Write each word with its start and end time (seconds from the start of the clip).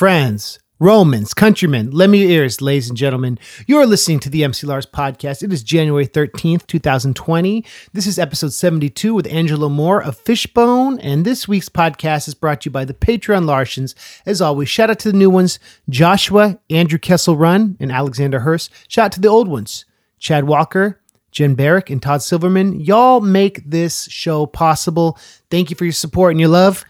friends, 0.00 0.58
Romans, 0.78 1.34
countrymen, 1.34 1.90
lend 1.90 2.10
me 2.10 2.22
your 2.22 2.30
ears, 2.30 2.62
ladies 2.62 2.88
and 2.88 2.96
gentlemen. 2.96 3.38
You're 3.66 3.84
listening 3.84 4.18
to 4.20 4.30
the 4.30 4.44
MC 4.44 4.66
Lars 4.66 4.86
podcast. 4.86 5.42
It 5.42 5.52
is 5.52 5.62
January 5.62 6.06
13th, 6.06 6.66
2020. 6.66 7.62
This 7.92 8.06
is 8.06 8.18
episode 8.18 8.54
72 8.54 9.12
with 9.12 9.26
Angelo 9.26 9.68
Moore 9.68 10.02
of 10.02 10.16
Fishbone. 10.16 10.98
And 11.00 11.26
this 11.26 11.46
week's 11.46 11.68
podcast 11.68 12.28
is 12.28 12.34
brought 12.34 12.62
to 12.62 12.68
you 12.68 12.70
by 12.70 12.86
the 12.86 12.94
Patreon 12.94 13.44
Larsens. 13.44 13.94
As 14.24 14.40
always, 14.40 14.70
shout 14.70 14.88
out 14.88 15.00
to 15.00 15.12
the 15.12 15.18
new 15.18 15.28
ones 15.28 15.58
Joshua, 15.90 16.58
Andrew 16.70 16.98
Kessel 16.98 17.36
Run, 17.36 17.76
and 17.78 17.92
Alexander 17.92 18.40
Hurst. 18.40 18.70
Shout 18.88 19.04
out 19.04 19.12
to 19.12 19.20
the 19.20 19.28
old 19.28 19.48
ones 19.48 19.84
Chad 20.18 20.44
Walker, 20.44 20.98
Jen 21.30 21.54
Barrick, 21.54 21.90
and 21.90 22.02
Todd 22.02 22.22
Silverman. 22.22 22.80
Y'all 22.80 23.20
make 23.20 23.62
this 23.68 24.04
show 24.04 24.46
possible. 24.46 25.18
Thank 25.50 25.68
you 25.68 25.76
for 25.76 25.84
your 25.84 25.92
support 25.92 26.30
and 26.30 26.40
your 26.40 26.48
love. 26.48 26.86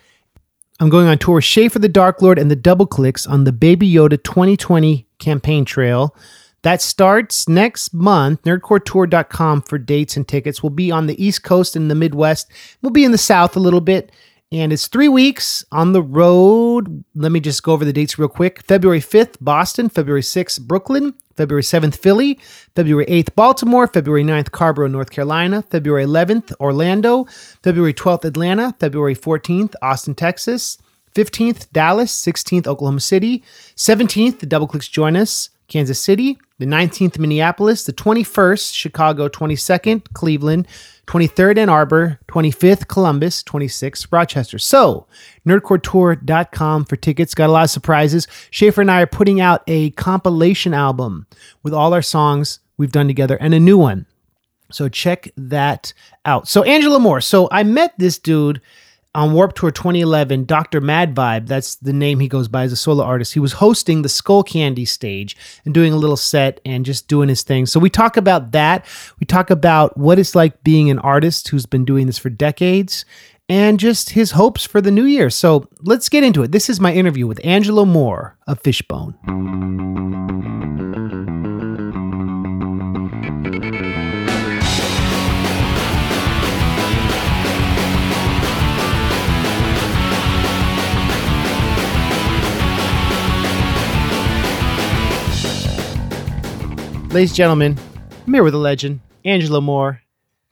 I'm 0.81 0.89
going 0.89 1.09
on 1.09 1.19
tour 1.19 1.43
Schaffer 1.43 1.79
the 1.79 1.91
Dark 1.91 2.23
Lord 2.23 2.39
and 2.39 2.51
the 2.51 2.57
Doubleclicks 2.57 3.29
on 3.29 3.45
the 3.45 3.53
Baby 3.53 3.93
Yoda 3.93 4.21
2020 4.23 5.07
campaign 5.19 5.67
trail. 5.67 6.17
That 6.63 6.81
starts 6.81 7.47
next 7.47 7.93
month. 7.93 8.41
Nerdcoretour.com 8.45 9.61
for 9.61 9.77
dates 9.77 10.17
and 10.17 10.27
tickets. 10.27 10.63
We'll 10.63 10.71
be 10.71 10.91
on 10.91 11.07
the 11.07 11.23
East 11.23 11.43
Coast 11.43 11.77
and 11.77 11.91
the 11.91 11.95
Midwest. 11.95 12.51
We'll 12.81 12.93
be 12.93 13.05
in 13.05 13.13
the 13.13 13.19
South 13.19 13.57
a 13.57 13.61
little 13.61 13.83
bit. 13.83 14.11
And 14.53 14.73
it's 14.73 14.89
three 14.89 15.09
weeks 15.09 15.65
on 15.71 15.93
the 15.93 16.03
road. 16.03 17.05
Let 17.15 17.31
me 17.31 17.39
just 17.39 17.63
go 17.63 17.73
over 17.73 17.85
the 17.85 17.93
dates 17.93 18.19
real 18.19 18.29
quick. 18.29 18.63
February 18.67 19.01
5th, 19.01 19.37
Boston. 19.41 19.89
February 19.89 20.23
6th, 20.23 20.61
Brooklyn. 20.63 21.15
February 21.37 21.63
7th, 21.63 21.95
Philly. 21.95 22.37
February 22.75 23.07
8th, 23.07 23.37
Baltimore. 23.37 23.87
February 23.87 24.25
9th, 24.25 24.51
Carrboro, 24.51 24.89
North 24.89 25.11
Carolina. 25.11 25.63
February 25.63 26.05
11th, 26.05 26.53
Orlando. 26.59 27.27
February 27.63 27.95
12th, 27.95 28.25
Atlanta. 28.25 28.75
February 28.81 29.15
14th, 29.15 29.75
Austin, 29.83 30.17
Texas. 30.17 30.79
15th, 31.15 31.71
Dallas. 31.73 32.13
16th, 32.13 32.67
Oklahoma 32.67 32.99
City. 32.99 33.45
17th, 33.77 34.41
the 34.41 34.49
Doubleclicks 34.49 34.91
join 34.91 35.17
us, 35.17 35.51
Kansas 35.69 36.01
City. 36.01 36.37
The 36.59 36.67
19th, 36.67 37.21
Minneapolis. 37.21 37.85
The 37.85 37.93
21st, 37.93 38.75
Chicago. 38.75 39.29
22nd, 39.29 40.13
Cleveland. 40.13 40.67
23rd, 41.11 41.59
Ann 41.59 41.69
Arbor. 41.69 42.21
25th, 42.29 42.87
Columbus. 42.87 43.43
26th, 43.43 44.07
Rochester. 44.13 44.61
So, 44.61 45.09
nerdcoretour.com 45.45 46.85
for 46.85 46.95
tickets. 46.95 47.35
Got 47.35 47.51
a 47.51 47.53
lot 47.53 47.65
of 47.65 47.71
surprises. 47.71 48.29
Schaffer 48.51 48.81
and 48.81 48.91
I 48.93 49.01
are 49.03 49.07
putting 49.09 49.41
out 49.41 49.65
a 49.67 49.91
compilation 49.91 50.73
album 50.73 51.27
with 51.65 51.75
all 51.75 51.95
our 51.95 52.03
songs 52.03 52.61
we've 52.77 52.93
done 52.93 53.09
together 53.09 53.37
and 53.41 53.53
a 53.55 53.59
new 53.59 53.77
one. 53.77 54.07
So 54.71 54.89
check 54.89 55.29
that 55.37 55.93
out. 56.25 56.47
So 56.47 56.63
Angelo 56.63 57.01
Moore. 57.01 57.21
So 57.21 57.49
I 57.51 57.65
met 57.65 57.93
this 57.99 58.17
dude 58.17 58.61
on 59.15 59.33
Warped 59.33 59.57
Tour 59.57 59.71
2011, 59.71 60.45
Dr. 60.45 60.81
Mad 60.81 61.15
Vibe. 61.15 61.49
That's 61.49 61.77
the 61.77 61.93
name 61.93 62.21
he 62.21 62.29
goes 62.29 62.49
by 62.49 62.63
as 62.63 62.73
a 62.73 62.77
solo 62.77 63.03
artist. 63.03 63.35
He 63.35 63.41
was 63.41 63.55
hosting 63.55 64.03
the 64.03 64.09
Skullcandy 64.09 64.87
stage 64.87 65.37
and 65.65 65.75
doing 65.75 65.93
a 65.93 65.97
little 65.97 66.17
set 66.17 66.61
and 66.65 66.85
just 66.85 67.09
doing 67.09 67.29
his 67.29 67.43
thing. 67.43 67.67
So 67.67 67.81
we 67.81 67.91
talk 67.91 68.17
about 68.17 68.53
that. 68.53 68.87
We 69.19 69.27
talk 69.27 69.51
about 69.51 69.97
what 69.97 70.19
it's 70.19 70.35
like 70.35 70.63
being 70.63 70.91
an 70.91 71.01
artist 71.01 71.49
who's 71.49 71.67
been 71.67 71.85
doing 71.85 72.07
this 72.07 72.19
for 72.19 72.31
decades 72.31 73.05
and 73.49 73.81
just 73.81 74.11
his 74.11 74.31
hopes 74.33 74.65
for 74.65 74.81
the 74.81 74.93
new 74.93 75.05
year. 75.05 75.29
So 75.29 75.69
let's 75.83 76.09
get 76.09 76.23
into 76.23 76.45
it. 76.45 76.53
This 76.53 76.71
is 76.71 76.79
my 76.79 76.93
interview 76.93 77.27
with 77.27 77.45
Angelo 77.45 77.85
Moore 77.85 78.37
of 78.47 78.61
Fishbone. 78.61 79.17
Ladies 97.13 97.31
and 97.31 97.37
gentlemen, 97.37 97.79
I'm 98.25 98.33
here 98.33 98.45
with 98.45 98.55
a 98.55 98.59
legend, 98.59 99.01
Angelo 99.25 99.61
Moore, 99.61 100.01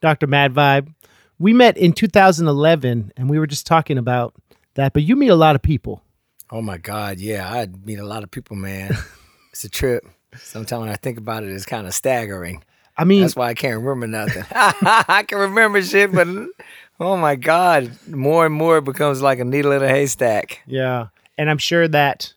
Dr. 0.01 0.27
Mad 0.27 0.53
Vibe. 0.53 0.93
We 1.38 1.53
met 1.53 1.77
in 1.77 1.93
2011 1.93 3.12
and 3.16 3.31
we 3.31 3.38
were 3.38 3.47
just 3.47 3.65
talking 3.65 3.97
about 3.97 4.34
that, 4.75 4.93
but 4.93 5.05
you 5.05 5.15
meet 5.15 5.28
a 5.28 5.37
lot 5.37 5.55
of 5.55 5.62
people. 5.62 6.03
Oh 6.50 6.60
my 6.60 6.77
God, 6.77 7.21
yeah, 7.21 7.49
I 7.49 7.69
meet 7.84 8.00
a 8.00 8.05
lot 8.05 8.25
of 8.25 8.33
people, 8.33 8.56
man. 8.56 8.91
it's 9.53 9.62
a 9.62 9.69
trip. 9.69 10.05
Sometimes 10.37 10.81
when 10.81 10.88
I 10.88 10.97
think 10.97 11.16
about 11.19 11.44
it, 11.44 11.53
it's 11.53 11.65
kind 11.65 11.87
of 11.87 11.94
staggering. 11.94 12.65
I 12.97 13.04
mean, 13.04 13.21
That's 13.21 13.37
why 13.37 13.50
I 13.50 13.54
can't 13.54 13.78
remember 13.81 14.09
nothing. 14.09 14.44
I 14.50 15.25
can 15.28 15.38
remember 15.38 15.81
shit, 15.81 16.10
but 16.12 16.27
oh 16.99 17.16
my 17.16 17.37
God, 17.37 17.93
more 18.09 18.47
and 18.47 18.54
more 18.54 18.78
it 18.78 18.84
becomes 18.84 19.22
like 19.22 19.38
a 19.38 19.44
needle 19.44 19.71
in 19.72 19.83
a 19.83 19.88
haystack. 19.88 20.62
yeah. 20.66 21.09
And 21.41 21.49
I'm 21.49 21.59
sure 21.59 21.87
that, 21.87 22.34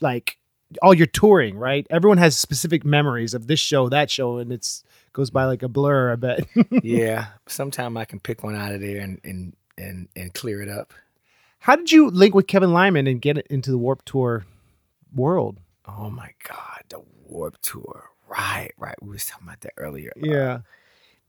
like, 0.00 0.38
all 0.82 0.94
your 0.94 1.06
touring, 1.06 1.56
right? 1.58 1.86
Everyone 1.90 2.18
has 2.18 2.36
specific 2.36 2.84
memories 2.84 3.34
of 3.34 3.46
this 3.46 3.60
show, 3.60 3.88
that 3.88 4.10
show, 4.10 4.38
and 4.38 4.52
it's 4.52 4.84
goes 5.12 5.30
by 5.30 5.44
like 5.44 5.62
a 5.62 5.68
blur, 5.68 6.12
I 6.12 6.16
bet. 6.16 6.46
yeah, 6.82 7.26
sometime 7.48 7.96
I 7.96 8.04
can 8.04 8.20
pick 8.20 8.42
one 8.44 8.54
out 8.54 8.72
of 8.72 8.80
there 8.80 9.00
and 9.00 9.20
and 9.24 9.54
and, 9.76 10.08
and 10.14 10.32
clear 10.34 10.62
it 10.62 10.68
up. 10.68 10.92
How 11.60 11.76
did 11.76 11.90
you 11.92 12.08
link 12.10 12.34
with 12.34 12.46
Kevin 12.46 12.72
Lyman 12.72 13.06
and 13.06 13.20
get 13.20 13.38
into 13.48 13.70
the 13.70 13.78
Warped 13.78 14.06
Tour 14.06 14.46
world? 15.14 15.58
Oh 15.86 16.08
my 16.10 16.30
God, 16.48 16.84
the 16.88 17.00
Warped 17.26 17.62
Tour. 17.62 18.04
Right, 18.28 18.70
right. 18.78 18.94
We 19.02 19.10
was 19.10 19.26
talking 19.26 19.46
about 19.48 19.60
that 19.62 19.72
earlier. 19.76 20.12
Uh, 20.16 20.20
Yeah. 20.26 20.58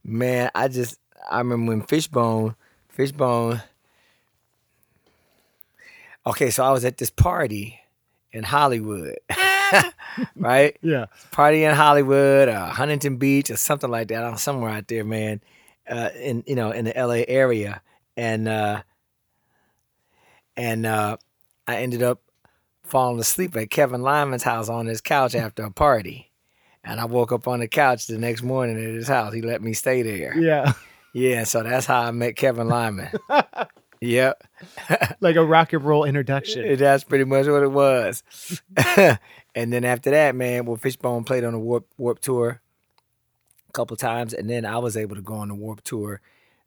Man, 0.04 0.50
I 0.54 0.68
just 0.68 0.98
I 1.30 1.38
remember 1.38 1.70
when 1.72 1.82
Fishbone, 1.82 2.54
Fishbone. 2.88 3.62
Okay, 6.26 6.50
so 6.50 6.64
I 6.64 6.70
was 6.70 6.84
at 6.84 6.98
this 6.98 7.10
party 7.10 7.80
in 8.32 8.44
Hollywood, 8.44 9.18
right? 10.36 10.76
Yeah. 10.82 11.06
Party 11.30 11.64
in 11.64 11.74
Hollywood, 11.74 12.48
uh, 12.48 12.66
Huntington 12.66 13.16
Beach, 13.16 13.50
or 13.50 13.56
something 13.56 13.90
like 13.90 14.08
that. 14.08 14.24
I'm 14.24 14.36
somewhere 14.36 14.70
out 14.70 14.88
there, 14.88 15.04
man. 15.04 15.40
Uh, 15.88 16.10
in 16.16 16.44
you 16.46 16.54
know 16.54 16.70
in 16.70 16.84
the 16.84 16.92
LA 16.96 17.24
area, 17.26 17.82
and 18.16 18.48
uh, 18.48 18.82
and 20.56 20.86
uh, 20.86 21.16
I 21.66 21.76
ended 21.78 22.02
up 22.02 22.20
falling 22.84 23.20
asleep 23.20 23.56
at 23.56 23.70
Kevin 23.70 24.02
Lyman's 24.02 24.42
house 24.42 24.68
on 24.68 24.86
his 24.86 25.00
couch 25.00 25.34
after 25.34 25.64
a 25.64 25.70
party. 25.70 26.30
And 26.84 27.00
I 27.00 27.04
woke 27.04 27.30
up 27.30 27.46
on 27.46 27.60
the 27.60 27.68
couch 27.68 28.06
the 28.06 28.18
next 28.18 28.42
morning 28.42 28.76
at 28.76 28.94
his 28.94 29.06
house. 29.06 29.32
He 29.32 29.40
let 29.40 29.62
me 29.62 29.72
stay 29.72 30.02
there. 30.02 30.36
Yeah. 30.36 30.72
Yeah, 31.14 31.44
so 31.44 31.62
that's 31.62 31.86
how 31.86 32.00
I 32.00 32.10
met 32.10 32.36
Kevin 32.36 32.68
Lyman. 32.68 33.10
yep. 34.02 34.42
like 35.20 35.36
a 35.36 35.44
rock 35.44 35.72
and 35.72 35.84
roll 35.84 36.04
introduction. 36.04 36.76
That's 36.76 37.04
pretty 37.04 37.24
much 37.24 37.46
what 37.46 37.62
it 37.62 37.72
was. 37.72 38.22
and 39.54 39.72
then 39.72 39.84
after 39.84 40.10
that, 40.10 40.34
man, 40.34 40.66
well, 40.66 40.76
Fishbone 40.76 41.24
played 41.24 41.44
on 41.44 41.52
the 41.52 41.58
Warp 41.58 41.86
Warped 41.96 42.22
tour 42.22 42.60
a 43.68 43.72
couple 43.72 43.96
times, 43.96 44.34
and 44.34 44.50
then 44.50 44.66
I 44.66 44.78
was 44.78 44.96
able 44.96 45.16
to 45.16 45.22
go 45.22 45.34
on 45.34 45.48
the 45.48 45.54
Warped 45.54 45.84
tour 45.84 46.20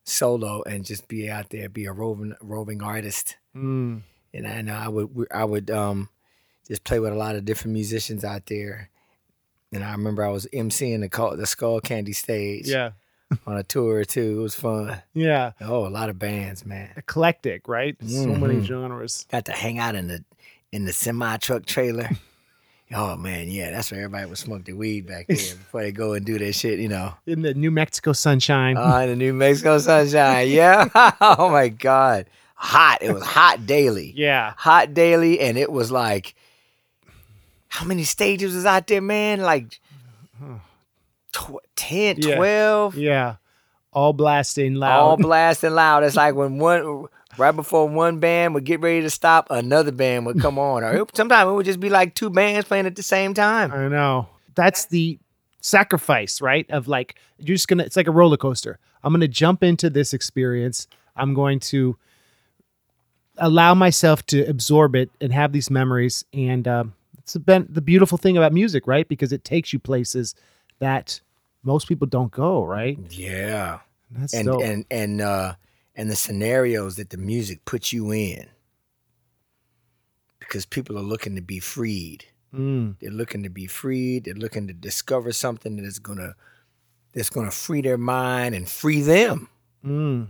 solo 0.03 0.62
and 0.63 0.85
just 0.85 1.07
be 1.07 1.29
out 1.29 1.50
there, 1.50 1.68
be 1.68 1.85
a 1.85 1.91
roving 1.91 2.35
roving 2.41 2.81
artist. 2.81 3.38
Mm. 3.56 4.03
And 4.34 4.47
I 4.47 4.62
know 4.62 4.75
I 4.75 4.88
would 4.88 5.28
I 5.31 5.45
would 5.45 5.69
um 5.69 6.09
just 6.68 6.84
play 6.84 7.00
with 7.00 7.13
a 7.13 7.18
lot 7.18 7.35
of 7.35 7.45
different 7.45 7.74
musicians 7.74 8.24
out 8.24 8.45
there. 8.47 8.90
And 9.72 9.84
I 9.84 9.91
remember 9.91 10.24
I 10.24 10.29
was 10.29 10.47
emceeing 10.53 11.01
the 11.01 11.09
call, 11.09 11.35
the 11.35 11.44
Skullcandy 11.44 12.16
stage 12.16 12.68
Yeah. 12.68 12.91
on 13.47 13.57
a 13.57 13.63
tour 13.63 13.97
or 13.97 14.06
two. 14.06 14.40
It 14.40 14.41
was 14.41 14.56
fun. 14.56 15.01
Yeah. 15.13 15.51
Oh, 15.62 15.88
a 15.88 15.90
lot 15.90 16.09
of 16.09 16.19
bands, 16.19 16.66
man. 16.66 16.91
Eclectic, 16.96 17.68
right? 17.68 17.96
So 18.01 18.06
mm-hmm. 18.06 18.41
many 18.41 18.62
genres. 18.63 19.25
Got 19.31 19.46
to 19.46 19.51
hang 19.51 19.79
out 19.79 19.96
in 19.96 20.07
the 20.07 20.23
in 20.72 20.85
the 20.85 20.94
semi 20.94 21.38
truck 21.38 21.66
trailer. 21.66 22.09
oh 22.94 23.16
man, 23.16 23.50
yeah, 23.50 23.72
that's 23.72 23.91
where 23.91 24.01
everybody 24.01 24.28
would 24.28 24.38
smoke 24.38 24.66
their 24.66 24.75
weed 24.75 25.07
back 25.07 25.28
there 25.28 25.38
before 25.38 25.81
they 25.81 25.91
go 25.91 26.13
and 26.13 26.25
do 26.25 26.38
their 26.38 26.53
shit, 26.53 26.79
you 26.79 26.90
know. 26.90 27.13
In 27.25 27.41
the 27.41 27.53
New 27.53 27.72
Mexico 27.72 28.13
sunshine. 28.13 28.78
Oh, 28.78 29.00
in 29.00 29.09
the 29.09 29.16
New 29.16 29.34
Mexico 29.34 29.78
sunshine. 29.79 30.50
Yeah. 30.50 30.90
oh 31.22 31.50
my 31.50 31.69
God. 31.69 32.25
Hot. 32.56 33.00
It 33.01 33.12
was 33.13 33.24
hot 33.24 33.66
daily. 33.66 34.13
yeah. 34.16 34.53
Hot 34.57 34.94
daily, 34.94 35.40
and 35.40 35.57
it 35.57 35.72
was 35.72 35.91
like 35.91 36.35
how 37.75 37.86
many 37.86 38.06
stages 38.06 38.56
was 38.56 38.65
out 38.65 38.88
there, 38.88 39.01
man? 39.01 39.42
Like 39.42 39.80
uh-huh. 40.42 40.59
Tw- 41.35 41.65
10, 41.75 42.17
Yeah. 42.19 42.35
12, 42.35 42.95
Yeah. 42.97 43.35
All 43.93 44.11
blasting 44.13 44.75
loud. 44.75 44.99
all 44.99 45.17
blasting 45.29 45.71
loud. 45.71 46.03
It's 46.03 46.15
like 46.15 46.35
when 46.35 46.57
one 46.57 47.05
right 47.37 47.55
before 47.55 47.87
one 47.87 48.19
band 48.19 48.53
would 48.53 48.65
get 48.65 48.81
ready 48.81 49.01
to 49.01 49.09
stop, 49.09 49.47
another 49.49 49.91
band 49.91 50.25
would 50.25 50.39
come 50.41 50.57
on. 50.59 50.83
Or 50.83 51.05
sometimes 51.13 51.49
it 51.49 51.53
would 51.53 51.65
just 51.65 51.79
be 51.79 51.89
like 51.89 52.13
two 52.15 52.29
bands 52.29 52.67
playing 52.67 52.85
at 52.87 52.95
the 52.95 53.03
same 53.03 53.33
time. 53.33 53.71
I 53.71 53.87
know. 53.87 54.27
That's 54.55 54.85
the 54.87 55.17
sacrifice, 55.61 56.41
right? 56.41 56.69
Of 56.69 56.87
like, 56.87 57.15
you're 57.37 57.55
just 57.55 57.67
going 57.67 57.77
to, 57.79 57.85
it's 57.85 57.95
like 57.95 58.07
a 58.07 58.11
roller 58.11 58.37
coaster. 58.37 58.79
I'm 59.03 59.13
going 59.13 59.21
to 59.21 59.27
jump 59.27 59.63
into 59.63 59.89
this 59.89 60.13
experience. 60.13 60.87
I'm 61.15 61.33
going 61.33 61.59
to 61.61 61.97
allow 63.37 63.73
myself 63.73 64.25
to 64.27 64.43
absorb 64.43 64.95
it 64.95 65.09
and 65.21 65.31
have 65.33 65.51
these 65.51 65.69
memories. 65.69 66.25
And 66.33 66.67
um, 66.67 66.93
it's 67.19 67.35
been 67.37 67.67
the 67.69 67.81
beautiful 67.81 68.17
thing 68.17 68.37
about 68.37 68.53
music, 68.53 68.87
right? 68.87 69.07
Because 69.07 69.31
it 69.31 69.43
takes 69.43 69.71
you 69.73 69.79
places 69.79 70.35
that 70.79 71.21
most 71.65 71.88
people 71.89 72.07
don't 72.07 72.31
go, 72.31 72.63
right? 72.63 72.97
Yeah. 73.09 73.79
That's 74.12 74.33
And 74.33 74.45
dope. 74.47 74.62
and 74.63 74.85
and 74.89 75.19
uh 75.19 75.56
and 75.95 76.09
the 76.09 76.15
scenarios 76.15 76.95
that 76.95 77.09
the 77.09 77.17
music 77.17 77.65
puts 77.65 77.91
you 77.91 78.12
in. 78.12 78.47
because 80.39 80.65
people 80.65 80.97
are 80.97 81.01
looking 81.01 81.35
to 81.35 81.41
be 81.41 81.59
freed. 81.59 82.25
Mm. 82.53 82.95
They're 83.00 83.12
looking 83.12 83.44
to 83.44 83.50
be 83.50 83.65
freed. 83.67 84.25
They're 84.25 84.33
looking 84.35 84.67
to 84.67 84.73
discover 84.73 85.31
something 85.31 85.75
that 85.77 85.85
is 85.85 86.00
gonna 86.00 86.35
that's 87.13 87.29
gonna 87.29 87.51
free 87.51 87.81
their 87.81 87.97
mind 87.97 88.56
and 88.56 88.69
free 88.69 89.01
them. 89.01 89.50
Mm. 89.83 90.29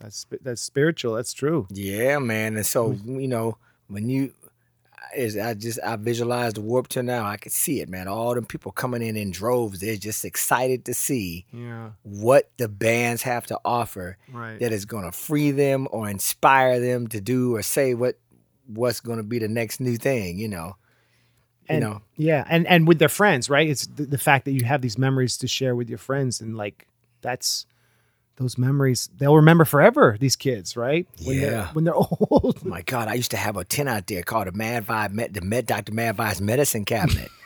That's 0.00 0.26
that's 0.42 0.60
spiritual. 0.60 1.14
That's 1.14 1.32
true. 1.32 1.66
Yeah, 1.70 2.18
man. 2.18 2.56
And 2.56 2.66
so 2.66 2.92
you 3.04 3.28
know 3.28 3.58
when 3.86 4.08
you 4.08 4.32
is 5.16 5.36
I 5.36 5.54
just 5.54 5.78
I 5.84 5.96
visualized 5.96 6.56
the 6.56 6.60
warp 6.60 6.88
till 6.88 7.02
now. 7.02 7.24
I 7.24 7.36
could 7.36 7.52
see 7.52 7.80
it, 7.80 7.88
man. 7.88 8.08
All 8.08 8.34
them 8.34 8.46
people 8.46 8.72
coming 8.72 9.02
in 9.02 9.16
in 9.16 9.30
droves. 9.30 9.80
They're 9.80 9.96
just 9.96 10.24
excited 10.24 10.84
to 10.86 10.94
see 10.94 11.46
Yeah. 11.52 11.90
what 12.02 12.50
the 12.56 12.68
bands 12.68 13.22
have 13.22 13.46
to 13.46 13.58
offer 13.64 14.16
Right. 14.32 14.58
that 14.60 14.72
is 14.72 14.84
going 14.84 15.04
to 15.04 15.12
free 15.12 15.50
them 15.50 15.86
or 15.90 16.08
inspire 16.08 16.80
them 16.80 17.06
to 17.08 17.20
do 17.20 17.54
or 17.56 17.62
say 17.62 17.94
what 17.94 18.18
what's 18.66 19.00
going 19.00 19.18
to 19.18 19.22
be 19.24 19.38
the 19.38 19.48
next 19.48 19.80
new 19.80 19.96
thing. 19.96 20.38
You 20.38 20.48
know. 20.48 20.76
You 21.70 21.80
know. 21.80 22.02
Yeah, 22.16 22.44
and 22.48 22.66
and 22.66 22.86
with 22.86 22.98
their 22.98 23.08
friends, 23.08 23.48
right? 23.48 23.68
It's 23.68 23.86
the, 23.86 24.04
the 24.04 24.18
fact 24.18 24.44
that 24.44 24.52
you 24.52 24.64
have 24.66 24.82
these 24.82 24.98
memories 24.98 25.38
to 25.38 25.48
share 25.48 25.74
with 25.74 25.88
your 25.88 25.96
friends, 25.98 26.40
and 26.42 26.56
like 26.56 26.86
that's 27.22 27.64
those 28.36 28.58
memories 28.58 29.08
they'll 29.16 29.36
remember 29.36 29.64
forever. 29.64 30.16
These 30.18 30.36
kids, 30.36 30.76
right? 30.76 31.06
When 31.24 31.38
they're, 31.40 31.50
Yeah. 31.52 31.68
when 31.72 31.84
they're 31.84 31.94
old. 32.20 32.58
Oh 32.64 32.68
my 32.68 32.82
God, 32.82 33.08
I 33.08 33.14
used 33.14 33.30
to 33.30 33.36
have 33.36 33.56
a 33.56 33.64
tent 33.64 33.88
out 33.88 34.06
there 34.06 34.22
called 34.22 34.46
the 34.48 34.52
Mad 34.52 34.86
Vibe, 34.86 35.12
Med- 35.12 35.34
the 35.34 35.40
Med 35.40 35.66
Dr. 35.66 35.92
Mad 35.92 36.16
Vibe's 36.16 36.40
medicine 36.40 36.84
cabinet. 36.84 37.30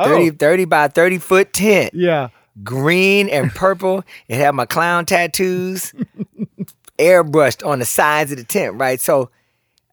30, 0.00 0.30
30 0.30 0.64
by 0.66 0.86
30 0.86 1.18
foot 1.18 1.52
tent, 1.52 1.92
yeah. 1.92 2.28
green 2.62 3.28
and 3.28 3.50
purple. 3.54 4.04
it 4.28 4.36
had 4.36 4.54
my 4.54 4.64
clown 4.64 5.04
tattoos 5.04 5.92
airbrushed 6.98 7.66
on 7.66 7.78
the 7.80 7.84
sides 7.84 8.30
of 8.30 8.38
the 8.38 8.44
tent, 8.44 8.74
right? 8.76 9.00
So 9.00 9.30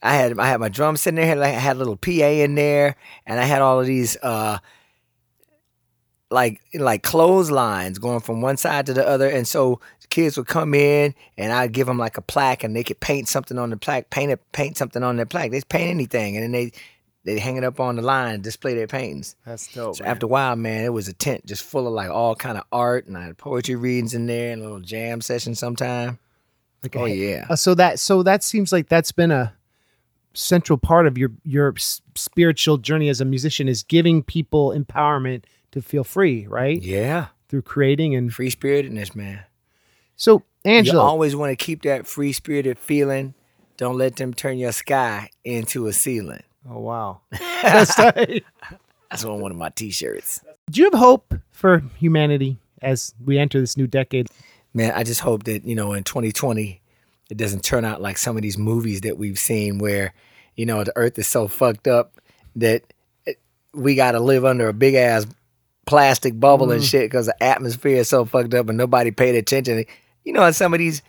I 0.03 0.13
had 0.15 0.37
I 0.39 0.47
had 0.47 0.59
my 0.59 0.69
drum 0.69 0.97
sitting 0.97 1.15
there, 1.15 1.41
I 1.41 1.47
had 1.47 1.75
a 1.75 1.79
little 1.79 1.95
PA 1.97 2.11
in 2.11 2.53
there, 2.55 2.95
and 3.25 3.39
I 3.39 3.43
had 3.45 3.61
all 3.63 3.79
of 3.79 3.87
these 3.87 4.15
uh 4.21 4.59
like 6.31 6.61
like 6.73 7.03
clotheslines 7.03 7.99
going 7.99 8.19
from 8.19 8.41
one 8.41 8.57
side 8.57 8.85
to 8.87 8.93
the 8.93 9.07
other, 9.07 9.29
and 9.29 9.47
so 9.47 9.79
kids 10.09 10.37
would 10.37 10.47
come 10.47 10.73
in, 10.73 11.13
and 11.37 11.51
I'd 11.51 11.71
give 11.71 11.87
them 11.87 11.97
like 11.97 12.17
a 12.17 12.21
plaque, 12.21 12.63
and 12.63 12.75
they 12.75 12.83
could 12.83 12.99
paint 12.99 13.27
something 13.27 13.57
on 13.57 13.69
the 13.69 13.77
plaque, 13.77 14.09
paint 14.09 14.31
it, 14.31 14.41
paint 14.51 14.77
something 14.77 15.03
on 15.03 15.17
their 15.17 15.25
plaque. 15.25 15.51
They 15.51 15.57
would 15.57 15.69
paint 15.69 15.89
anything, 15.89 16.35
and 16.37 16.43
then 16.43 16.51
they 16.51 16.71
they 17.25 17.39
hang 17.39 17.57
it 17.57 17.63
up 17.63 17.79
on 17.79 17.95
the 17.95 18.01
line 18.01 18.35
and 18.35 18.43
display 18.43 18.75
their 18.75 18.87
paintings. 18.87 19.35
That's 19.45 19.73
dope. 19.73 19.97
So 19.97 20.03
man. 20.03 20.11
after 20.11 20.25
a 20.25 20.29
while, 20.29 20.55
man, 20.55 20.85
it 20.85 20.93
was 20.93 21.07
a 21.07 21.13
tent 21.13 21.45
just 21.45 21.63
full 21.63 21.87
of 21.87 21.93
like 21.93 22.09
all 22.09 22.35
kind 22.35 22.57
of 22.57 22.63
art, 22.71 23.07
and 23.07 23.17
I 23.17 23.25
had 23.25 23.37
poetry 23.37 23.75
readings 23.75 24.13
in 24.13 24.25
there, 24.25 24.53
and 24.53 24.61
a 24.61 24.65
little 24.65 24.79
jam 24.79 25.21
session 25.21 25.53
sometime. 25.53 26.19
Like, 26.81 26.95
Oh 26.95 27.05
yeah, 27.05 27.47
uh, 27.49 27.55
so 27.55 27.75
that 27.75 27.99
so 27.99 28.23
that 28.23 28.43
seems 28.43 28.71
like 28.71 28.89
that's 28.89 29.11
been 29.11 29.31
a 29.31 29.53
central 30.33 30.77
part 30.77 31.07
of 31.07 31.17
your 31.17 31.31
your 31.43 31.73
spiritual 32.15 32.77
journey 32.77 33.09
as 33.09 33.21
a 33.21 33.25
musician 33.25 33.67
is 33.67 33.83
giving 33.83 34.21
people 34.21 34.69
empowerment 34.69 35.43
to 35.75 35.81
feel 35.81 36.03
free, 36.03 36.47
right? 36.47 36.81
yeah, 36.81 37.27
Through 37.49 37.61
creating 37.63 38.15
and 38.15 38.33
free 38.33 38.49
spiritedness, 38.49 39.15
man. 39.15 39.43
so 40.15 40.43
You 40.63 40.71
Angelo, 40.71 41.01
always 41.01 41.35
want 41.35 41.51
to 41.51 41.55
keep 41.55 41.83
that 41.83 42.07
free 42.07 42.33
spirited 42.33 42.79
feeling. 42.79 43.33
Don't 43.77 43.97
let 43.97 44.15
them 44.15 44.33
turn 44.33 44.57
your 44.57 44.71
sky 44.71 45.29
into 45.43 45.85
a 45.87 45.93
ceiling. 45.93 46.43
oh 46.69 46.79
wow, 46.79 47.21
that's 47.61 47.93
tight. 48.01 48.43
That's 49.11 49.23
on 49.23 49.39
one 49.41 49.51
of 49.51 49.57
my 49.57 49.69
T-shirts. 49.69 50.41
Do 50.71 50.81
you 50.81 50.85
have 50.89 50.99
hope 50.99 51.35
for 51.51 51.83
humanity 51.99 52.57
as 52.81 53.13
we 53.23 53.37
enter 53.37 53.59
this 53.59 53.77
new 53.77 53.85
decade? 53.87 54.27
Man, 54.73 54.91
I 54.95 55.03
just 55.03 55.21
hope 55.21 55.43
that 55.43 55.65
you 55.65 55.75
know 55.75 55.93
in 55.93 56.03
2020 56.03 56.81
it 57.29 57.37
doesn't 57.37 57.63
turn 57.63 57.85
out 57.85 58.01
like 58.01 58.17
some 58.17 58.35
of 58.35 58.41
these 58.43 58.57
movies 58.57 59.01
that 59.01 59.17
we've 59.17 59.37
seen 59.39 59.77
where 59.77 60.13
you 60.55 60.65
know 60.65 60.83
the 60.83 60.93
Earth 60.95 61.19
is 61.19 61.27
so 61.27 61.47
fucked 61.47 61.87
up 61.87 62.13
that 62.55 62.81
we 63.73 63.93
got 63.95 64.13
to 64.13 64.19
live 64.21 64.45
under 64.45 64.69
a 64.69 64.73
big 64.73 64.95
ass 64.95 65.25
plastic 65.85 66.39
bubble 66.39 66.71
and 66.71 66.81
mm. 66.81 66.89
shit 66.89 67.09
because 67.09 67.27
the 67.27 67.43
atmosphere 67.43 67.97
is 67.97 68.09
so 68.09 68.25
fucked 68.25 68.53
up 68.53 68.69
and 68.69 68.77
nobody 68.77 69.11
paid 69.11 69.35
attention. 69.35 69.85
You 70.23 70.33
know, 70.33 70.45
in 70.45 70.53
some 70.53 70.73
of 70.73 70.79
these 70.79 71.01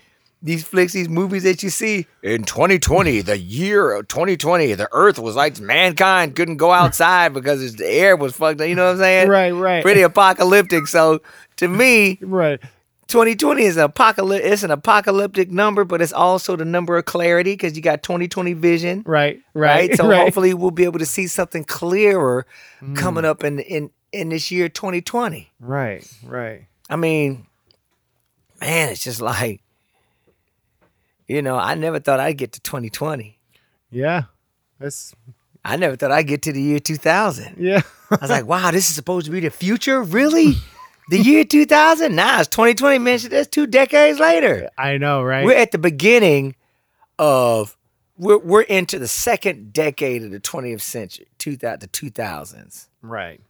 these 0.42 0.62
flicks, 0.62 0.92
these 0.92 1.08
movies 1.08 1.42
that 1.44 1.62
you 1.62 1.70
see 1.70 2.06
in 2.22 2.44
2020, 2.44 3.22
the 3.22 3.38
year 3.38 3.92
of 3.92 4.08
2020, 4.08 4.74
the 4.74 4.88
Earth 4.92 5.18
was 5.18 5.34
like 5.34 5.58
mankind 5.60 6.36
couldn't 6.36 6.58
go 6.58 6.72
outside 6.72 7.32
because 7.32 7.74
the 7.76 7.86
air 7.86 8.16
was 8.16 8.36
fucked 8.36 8.60
up. 8.60 8.68
You 8.68 8.74
know 8.74 8.86
what 8.86 8.92
I'm 8.92 8.98
saying? 8.98 9.28
Right, 9.28 9.50
right. 9.50 9.82
Pretty 9.82 10.02
apocalyptic. 10.02 10.86
So 10.86 11.20
to 11.56 11.68
me, 11.68 12.18
Right. 12.20 12.60
2020 13.08 13.62
is 13.62 13.76
an 13.76 13.84
apocalyptic. 13.84 14.50
It's 14.50 14.62
an 14.62 14.72
apocalyptic 14.72 15.50
number, 15.50 15.84
but 15.84 16.02
it's 16.02 16.12
also 16.12 16.56
the 16.56 16.64
number 16.64 16.96
of 16.96 17.04
clarity 17.04 17.52
because 17.52 17.76
you 17.76 17.82
got 17.82 18.02
2020 18.02 18.52
vision, 18.54 19.04
Right. 19.06 19.40
right? 19.54 19.90
Right. 19.90 19.96
So 19.96 20.08
right. 20.08 20.18
hopefully 20.18 20.54
we'll 20.54 20.72
be 20.72 20.84
able 20.84 20.98
to 20.98 21.06
see 21.06 21.28
something 21.28 21.64
clearer 21.64 22.46
mm. 22.82 22.96
coming 22.96 23.24
up 23.24 23.44
in 23.44 23.60
in 23.60 23.90
in 24.12 24.28
this 24.28 24.50
year 24.50 24.68
2020. 24.68 25.50
Right. 25.60 26.06
Right. 26.24 26.66
I 26.88 26.96
mean, 26.96 27.46
man, 28.60 28.90
it's 28.90 29.02
just 29.04 29.20
like, 29.20 29.60
you 31.26 31.42
know, 31.42 31.56
I 31.56 31.74
never 31.74 31.98
thought 31.98 32.20
I'd 32.20 32.38
get 32.38 32.52
to 32.52 32.60
2020. 32.60 33.38
Yeah. 33.90 34.24
That's 34.78 35.14
I 35.64 35.76
never 35.76 35.96
thought 35.96 36.12
I'd 36.12 36.28
get 36.28 36.42
to 36.42 36.52
the 36.52 36.62
year 36.62 36.78
2000. 36.78 37.56
yeah. 37.58 37.82
I 38.10 38.18
was 38.20 38.30
like, 38.30 38.46
wow, 38.46 38.70
this 38.70 38.88
is 38.88 38.94
supposed 38.94 39.26
to 39.26 39.32
be 39.32 39.40
the 39.40 39.50
future, 39.50 40.00
really? 40.02 40.54
The 41.08 41.18
year 41.18 41.44
2000? 41.44 42.14
Nah, 42.14 42.40
it's 42.40 42.48
2020, 42.48 42.98
man. 42.98 43.18
That's 43.30 43.48
two 43.48 43.66
decades 43.66 44.20
later. 44.20 44.70
I 44.78 44.98
know, 44.98 45.22
right? 45.22 45.44
We're 45.44 45.56
at 45.56 45.72
the 45.72 45.78
beginning 45.78 46.54
of 47.18 47.76
we're 48.18 48.38
we're 48.38 48.62
into 48.62 48.98
the 48.98 49.08
second 49.08 49.72
decade 49.72 50.22
of 50.22 50.30
the 50.30 50.40
20th 50.40 50.80
century, 50.80 51.26
2000 51.38 51.80
the 51.80 51.88
2000s. 51.88 52.88
right. 53.02 53.40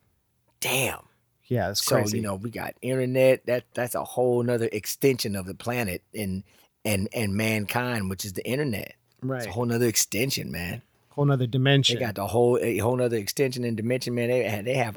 Damn. 0.68 1.00
Yeah, 1.44 1.68
that's 1.68 1.84
So 1.84 1.96
crazy. 1.96 2.16
you 2.18 2.22
know 2.22 2.34
we 2.34 2.50
got 2.50 2.74
internet. 2.82 3.46
That 3.46 3.64
that's 3.74 3.94
a 3.94 4.04
whole 4.04 4.42
nother 4.42 4.68
extension 4.72 5.36
of 5.36 5.46
the 5.46 5.54
planet 5.54 6.02
and 6.14 6.42
and 6.84 7.08
and 7.12 7.34
mankind, 7.34 8.10
which 8.10 8.24
is 8.24 8.32
the 8.32 8.44
internet. 8.46 8.94
right. 9.22 9.38
It's 9.38 9.46
a 9.46 9.50
whole 9.52 9.64
nother 9.66 9.86
extension, 9.86 10.50
man. 10.50 10.82
whole 11.10 11.24
nother 11.24 11.46
dimension. 11.46 11.96
They 11.96 12.04
got 12.04 12.16
the 12.16 12.26
whole 12.26 12.58
a 12.60 12.78
whole 12.78 12.96
nother 12.96 13.16
extension 13.16 13.62
and 13.64 13.76
dimension, 13.76 14.14
man. 14.14 14.28
They 14.28 14.42
have, 14.44 14.64
they 14.64 14.74
have 14.74 14.96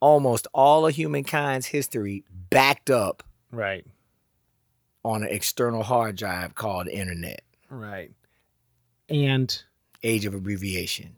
almost 0.00 0.46
all 0.52 0.86
of 0.86 0.94
humankind's 0.96 1.66
history 1.66 2.24
backed 2.50 2.90
up 2.90 3.22
right. 3.52 3.86
on 5.04 5.22
an 5.22 5.28
external 5.30 5.82
hard 5.84 6.16
drive 6.16 6.54
called 6.56 6.88
internet. 6.88 7.42
Right. 7.70 8.10
And 9.08 9.62
Age 10.02 10.26
of 10.26 10.34
abbreviation. 10.34 11.16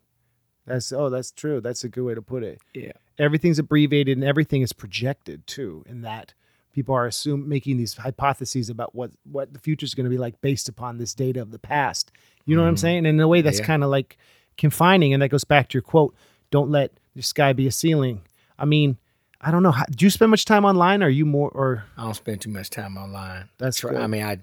that's 0.66 0.92
oh, 0.92 1.08
that's 1.10 1.30
true. 1.32 1.60
That's 1.60 1.82
a 1.82 1.88
good 1.88 2.04
way 2.04 2.14
to 2.14 2.22
put 2.22 2.42
it. 2.44 2.60
Yeah. 2.74 2.92
Everything's 3.18 3.58
abbreviated 3.58 4.16
and 4.18 4.24
everything 4.26 4.62
is 4.62 4.72
projected 4.72 5.46
too. 5.46 5.82
In 5.86 6.02
that 6.02 6.34
people 6.72 6.94
are 6.94 7.06
assume 7.06 7.48
making 7.48 7.78
these 7.78 7.94
hypotheses 7.94 8.68
about 8.68 8.94
what 8.94 9.10
what 9.24 9.52
the 9.54 9.58
future 9.58 9.84
is 9.84 9.94
going 9.94 10.04
to 10.04 10.10
be 10.10 10.18
like 10.18 10.40
based 10.40 10.68
upon 10.68 10.98
this 10.98 11.14
data 11.14 11.40
of 11.40 11.50
the 11.50 11.58
past. 11.58 12.12
You 12.44 12.54
know 12.56 12.62
what 12.62 12.68
I'm 12.68 12.74
Mhm. 12.74 12.80
saying? 12.80 12.98
And 12.98 13.06
in 13.08 13.20
a 13.20 13.28
way, 13.28 13.40
that's 13.40 13.60
Yeah. 13.60 13.64
kind 13.66 13.82
of 13.82 13.90
like 13.90 14.18
confining, 14.58 15.12
and 15.12 15.22
that 15.22 15.28
goes 15.30 15.44
back 15.44 15.68
to 15.70 15.74
your 15.74 15.82
quote: 15.82 16.14
"Don't 16.50 16.70
let 16.70 16.92
the 17.14 17.22
sky 17.22 17.52
be 17.52 17.66
a 17.66 17.72
ceiling." 17.72 18.20
I 18.58 18.64
mean, 18.66 18.98
I 19.40 19.50
don't 19.50 19.62
know. 19.62 19.70
How, 19.72 19.84
do 19.84 20.04
you 20.04 20.10
spend 20.10 20.30
much 20.30 20.44
time 20.44 20.64
online? 20.64 21.02
Or 21.02 21.06
are 21.06 21.10
you 21.10 21.24
more 21.26 21.50
or 21.50 21.84
I 21.96 22.04
don't 22.04 22.14
spend 22.14 22.40
too 22.42 22.50
much 22.50 22.70
time 22.70 22.96
online. 22.98 23.48
That's 23.58 23.82
right. 23.84 23.96
I 23.96 24.06
mean, 24.06 24.22
I 24.22 24.38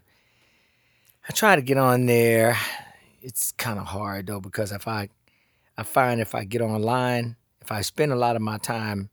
I 1.28 1.32
try 1.34 1.56
to 1.56 1.62
get 1.62 1.78
on 1.78 2.06
there. 2.06 2.58
It's 3.22 3.52
kind 3.54 3.80
of 3.80 3.86
hard 3.86 4.28
though 4.28 4.40
because 4.42 4.72
if 4.72 4.88
I 4.88 5.10
I 5.78 5.84
find 5.84 6.20
if 6.20 6.36
I 6.36 6.44
get 6.44 6.62
online, 6.62 7.36
if 7.64 7.72
I 7.72 7.80
spend 7.80 8.12
a 8.12 8.18
lot 8.18 8.36
of 8.36 8.42
my 8.42 8.58
time 8.58 9.10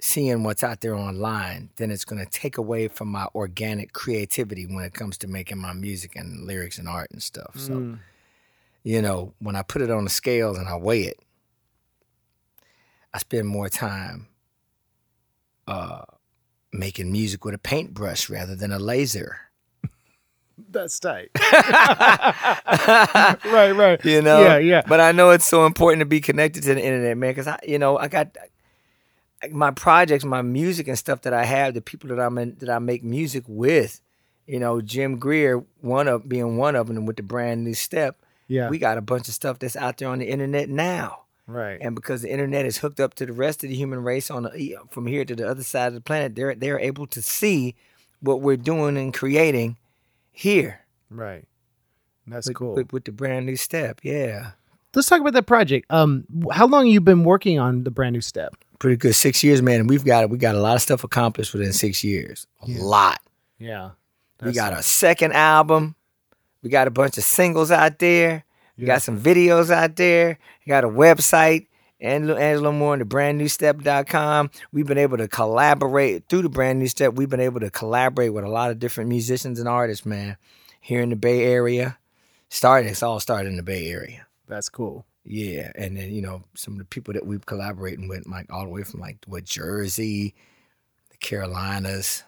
seeing 0.00 0.42
what's 0.42 0.62
out 0.62 0.80
there 0.80 0.94
online, 0.94 1.68
then 1.76 1.90
it's 1.90 2.04
going 2.04 2.24
to 2.24 2.30
take 2.30 2.56
away 2.56 2.88
from 2.88 3.08
my 3.08 3.26
organic 3.34 3.92
creativity 3.92 4.64
when 4.64 4.84
it 4.84 4.94
comes 4.94 5.18
to 5.18 5.28
making 5.28 5.58
my 5.58 5.74
music 5.74 6.16
and 6.16 6.46
lyrics 6.46 6.78
and 6.78 6.88
art 6.88 7.10
and 7.10 7.22
stuff. 7.22 7.58
So, 7.58 7.74
Mm, 7.74 7.98
you 8.84 9.02
know, 9.02 9.34
when 9.38 9.54
I 9.54 9.62
put 9.62 9.82
it 9.82 9.90
on 9.90 10.04
the 10.04 10.10
scales 10.10 10.58
and 10.58 10.66
I 10.66 10.76
weigh 10.76 11.02
it, 11.02 11.18
I 13.12 13.18
spend 13.18 13.48
more 13.48 13.68
time 13.68 14.28
uh, 15.66 16.04
making 16.72 17.12
music 17.12 17.44
with 17.44 17.54
a 17.54 17.58
paintbrush 17.58 18.30
rather 18.30 18.56
than 18.56 18.72
a 18.72 18.78
laser. 18.78 19.45
That's 20.70 20.98
tight. 20.98 21.30
right, 23.44 23.72
right. 23.72 24.04
you 24.04 24.22
know, 24.22 24.42
Yeah, 24.42 24.58
yeah. 24.58 24.82
But 24.86 25.00
I 25.00 25.12
know 25.12 25.30
it's 25.30 25.46
so 25.46 25.66
important 25.66 26.00
to 26.00 26.06
be 26.06 26.20
connected 26.20 26.62
to 26.64 26.74
the 26.74 26.82
internet, 26.82 27.16
man. 27.16 27.30
Because 27.30 27.46
I, 27.46 27.58
you 27.66 27.78
know, 27.78 27.98
I 27.98 28.08
got 28.08 28.36
my 29.50 29.70
projects, 29.70 30.24
my 30.24 30.42
music 30.42 30.88
and 30.88 30.98
stuff 30.98 31.22
that 31.22 31.34
I 31.34 31.44
have, 31.44 31.74
the 31.74 31.82
people 31.82 32.08
that 32.10 32.20
I'm 32.20 32.38
in, 32.38 32.56
that 32.60 32.70
I 32.70 32.78
make 32.78 33.04
music 33.04 33.44
with. 33.46 34.00
You 34.46 34.60
know, 34.60 34.80
Jim 34.80 35.18
Greer, 35.18 35.64
one 35.80 36.06
of 36.08 36.28
being 36.28 36.56
one 36.56 36.76
of 36.76 36.86
them 36.86 37.04
with 37.04 37.16
the 37.16 37.22
brand 37.22 37.64
new 37.64 37.74
step. 37.74 38.16
Yeah. 38.48 38.70
We 38.70 38.78
got 38.78 38.96
a 38.96 39.02
bunch 39.02 39.26
of 39.26 39.34
stuff 39.34 39.58
that's 39.58 39.74
out 39.74 39.98
there 39.98 40.08
on 40.08 40.20
the 40.20 40.28
internet 40.28 40.68
now. 40.68 41.22
right. 41.48 41.78
and 41.80 41.94
because 41.94 42.22
the 42.22 42.30
internet 42.30 42.64
is 42.64 42.78
hooked 42.78 43.00
up 43.00 43.14
to 43.14 43.26
the 43.26 43.32
rest 43.32 43.64
of 43.64 43.70
the 43.70 43.76
human 43.76 44.02
race 44.04 44.30
on 44.30 44.44
the, 44.44 44.76
from 44.90 45.06
here 45.06 45.24
to 45.24 45.34
the 45.34 45.48
other 45.48 45.64
side 45.64 45.88
of 45.88 45.94
the 45.94 46.00
planet, 46.00 46.36
they're 46.36 46.54
they're 46.54 46.78
able 46.78 47.06
to 47.08 47.20
see 47.20 47.74
what 48.20 48.40
we're 48.40 48.56
doing 48.56 48.96
and 48.96 49.12
creating 49.12 49.76
here 50.36 50.80
right. 51.10 51.44
That's 52.26 52.48
with, 52.48 52.56
cool. 52.56 52.74
with, 52.74 52.92
with 52.92 53.04
the 53.04 53.12
brand 53.12 53.46
new 53.46 53.56
step. 53.56 54.00
Yeah, 54.02 54.50
let's 54.94 55.08
talk 55.08 55.20
about 55.20 55.32
that 55.34 55.46
project. 55.46 55.86
Um, 55.90 56.24
how 56.52 56.66
long 56.66 56.86
you 56.86 57.00
been 57.00 57.24
working 57.24 57.58
on 57.58 57.84
the 57.84 57.90
brand 57.90 58.12
new 58.14 58.20
step? 58.20 58.54
Pretty 58.78 58.96
good 58.96 59.14
six 59.14 59.42
years, 59.42 59.62
man. 59.62 59.80
And 59.80 59.88
we've 59.88 60.04
got 60.04 60.28
we 60.28 60.36
got 60.38 60.54
a 60.54 60.60
lot 60.60 60.74
of 60.76 60.82
stuff 60.82 61.04
accomplished 61.04 61.52
within 61.54 61.72
six 61.72 62.04
years. 62.04 62.46
A 62.62 62.70
Yeah. 62.70 62.82
lot. 62.82 63.20
Yeah, 63.58 63.90
we 64.42 64.52
got 64.52 64.72
a 64.74 64.82
second 64.82 65.32
album. 65.32 65.94
We 66.62 66.68
got 66.70 66.86
a 66.86 66.90
bunch 66.90 67.16
of 67.16 67.24
singles 67.24 67.70
out 67.70 67.98
there. 68.00 68.44
We 68.76 68.82
Yeah. 68.84 68.94
got 68.94 69.02
some 69.02 69.18
videos 69.18 69.70
out 69.70 69.96
there. 69.96 70.38
We 70.66 70.70
got 70.70 70.84
a 70.84 70.88
website, 70.88 71.68
Angelo, 72.00 72.36
Angelo 72.38 72.72
Moore 72.72 72.94
and 72.94 73.00
the 73.00 73.06
brand 73.06 73.38
new 73.38 73.48
step.com. 73.48 74.50
We've 74.72 74.86
been 74.86 74.98
able 74.98 75.16
to 75.18 75.28
collaborate 75.28 76.28
through 76.28 76.42
the 76.42 76.48
brand 76.48 76.78
new 76.78 76.88
step. 76.88 77.14
We've 77.14 77.28
been 77.30 77.40
able 77.40 77.60
to 77.60 77.70
collaborate 77.70 78.32
with 78.34 78.44
a 78.44 78.48
lot 78.50 78.70
of 78.70 78.78
different 78.78 79.08
musicians 79.08 79.58
and 79.58 79.68
artists, 79.68 80.04
man, 80.04 80.36
here 80.80 81.00
in 81.00 81.10
the 81.10 81.16
Bay 81.16 81.44
Area. 81.44 81.98
Started, 82.48 82.90
it's 82.90 83.02
all 83.02 83.18
started 83.18 83.48
in 83.48 83.56
the 83.56 83.62
Bay 83.62 83.88
Area. 83.88 84.26
That's 84.46 84.68
cool. 84.68 85.04
Yeah, 85.24 85.72
and 85.74 85.96
then 85.96 86.12
you 86.12 86.22
know 86.22 86.44
some 86.54 86.74
of 86.74 86.78
the 86.78 86.84
people 86.84 87.12
that 87.14 87.26
we've 87.26 87.44
collaborating 87.44 88.06
with, 88.06 88.28
like 88.28 88.52
all 88.52 88.62
the 88.62 88.70
way 88.70 88.84
from 88.84 89.00
like 89.00 89.16
what 89.26 89.44
Jersey, 89.44 90.34
the 91.10 91.16
Carolinas. 91.16 92.22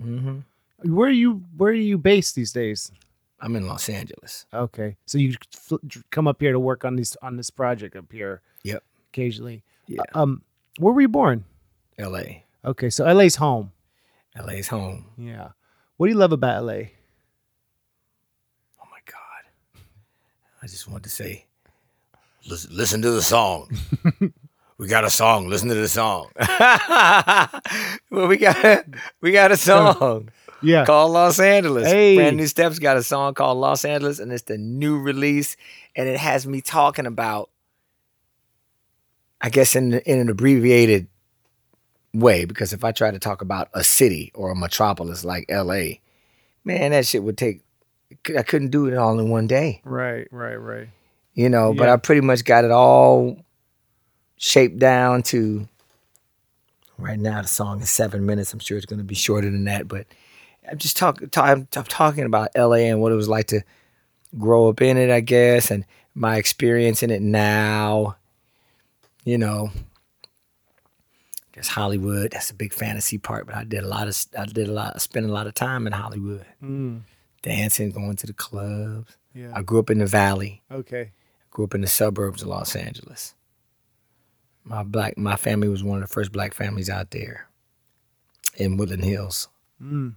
hmm 0.00 0.40
Where 0.84 1.08
are 1.08 1.12
you? 1.12 1.42
Where 1.56 1.72
are 1.72 1.74
you 1.74 1.98
based 1.98 2.36
these 2.36 2.52
days? 2.52 2.92
I'm 3.40 3.56
in 3.56 3.66
Los 3.66 3.88
Angeles. 3.88 4.46
Okay, 4.54 4.96
so 5.06 5.18
you 5.18 5.34
fl- 5.52 5.76
come 6.10 6.28
up 6.28 6.40
here 6.40 6.52
to 6.52 6.60
work 6.60 6.84
on 6.84 6.94
this 6.94 7.16
on 7.22 7.36
this 7.36 7.50
project 7.50 7.96
up 7.96 8.12
here. 8.12 8.40
Yep. 8.62 8.84
Occasionally. 9.12 9.62
Yeah, 9.86 10.02
Um, 10.14 10.42
where 10.78 10.92
were 10.92 11.00
you 11.00 11.08
born? 11.08 11.44
L.A. 11.98 12.44
Okay, 12.64 12.90
so 12.90 13.04
LA's 13.12 13.36
home. 13.36 13.72
LA's 14.38 14.68
home. 14.68 15.06
Yeah. 15.16 15.48
What 15.96 16.06
do 16.06 16.12
you 16.12 16.18
love 16.18 16.32
about 16.32 16.62
LA? 16.64 16.72
Oh 18.78 18.86
my 18.90 19.00
God. 19.06 19.82
I 20.62 20.66
just 20.66 20.86
want 20.88 21.02
to 21.04 21.08
say, 21.10 21.46
listen, 22.46 22.76
listen 22.76 23.02
to 23.02 23.10
the 23.10 23.22
song. 23.22 23.68
we 24.78 24.86
got 24.86 25.04
a 25.04 25.10
song. 25.10 25.48
Listen 25.48 25.68
to 25.70 25.74
the 25.74 25.88
song. 25.88 26.28
well, 28.10 28.28
we 28.28 28.36
got 28.36 28.84
we 29.20 29.32
got 29.32 29.50
a 29.50 29.56
song 29.68 30.28
Yeah. 30.62 30.84
called 30.84 31.12
Los 31.12 31.40
Angeles. 31.40 31.86
Hey. 31.88 32.14
Brand 32.16 32.36
New 32.36 32.46
Steps 32.46 32.78
got 32.78 32.96
a 32.96 33.02
song 33.02 33.34
called 33.34 33.58
Los 33.58 33.84
Angeles, 33.84 34.18
and 34.18 34.32
it's 34.32 34.42
the 34.44 34.58
new 34.58 34.98
release, 35.00 35.56
and 35.96 36.08
it 36.08 36.18
has 36.18 36.46
me 36.46 36.60
talking 36.60 37.06
about, 37.06 37.50
I 39.40 39.50
guess, 39.50 39.76
in 39.76 39.94
in 39.94 40.18
an 40.18 40.28
abbreviated 40.28 41.06
way, 42.14 42.44
because 42.44 42.72
if 42.72 42.84
I 42.84 42.92
try 42.92 43.10
to 43.10 43.18
talk 43.18 43.42
about 43.42 43.68
a 43.74 43.84
city 43.84 44.32
or 44.34 44.50
a 44.50 44.56
metropolis 44.56 45.24
like 45.24 45.44
L.A., 45.48 46.00
man, 46.64 46.90
that 46.92 47.06
shit 47.06 47.22
would 47.22 47.38
take. 47.38 47.62
I 48.36 48.42
couldn't 48.42 48.70
do 48.70 48.86
it 48.86 48.96
all 48.96 49.18
in 49.20 49.28
one 49.28 49.46
day 49.46 49.82
Right. 49.84 50.26
Right. 50.30 50.56
Right. 50.56 50.88
you 51.34 51.50
know 51.50 51.74
but 51.74 51.90
i 51.90 51.96
pretty 51.98 52.22
much 52.22 52.42
got 52.42 52.64
it 52.64 52.70
all 52.70 53.36
shaped 54.38 54.78
down 54.78 55.22
to 55.24 55.68
right 56.96 57.18
now 57.18 57.42
the 57.42 57.48
song 57.48 57.82
is 57.82 57.90
seven 57.90 58.24
minutes 58.24 58.54
i'm 58.54 58.60
sure 58.60 58.78
it's 58.78 58.86
going 58.86 58.98
to 58.98 59.04
be 59.04 59.14
shorter 59.14 59.50
than 59.50 59.64
that 59.64 59.86
but 59.88 60.06
i'm 60.70 60.78
just 60.78 60.96
talking 60.96 61.28
I'm, 61.36 61.68
I'm 61.76 61.84
talking 61.84 62.24
about 62.24 62.48
la 62.56 62.72
and 62.72 63.02
what 63.02 63.12
it 63.12 63.16
was 63.16 63.28
like 63.28 63.48
to 63.48 63.60
grow 64.38 64.70
up 64.70 64.80
in 64.80 64.96
it 64.96 65.10
i 65.10 65.20
guess 65.20 65.70
and 65.70 65.84
my 66.14 66.36
experience 66.38 67.02
in 67.02 67.10
it 67.10 67.20
now 67.20 68.16
you 69.28 69.36
know 69.38 69.70
I 69.74 71.50
guess 71.52 71.68
hollywood 71.68 72.30
that's 72.32 72.50
a 72.50 72.54
big 72.54 72.72
fantasy 72.72 73.18
part 73.18 73.46
but 73.46 73.54
i 73.56 73.64
did 73.64 73.82
a 73.84 73.88
lot 73.88 74.08
of 74.08 74.16
i 74.38 74.44
did 74.46 74.68
a 74.68 74.72
lot 74.72 74.92
i 74.94 74.98
spent 74.98 75.26
a 75.26 75.32
lot 75.32 75.46
of 75.46 75.54
time 75.54 75.86
in 75.86 75.92
hollywood 75.92 76.46
Mm, 76.62 77.02
dancing 77.42 77.90
going 77.90 78.16
to 78.16 78.26
the 78.26 78.32
clubs 78.32 79.16
yeah. 79.34 79.50
i 79.54 79.62
grew 79.62 79.80
up 79.80 79.90
in 79.90 79.98
the 79.98 80.06
valley 80.06 80.62
Okay. 80.70 81.10
grew 81.50 81.64
up 81.64 81.74
in 81.74 81.80
the 81.80 81.86
suburbs 81.86 82.42
of 82.42 82.48
Los 82.48 82.74
Angeles. 82.76 83.34
My 84.64 84.82
black 84.82 85.16
my 85.16 85.36
family 85.36 85.68
was 85.68 85.82
one 85.82 86.02
of 86.02 86.08
the 86.08 86.12
first 86.14 86.30
black 86.30 86.52
families 86.54 86.90
out 86.90 87.10
there 87.10 87.48
in 88.56 88.76
Woodland 88.76 89.02
Hills. 89.04 89.48
Mm. 89.82 90.14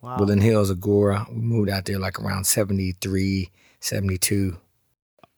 Wow. 0.00 0.16
Woodland 0.18 0.42
Hills, 0.42 0.72
Agoura. 0.72 1.28
We 1.28 1.36
moved 1.40 1.68
out 1.68 1.84
there 1.84 1.98
like 1.98 2.18
around 2.18 2.44
73, 2.46 3.50
72. 3.80 4.56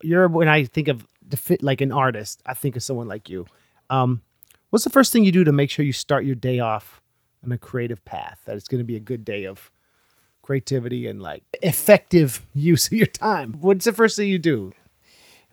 You're 0.03 0.29
when 0.29 0.47
I 0.49 0.65
think 0.65 0.87
of 0.89 1.05
fit 1.37 1.63
like 1.63 1.81
an 1.81 1.93
artist, 1.93 2.43
I 2.47 2.55
think 2.55 2.77
of 2.77 2.83
someone 2.83 3.09
like 3.09 3.29
you. 3.29 3.47
Um, 3.91 4.23
what's 4.71 4.85
the 4.85 4.91
first 4.91 5.13
thing 5.13 5.25
you 5.25 5.33
do 5.33 5.45
to 5.45 5.53
make 5.53 5.71
sure 5.71 5.85
you 5.85 5.93
start 5.93 6.25
your 6.25 6.35
day 6.35 6.61
off 6.61 7.03
on 7.45 7.53
a 7.53 7.59
creative 7.59 8.05
path? 8.05 8.41
That 8.45 8.57
it's 8.57 8.69
going 8.69 8.81
to 8.81 8.85
be 8.85 8.97
a 8.97 9.01
good 9.01 9.25
day 9.25 9.45
of 9.45 9.71
creativity 10.43 11.07
and 11.07 11.23
like 11.23 11.45
effective 11.63 12.45
use 12.55 12.87
of 12.87 12.93
your 12.93 13.07
time. 13.07 13.55
What's 13.61 13.85
the 13.85 13.93
first 13.93 14.17
thing 14.17 14.29
you 14.29 14.39
do? 14.39 14.73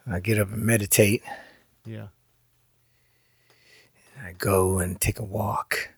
I 0.08 0.20
get 0.20 0.40
up 0.40 0.52
and 0.52 0.64
meditate. 0.64 1.24
Yeah. 1.86 2.08
I 4.24 4.34
go 4.34 4.80
and 4.80 5.00
take 5.00 5.20
a 5.20 5.24
walk. 5.24 5.92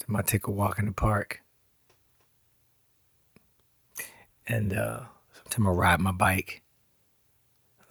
I 0.00 0.12
might 0.12 0.26
take 0.26 0.46
a 0.46 0.50
walk 0.50 0.78
in 0.78 0.86
the 0.86 0.92
park. 0.92 1.40
And 4.46 4.74
uh, 4.74 5.00
sometimes 5.32 5.68
I 5.68 5.70
ride 5.70 6.00
my 6.00 6.12
bike. 6.12 6.63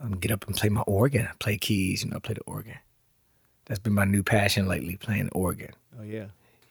I 0.03 0.07
get 0.15 0.31
up 0.31 0.45
and 0.47 0.55
play 0.55 0.69
my 0.69 0.81
organ. 0.81 1.27
I 1.29 1.33
play 1.39 1.57
keys, 1.57 2.03
you 2.03 2.09
know, 2.09 2.17
I 2.17 2.19
play 2.19 2.35
the 2.35 2.41
organ. 2.41 2.75
That's 3.65 3.79
been 3.79 3.93
my 3.93 4.05
new 4.05 4.23
passion 4.23 4.67
lately, 4.67 4.97
playing 4.97 5.25
the 5.25 5.31
organ. 5.31 5.71
Oh 5.99 6.03
yeah. 6.03 6.25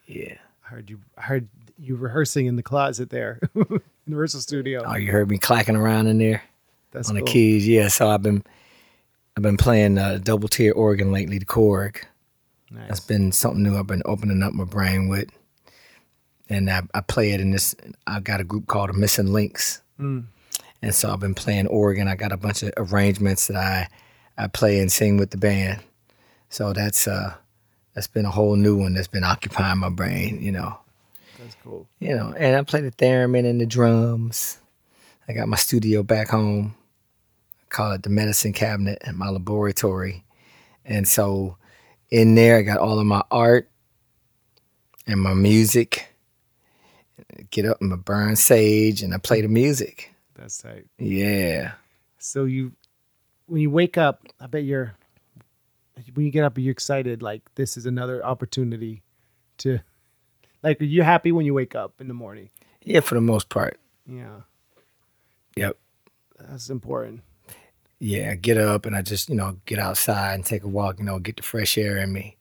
Yeah. 0.06 0.34
I 0.66 0.68
heard 0.68 0.90
you. 0.90 1.00
I 1.16 1.22
heard 1.22 1.48
you 1.78 1.96
rehearsing 1.96 2.46
in 2.46 2.56
the 2.56 2.62
closet 2.62 3.10
there, 3.10 3.40
in 3.54 3.64
the 3.68 3.80
rehearsal 4.16 4.40
studio. 4.40 4.84
Oh, 4.86 4.96
you 4.96 5.10
heard 5.10 5.30
me 5.30 5.38
clacking 5.38 5.76
around 5.76 6.06
in 6.06 6.18
there 6.18 6.42
That's 6.90 7.08
on 7.08 7.16
cool. 7.16 7.24
the 7.24 7.30
keys. 7.30 7.66
Yeah, 7.66 7.88
so 7.88 8.08
I've 8.08 8.22
been 8.22 8.42
I've 9.36 9.42
been 9.42 9.56
playing 9.56 9.98
uh, 9.98 10.18
double 10.22 10.48
tier 10.48 10.72
organ 10.72 11.12
lately, 11.12 11.38
the 11.38 11.46
Korg. 11.46 12.04
Nice. 12.70 12.88
That's 12.88 13.00
been 13.00 13.32
something 13.32 13.62
new 13.62 13.76
I've 13.76 13.86
been 13.86 14.02
opening 14.04 14.42
up 14.42 14.52
my 14.52 14.64
brain 14.64 15.08
with. 15.08 15.28
And 16.48 16.70
I, 16.70 16.82
I 16.94 17.00
play 17.00 17.32
it 17.32 17.40
in 17.40 17.50
this, 17.50 17.74
I've 18.06 18.24
got 18.24 18.40
a 18.40 18.44
group 18.44 18.66
called 18.66 18.90
the 18.90 18.94
Missing 18.94 19.32
Links. 19.32 19.80
Mm. 19.98 20.24
And 20.82 20.94
so 20.94 21.12
I've 21.12 21.20
been 21.20 21.34
playing 21.34 21.68
organ. 21.68 22.08
I 22.08 22.16
got 22.16 22.32
a 22.32 22.36
bunch 22.36 22.62
of 22.64 22.72
arrangements 22.76 23.46
that 23.46 23.56
I, 23.56 23.88
I 24.36 24.48
play 24.48 24.80
and 24.80 24.90
sing 24.90 25.16
with 25.16 25.30
the 25.30 25.36
band. 25.36 25.80
So 26.48 26.72
that's 26.72 27.06
uh 27.06 27.34
that's 27.94 28.08
been 28.08 28.24
a 28.24 28.30
whole 28.30 28.56
new 28.56 28.76
one 28.76 28.94
that's 28.94 29.08
been 29.08 29.24
occupying 29.24 29.78
my 29.78 29.90
brain, 29.90 30.42
you 30.42 30.52
know. 30.52 30.76
That's 31.38 31.56
cool. 31.62 31.86
You 31.98 32.16
know, 32.16 32.34
and 32.36 32.56
I 32.56 32.62
play 32.62 32.80
the 32.80 32.90
theremin 32.92 33.48
and 33.48 33.60
the 33.60 33.66
drums. 33.66 34.58
I 35.28 35.32
got 35.32 35.48
my 35.48 35.56
studio 35.56 36.02
back 36.02 36.28
home. 36.28 36.74
I 37.62 37.66
call 37.68 37.92
it 37.92 38.02
the 38.02 38.10
medicine 38.10 38.52
cabinet 38.52 38.98
and 39.02 39.16
my 39.16 39.28
laboratory. 39.28 40.24
And 40.84 41.06
so 41.06 41.56
in 42.10 42.34
there 42.34 42.58
I 42.58 42.62
got 42.62 42.78
all 42.78 42.98
of 42.98 43.06
my 43.06 43.22
art 43.30 43.70
and 45.06 45.20
my 45.20 45.34
music. 45.34 46.08
Get 47.50 47.66
up 47.66 47.80
and 47.80 47.92
I 47.92 47.96
burn 47.96 48.36
sage 48.36 49.02
and 49.02 49.14
I 49.14 49.18
play 49.18 49.40
the 49.42 49.48
music. 49.48 50.12
That's 50.34 50.58
tight. 50.58 50.86
Yeah. 50.98 51.72
So 52.18 52.44
you, 52.44 52.72
when 53.46 53.60
you 53.60 53.70
wake 53.70 53.98
up, 53.98 54.22
I 54.40 54.46
bet 54.46 54.64
you're, 54.64 54.94
when 56.14 56.24
you 56.26 56.32
get 56.32 56.44
up, 56.44 56.58
you're 56.58 56.72
excited. 56.72 57.22
Like 57.22 57.42
this 57.54 57.76
is 57.76 57.86
another 57.86 58.24
opportunity 58.24 59.02
to, 59.58 59.80
like, 60.62 60.80
are 60.80 60.84
you 60.84 61.02
happy 61.02 61.32
when 61.32 61.44
you 61.44 61.54
wake 61.54 61.74
up 61.74 62.00
in 62.00 62.08
the 62.08 62.14
morning? 62.14 62.50
Yeah, 62.82 63.00
for 63.00 63.14
the 63.14 63.20
most 63.20 63.48
part. 63.48 63.78
Yeah, 64.06 64.42
Yep. 65.56 65.76
that's 66.38 66.70
important. 66.70 67.22
Yeah, 67.98 68.30
I 68.32 68.34
get 68.34 68.58
up 68.58 68.86
and 68.86 68.96
I 68.96 69.02
just, 69.02 69.28
you 69.28 69.36
know, 69.36 69.58
get 69.64 69.78
outside 69.78 70.34
and 70.34 70.44
take 70.44 70.64
a 70.64 70.68
walk, 70.68 70.98
you 70.98 71.04
know, 71.04 71.18
get 71.20 71.36
the 71.36 71.42
fresh 71.42 71.78
air 71.78 71.98
in 71.98 72.12
me. 72.12 72.36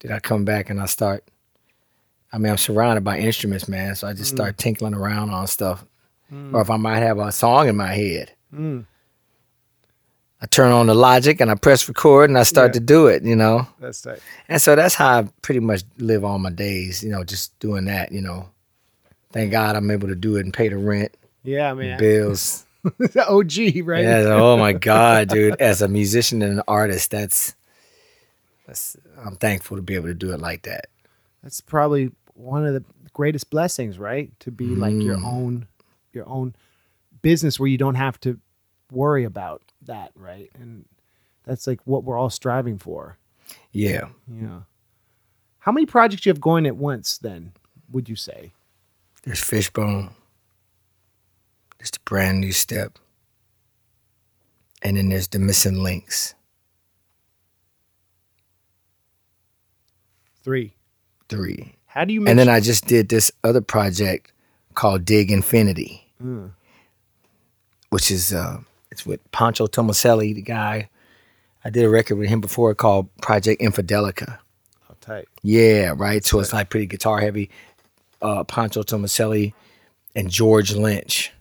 Then 0.00 0.12
I 0.12 0.20
come 0.20 0.44
back 0.44 0.70
and 0.70 0.80
I 0.80 0.86
start, 0.86 1.24
I 2.32 2.38
mean, 2.38 2.50
I'm 2.50 2.58
surrounded 2.58 3.02
by 3.02 3.18
instruments, 3.18 3.68
man. 3.68 3.94
So 3.96 4.06
I 4.06 4.12
just 4.12 4.30
start 4.30 4.54
mm. 4.54 4.58
tinkling 4.58 4.94
around 4.94 5.30
on 5.30 5.46
stuff. 5.46 5.84
Or 6.32 6.62
if 6.62 6.70
I 6.70 6.76
might 6.78 7.00
have 7.00 7.18
a 7.18 7.30
song 7.30 7.68
in 7.68 7.76
my 7.76 7.92
head, 7.94 8.32
Mm, 8.54 8.84
I 10.40 10.46
turn 10.46 10.72
on 10.72 10.86
the 10.86 10.94
logic 10.94 11.40
and 11.40 11.50
I 11.50 11.54
press 11.54 11.86
record 11.88 12.28
and 12.30 12.38
I 12.38 12.42
start 12.42 12.68
Yeah. 12.70 12.72
to 12.74 12.80
do 12.80 13.06
it, 13.06 13.22
you 13.22 13.36
know? 13.36 13.66
that's 13.80 14.00
tight. 14.02 14.18
And 14.48 14.60
so 14.60 14.74
that's 14.74 14.94
how 14.94 15.20
I 15.20 15.28
pretty 15.42 15.60
much 15.60 15.82
live 15.98 16.24
all 16.24 16.38
my 16.38 16.50
days, 16.50 17.02
you 17.04 17.10
know, 17.10 17.22
just 17.22 17.56
doing 17.60 17.84
that, 17.84 18.12
you 18.12 18.20
know. 18.22 18.48
Thank 19.32 19.52
God 19.52 19.76
I'm 19.76 19.90
able 19.90 20.08
to 20.08 20.14
do 20.14 20.36
it 20.36 20.44
and 20.44 20.52
pay 20.52 20.68
the 20.68 20.76
rent, 20.78 21.14
Yeah, 21.42 21.72
man. 21.74 21.98
bills. 21.98 22.64
OG, 22.84 23.82
right? 23.84 24.02
Yeah. 24.04 24.24
Oh 24.30 24.56
my 24.56 24.72
God, 24.90 25.28
dude. 25.28 25.60
As 25.60 25.80
a 25.82 25.88
musician 25.88 26.42
and 26.42 26.54
an 26.58 26.62
artist, 26.66 27.10
that's 27.12 27.54
that's 28.66 28.96
I'm 29.24 29.36
thankful 29.36 29.76
to 29.76 29.82
be 29.82 29.94
able 29.94 30.08
to 30.08 30.14
do 30.14 30.32
it 30.32 30.40
like 30.40 30.62
that. 30.62 30.86
That's 31.42 31.60
probably 31.60 32.10
one 32.34 32.66
of 32.66 32.74
the 32.74 32.84
greatest 33.12 33.50
blessings, 33.50 33.98
right? 33.98 34.30
To 34.40 34.50
be 34.50 34.74
like 34.74 34.94
your 34.94 35.16
Mm. 35.18 35.24
own, 35.24 35.66
your 36.14 36.28
own 36.28 36.54
business 37.22 37.58
where 37.60 37.68
you 37.68 37.78
don't 37.78 37.94
have 37.96 38.18
to 38.20 38.38
worry 38.90 39.24
about 39.24 39.62
that, 39.82 40.12
right? 40.16 40.50
And 40.54 40.86
that's 41.44 41.66
like 41.66 41.80
what 41.84 42.04
we're 42.04 42.18
all 42.18 42.30
striving 42.30 42.78
for. 42.78 43.18
Yeah. 43.72 44.08
Yeah. 44.28 44.60
How 45.60 45.72
many 45.72 45.86
projects 45.86 46.26
you 46.26 46.30
have 46.30 46.40
going 46.40 46.66
at 46.66 46.76
once? 46.76 47.18
Then 47.18 47.52
would 47.90 48.08
you 48.08 48.16
say? 48.16 48.52
There's 49.24 49.40
Fishbone. 49.40 50.10
There's 51.78 51.90
the 51.90 51.98
brand 52.04 52.40
new 52.40 52.52
step. 52.52 52.98
and 54.82 54.96
then 54.96 55.08
there's 55.10 55.28
the 55.28 55.38
missing 55.38 55.82
links. 55.82 56.34
Three. 60.42 60.74
Three. 61.28 61.74
How 61.86 62.04
do 62.04 62.12
you 62.12 62.20
make 62.20 62.30
And 62.30 62.38
then 62.38 62.48
I 62.48 62.60
just 62.60 62.86
did 62.86 63.08
this 63.08 63.30
other 63.44 63.60
project 63.60 64.32
called 64.74 65.04
Dig 65.04 65.30
Infinity, 65.30 66.01
Mm. 66.22 66.52
which 67.90 68.10
is 68.10 68.32
uh, 68.32 68.58
it's 68.90 69.04
with 69.04 69.20
Pancho 69.32 69.66
Tomaselli, 69.66 70.34
the 70.34 70.42
guy. 70.42 70.88
I 71.64 71.70
did 71.70 71.84
a 71.84 71.88
record 71.88 72.16
with 72.16 72.28
him 72.28 72.40
before 72.40 72.74
called 72.74 73.14
Project 73.20 73.60
Infidelica. 73.60 74.38
Oh, 74.90 74.94
tight. 75.00 75.28
Yeah, 75.42 75.94
right. 75.96 76.24
So 76.24 76.40
it's 76.40 76.52
like 76.52 76.70
pretty 76.70 76.86
guitar 76.86 77.20
heavy. 77.20 77.50
Uh, 78.20 78.44
Pancho 78.44 78.82
Tomaselli 78.82 79.52
and 80.14 80.30
George 80.30 80.72
Lynch. 80.72 81.32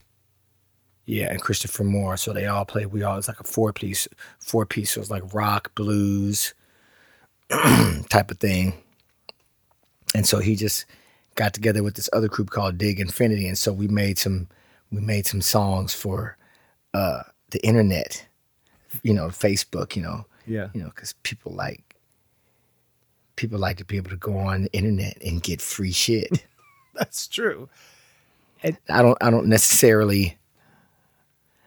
Yeah, 1.05 1.29
and 1.31 1.41
Christopher 1.41 1.83
Moore. 1.83 2.17
So 2.17 2.33
they 2.33 2.47
all 2.47 2.65
play. 2.65 2.85
We 2.85 3.03
all 3.03 3.17
it's 3.17 3.27
like 3.27 3.39
a 3.39 3.43
four 3.43 3.73
piece, 3.73 4.07
four 4.39 4.65
piece. 4.65 4.91
So 4.91 5.01
it's 5.01 5.11
like 5.11 5.33
rock, 5.33 5.73
blues, 5.75 6.53
type 8.09 8.31
of 8.31 8.39
thing. 8.39 8.73
And 10.15 10.25
so 10.25 10.39
he 10.39 10.55
just 10.55 10.85
got 11.35 11.53
together 11.53 11.83
with 11.83 11.95
this 11.95 12.09
other 12.13 12.27
group 12.27 12.49
called 12.49 12.77
Dig 12.77 12.99
Infinity, 12.99 13.47
and 13.47 13.57
so 13.57 13.71
we 13.71 13.87
made 13.87 14.17
some 14.17 14.47
we 14.91 15.01
made 15.01 15.25
some 15.25 15.41
songs 15.41 15.93
for 15.93 16.37
uh, 16.93 17.23
the 17.51 17.63
internet. 17.65 18.25
You 19.03 19.13
know, 19.13 19.27
Facebook. 19.27 19.95
You 19.95 20.03
know, 20.03 20.25
Yeah. 20.45 20.69
you 20.73 20.81
know, 20.81 20.89
because 20.89 21.13
people 21.23 21.53
like 21.53 21.95
people 23.35 23.57
like 23.59 23.77
to 23.77 23.85
be 23.85 23.97
able 23.97 24.09
to 24.09 24.17
go 24.17 24.37
on 24.37 24.63
the 24.63 24.73
internet 24.73 25.17
and 25.25 25.41
get 25.41 25.61
free 25.61 25.91
shit. 25.91 26.45
That's 26.93 27.27
true. 27.27 27.69
I 28.63 29.01
don't 29.01 29.17
I 29.21 29.31
don't 29.31 29.47
necessarily 29.47 30.37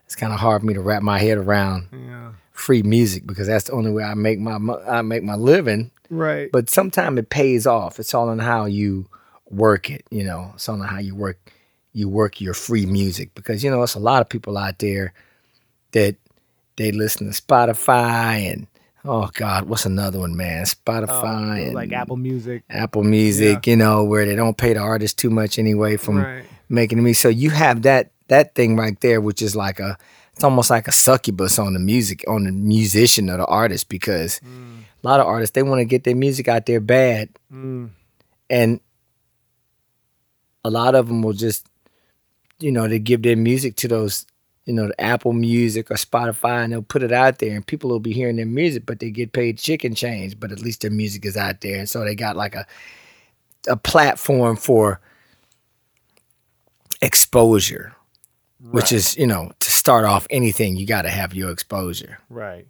it's 0.05 0.15
kind 0.15 0.33
of 0.33 0.39
hard 0.39 0.61
for 0.61 0.67
me 0.67 0.75
to 0.75 0.81
wrap 0.81 1.03
my 1.03 1.19
head 1.19 1.39
around 1.39 1.89
Yeah. 1.93 2.33
free 2.53 2.83
music 2.85 3.27
because 3.27 3.49
that's 3.49 3.65
the 3.65 3.73
only 3.73 3.91
way 3.91 4.05
I 4.05 4.15
make 4.15 4.39
my 4.39 4.59
I 4.87 5.03
make 5.03 5.25
my 5.25 5.35
living. 5.35 5.91
Right. 6.11 6.53
But 6.53 6.71
sometimes 6.71 7.19
it 7.19 7.31
pays 7.31 7.67
off. 7.67 7.99
It's 7.99 8.15
all 8.15 8.29
on 8.29 8.39
how 8.39 8.67
you 8.67 9.09
work 9.51 9.91
it, 9.91 10.05
you 10.11 10.23
know. 10.23 10.53
It's 10.55 10.69
all 10.69 10.81
on 10.81 10.87
how 10.87 10.99
you 11.01 11.17
work 11.17 11.51
you 11.95 12.09
work 12.09 12.41
your 12.41 12.53
free 12.55 12.85
music 12.85 13.35
because 13.35 13.65
you 13.65 13.71
know 13.71 13.83
it's 13.83 13.95
a 13.95 14.01
lot 14.01 14.21
of 14.21 14.29
people 14.29 14.59
out 14.59 14.79
there 14.81 15.15
that 15.93 16.17
they 16.77 16.91
listen 16.93 17.31
to 17.31 17.43
Spotify 17.43 18.53
and 18.53 18.67
oh 19.05 19.31
god, 19.35 19.69
what's 19.69 19.87
another 19.87 20.19
one, 20.19 20.37
man? 20.37 20.65
Spotify 20.65 21.63
and 21.63 21.71
Oh, 21.71 21.75
like 21.75 21.93
Apple 21.93 22.17
Music. 22.17 22.63
Apple 22.69 23.05
Music, 23.05 23.67
you 23.67 23.77
know, 23.77 24.03
where 24.05 24.27
they 24.27 24.35
don't 24.37 24.57
pay 24.59 24.73
the 24.75 24.81
artist 24.81 25.19
too 25.19 25.31
much 25.31 25.59
anyway 25.59 25.97
from 25.97 26.19
Right. 26.19 26.45
making 26.69 27.03
me. 27.03 27.13
So 27.15 27.29
you 27.29 27.51
have 27.51 27.83
that 27.83 28.11
that 28.29 28.55
thing 28.55 28.77
right 28.77 28.99
there, 29.01 29.21
which 29.21 29.41
is 29.41 29.55
like 29.55 29.79
a 29.81 29.97
it's 30.33 30.43
almost 30.43 30.69
like 30.71 30.89
a 30.89 30.93
succubus 30.93 31.61
on 31.61 31.75
the 31.75 31.79
music 31.79 32.25
on 32.27 32.43
the 32.45 32.51
musician 32.53 33.31
or 33.31 33.37
the 33.37 33.47
artist 33.47 33.89
because 33.89 34.41
a 34.43 35.07
lot 35.07 35.21
of 35.21 35.27
artists 35.27 35.55
they 35.55 35.63
want 35.63 35.79
to 35.79 35.85
get 35.85 36.03
their 36.03 36.17
music 36.17 36.49
out 36.49 36.67
there 36.67 36.81
bad, 36.81 37.29
Mm. 37.53 37.91
and 38.51 38.81
a 40.65 40.71
lot 40.71 40.95
of 40.95 41.07
them 41.07 41.23
will 41.23 41.35
just 41.35 41.67
you 42.61 42.71
know 42.73 42.89
they 42.89 42.99
give 42.99 43.23
their 43.23 43.37
music 43.37 43.77
to 43.77 43.89
those 43.89 44.27
you 44.65 44.73
know 44.73 44.87
the 44.89 45.01
Apple 45.01 45.33
Music 45.33 45.91
or 45.91 45.95
Spotify 45.95 46.65
and 46.65 46.73
they'll 46.73 46.83
put 46.83 47.03
it 47.03 47.13
out 47.13 47.39
there 47.39 47.55
and 47.55 47.67
people 47.67 47.91
will 47.91 48.01
be 48.01 48.13
hearing 48.13 48.37
their 48.37 48.47
music, 48.47 48.87
but 48.87 48.99
they 49.01 49.11
get 49.11 49.33
paid 49.33 49.59
chicken 49.59 49.95
change, 49.95 50.39
but 50.41 50.51
at 50.53 50.61
least 50.61 50.81
their 50.83 50.91
music 50.91 51.25
is 51.27 51.37
out 51.37 51.61
there, 51.61 51.79
and 51.79 51.89
so 51.89 52.03
they 52.05 52.15
got 52.15 52.37
like 52.37 52.55
a 52.55 52.67
a 53.69 53.77
platform 53.77 54.57
for 54.57 55.01
exposure 57.03 57.95
which 58.71 58.93
is 58.93 59.17
you 59.17 59.27
know 59.27 59.51
to 59.59 59.71
start 59.71 60.05
off 60.07 60.27
anything 60.31 60.77
you 60.77 60.87
got 60.87 61.03
to 61.03 61.11
have 61.11 61.35
your 61.35 61.51
exposure 61.51 62.19
Right. 62.31 62.67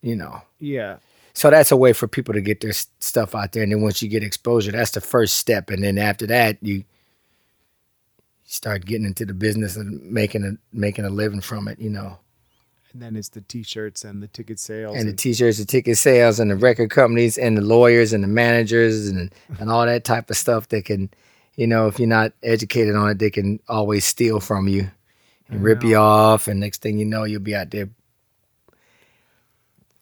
you 0.00 0.16
know 0.16 0.40
Yeah. 0.58 0.98
so 1.34 1.50
that's 1.50 1.70
a 1.72 1.76
way 1.76 1.92
for 1.92 2.08
people 2.08 2.32
to 2.34 2.40
get 2.40 2.60
their 2.60 2.72
stuff 2.72 3.34
out 3.34 3.52
there 3.52 3.62
and 3.62 3.72
then 3.72 3.82
once 3.82 4.00
you 4.02 4.08
get 4.08 4.22
exposure 4.22 4.72
that's 4.72 4.92
the 4.92 5.00
first 5.02 5.36
step 5.36 5.68
and 5.70 5.82
then 5.84 5.98
after 5.98 6.26
that 6.28 6.56
you 6.62 6.84
start 8.54 8.84
getting 8.86 9.06
into 9.06 9.24
the 9.26 9.34
business 9.34 9.76
and 9.76 10.00
making 10.10 10.44
a 10.44 10.52
making 10.76 11.04
a 11.04 11.10
living 11.10 11.40
from 11.40 11.66
it 11.68 11.78
you 11.80 11.90
know 11.90 12.18
And 12.92 13.02
then 13.02 13.16
it's 13.16 13.30
the 13.30 13.40
T-shirts 13.40 14.04
and 14.04 14.22
the 14.22 14.28
ticket 14.28 14.60
sales. 14.60 14.96
and 14.96 15.08
the 15.08 15.12
t-shirts 15.12 15.58
the 15.58 15.64
ticket 15.64 15.98
sales 15.98 16.38
and 16.38 16.50
the 16.50 16.56
record 16.56 16.90
companies 16.90 17.36
and 17.36 17.56
the 17.58 17.62
lawyers 17.62 18.12
and 18.12 18.22
the 18.22 18.28
managers 18.28 19.08
and 19.08 19.32
and 19.58 19.70
all 19.70 19.84
that 19.84 20.04
type 20.04 20.30
of 20.30 20.36
stuff 20.36 20.68
that 20.68 20.84
can 20.84 21.10
you 21.56 21.66
know 21.66 21.88
if 21.88 21.98
you're 21.98 22.08
not 22.08 22.32
educated 22.42 22.94
on 22.94 23.10
it 23.10 23.18
they 23.18 23.30
can 23.30 23.58
always 23.68 24.04
steal 24.04 24.38
from 24.40 24.68
you 24.68 24.88
and 25.48 25.62
rip 25.62 25.82
you 25.82 25.96
off 25.96 26.46
and 26.48 26.60
next 26.60 26.80
thing 26.82 26.96
you 26.98 27.04
know 27.04 27.24
you'll 27.24 27.40
be 27.40 27.54
out 27.56 27.70
there 27.70 27.88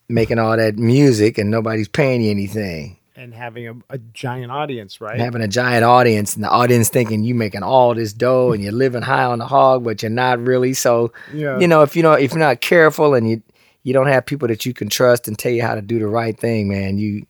making 0.08 0.38
all 0.38 0.56
that 0.56 0.76
music 0.76 1.38
and 1.38 1.50
nobody's 1.50 1.88
paying 1.88 2.20
you 2.22 2.30
anything 2.30 2.98
and 3.14 3.34
having 3.34 3.68
a, 3.68 3.74
a 3.90 3.98
giant 3.98 4.50
audience, 4.50 5.00
right? 5.00 5.18
having 5.18 5.42
a 5.42 5.48
giant 5.48 5.84
audience 5.84 6.34
and 6.34 6.44
the 6.44 6.50
audience 6.50 6.88
thinking 6.88 7.22
you 7.22 7.34
making 7.34 7.62
all 7.62 7.94
this 7.94 8.12
dough 8.12 8.52
and 8.52 8.62
you're 8.62 8.72
living 8.72 9.02
high 9.02 9.24
on 9.24 9.38
the 9.38 9.46
hog 9.46 9.84
but 9.84 10.02
you're 10.02 10.10
not 10.10 10.38
really 10.40 10.72
so 10.72 11.12
yeah. 11.32 11.58
you 11.58 11.68
know 11.68 11.82
if 11.82 11.94
you 11.94 12.02
know 12.02 12.12
if 12.12 12.32
you're 12.32 12.38
not 12.38 12.60
careful 12.60 13.14
and 13.14 13.28
you 13.28 13.42
you 13.82 13.92
don't 13.92 14.06
have 14.06 14.24
people 14.24 14.48
that 14.48 14.64
you 14.64 14.72
can 14.72 14.88
trust 14.88 15.28
and 15.28 15.38
tell 15.38 15.52
you 15.52 15.62
how 15.62 15.74
to 15.74 15.82
do 15.82 15.98
the 15.98 16.06
right 16.06 16.38
thing 16.38 16.68
man 16.68 16.98
you 16.98 17.26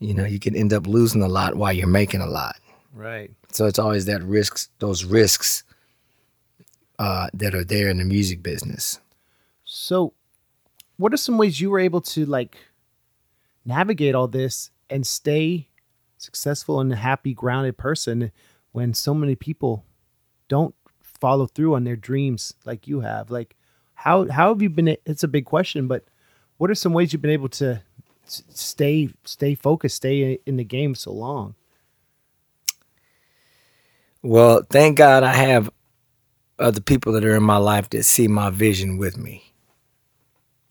you 0.00 0.14
know 0.14 0.24
you 0.24 0.38
can 0.38 0.56
end 0.56 0.72
up 0.72 0.86
losing 0.86 1.22
a 1.22 1.28
lot 1.28 1.54
while 1.54 1.72
you're 1.72 1.86
making 1.86 2.20
a 2.20 2.26
lot 2.26 2.56
right. 2.94 3.30
so 3.52 3.66
it's 3.66 3.78
always 3.78 4.06
that 4.06 4.22
risks 4.22 4.68
those 4.78 5.04
risks 5.04 5.62
uh, 6.98 7.28
that 7.34 7.54
are 7.54 7.64
there 7.64 7.88
in 7.88 7.98
the 7.98 8.04
music 8.04 8.42
business 8.42 8.98
So, 9.64 10.12
what 10.98 11.14
are 11.14 11.16
some 11.16 11.38
ways 11.38 11.60
you 11.60 11.70
were 11.70 11.80
able 11.80 12.02
to 12.02 12.26
like 12.26 12.58
navigate 13.64 14.14
all 14.14 14.28
this 14.28 14.70
and 14.90 15.06
stay 15.06 15.68
successful 16.18 16.80
and 16.80 16.92
a 16.92 16.96
happy, 16.96 17.34
grounded 17.34 17.76
person 17.76 18.32
when 18.72 18.94
so 18.94 19.14
many 19.14 19.34
people 19.34 19.84
don't 20.48 20.74
follow 21.00 21.46
through 21.46 21.74
on 21.74 21.84
their 21.84 21.96
dreams 21.96 22.54
like 22.64 22.86
you 22.86 23.00
have? 23.00 23.30
Like, 23.30 23.56
how 23.94 24.28
how 24.28 24.48
have 24.48 24.62
you 24.62 24.70
been? 24.70 24.96
It's 25.06 25.22
a 25.22 25.28
big 25.28 25.44
question, 25.44 25.86
but 25.86 26.04
what 26.58 26.70
are 26.70 26.74
some 26.74 26.92
ways 26.92 27.12
you've 27.12 27.22
been 27.22 27.30
able 27.30 27.48
to 27.50 27.82
stay 28.26 29.08
stay 29.24 29.54
focused, 29.54 29.96
stay 29.96 30.38
in 30.46 30.56
the 30.56 30.64
game 30.64 30.94
so 30.94 31.12
long? 31.12 31.54
well 34.22 34.62
thank 34.70 34.96
god 34.98 35.22
i 35.22 35.32
have 35.32 35.68
other 36.58 36.80
people 36.80 37.12
that 37.12 37.24
are 37.24 37.34
in 37.34 37.42
my 37.42 37.56
life 37.56 37.90
that 37.90 38.04
see 38.04 38.28
my 38.28 38.50
vision 38.50 38.96
with 38.96 39.18
me 39.18 39.52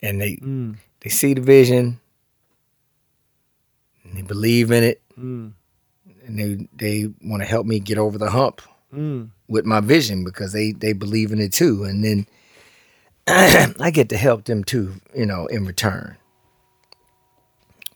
and 0.01 0.21
they 0.21 0.37
Mm, 0.37 0.77
they 1.01 1.09
see 1.09 1.33
the 1.33 1.41
vision 1.41 1.99
and 4.11 4.17
they 4.17 4.27
believe 4.27 4.71
in 4.71 4.83
it. 4.83 5.01
Mm, 5.17 5.53
and 6.25 6.39
they 6.39 6.67
they 6.75 7.13
want 7.23 7.41
to 7.41 7.47
help 7.47 7.65
me 7.65 7.79
get 7.79 7.97
over 7.97 8.17
the 8.17 8.29
hump 8.29 8.61
mm, 8.93 9.29
with 9.47 9.65
my 9.65 9.79
vision 9.79 10.23
because 10.23 10.53
they 10.53 10.71
they 10.71 10.93
believe 10.93 11.31
in 11.31 11.39
it 11.39 11.53
too. 11.53 11.83
And 11.83 12.03
then 12.03 12.27
I 13.27 13.91
get 13.91 14.09
to 14.09 14.17
help 14.17 14.45
them 14.45 14.63
too 14.63 14.95
you 15.15 15.25
know 15.25 15.47
in 15.47 15.65
return. 15.65 16.17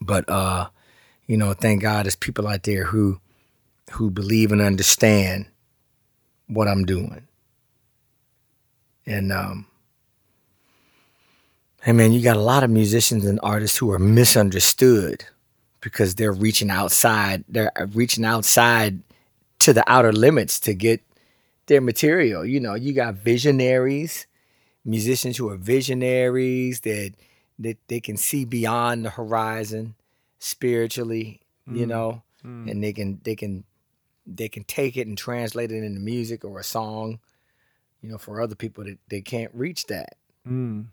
But 0.02 0.30
uh 0.30 0.70
you 1.28 1.38
know 1.38 1.54
thank 1.54 1.82
God 1.82 2.06
there's 2.06 2.16
people 2.16 2.48
out 2.48 2.64
there 2.64 2.86
who 2.86 3.20
who 3.92 4.10
believe 4.10 4.52
and 4.52 4.62
understand 4.62 5.48
what 6.48 6.68
I'm 6.68 6.86
doing. 6.86 7.28
And 9.06 9.32
um 9.32 9.68
hey 11.84 11.92
man 11.92 12.14
you 12.14 12.22
got 12.22 12.38
a 12.38 12.42
lot 12.42 12.64
of 12.64 12.70
musicians 12.70 13.26
and 13.26 13.40
artists 13.44 13.78
who 13.78 13.92
are 13.92 14.00
misunderstood 14.00 15.26
because 15.86 16.16
they're 16.16 16.34
reaching 16.34 16.72
outside 16.72 17.44
they're 17.48 17.72
reaching 17.94 18.26
outside 18.26 19.00
to 19.60 19.72
the 19.72 19.84
outer 19.88 20.12
limits 20.12 20.60
to 20.60 20.74
get 20.74 21.00
their 21.68 21.80
material. 21.80 22.44
You 22.44 22.60
know, 22.60 22.74
you 22.74 22.92
got 22.94 23.14
visionaries, 23.16 24.26
musicians 24.84 25.38
who 25.38 25.48
are 25.50 25.58
visionaries 25.58 26.82
that 26.82 27.14
that 27.60 27.78
they 27.88 28.00
can 28.00 28.18
see 28.18 28.46
beyond 28.46 29.06
the 29.06 29.12
horizon 29.12 29.94
spiritually, 30.40 31.40
you 31.68 31.86
Mm. 31.86 31.90
know, 31.90 32.24
mm. 32.44 32.70
and 32.70 32.84
they 32.84 32.92
can 32.92 33.22
they 33.24 33.36
can 33.36 33.64
they 34.26 34.50
can 34.50 34.64
take 34.64 34.98
it 34.98 35.06
and 35.08 35.18
translate 35.18 35.72
it 35.72 35.84
into 35.84 36.00
music 36.00 36.44
or 36.44 36.60
a 36.60 36.64
song, 36.64 37.20
you 38.02 38.10
know, 38.10 38.18
for 38.18 38.42
other 38.42 38.56
people 38.56 38.84
that 38.84 38.98
they 39.10 39.22
can't 39.22 39.54
reach 39.54 39.86
that. 39.86 40.16
Mm. 40.48 40.88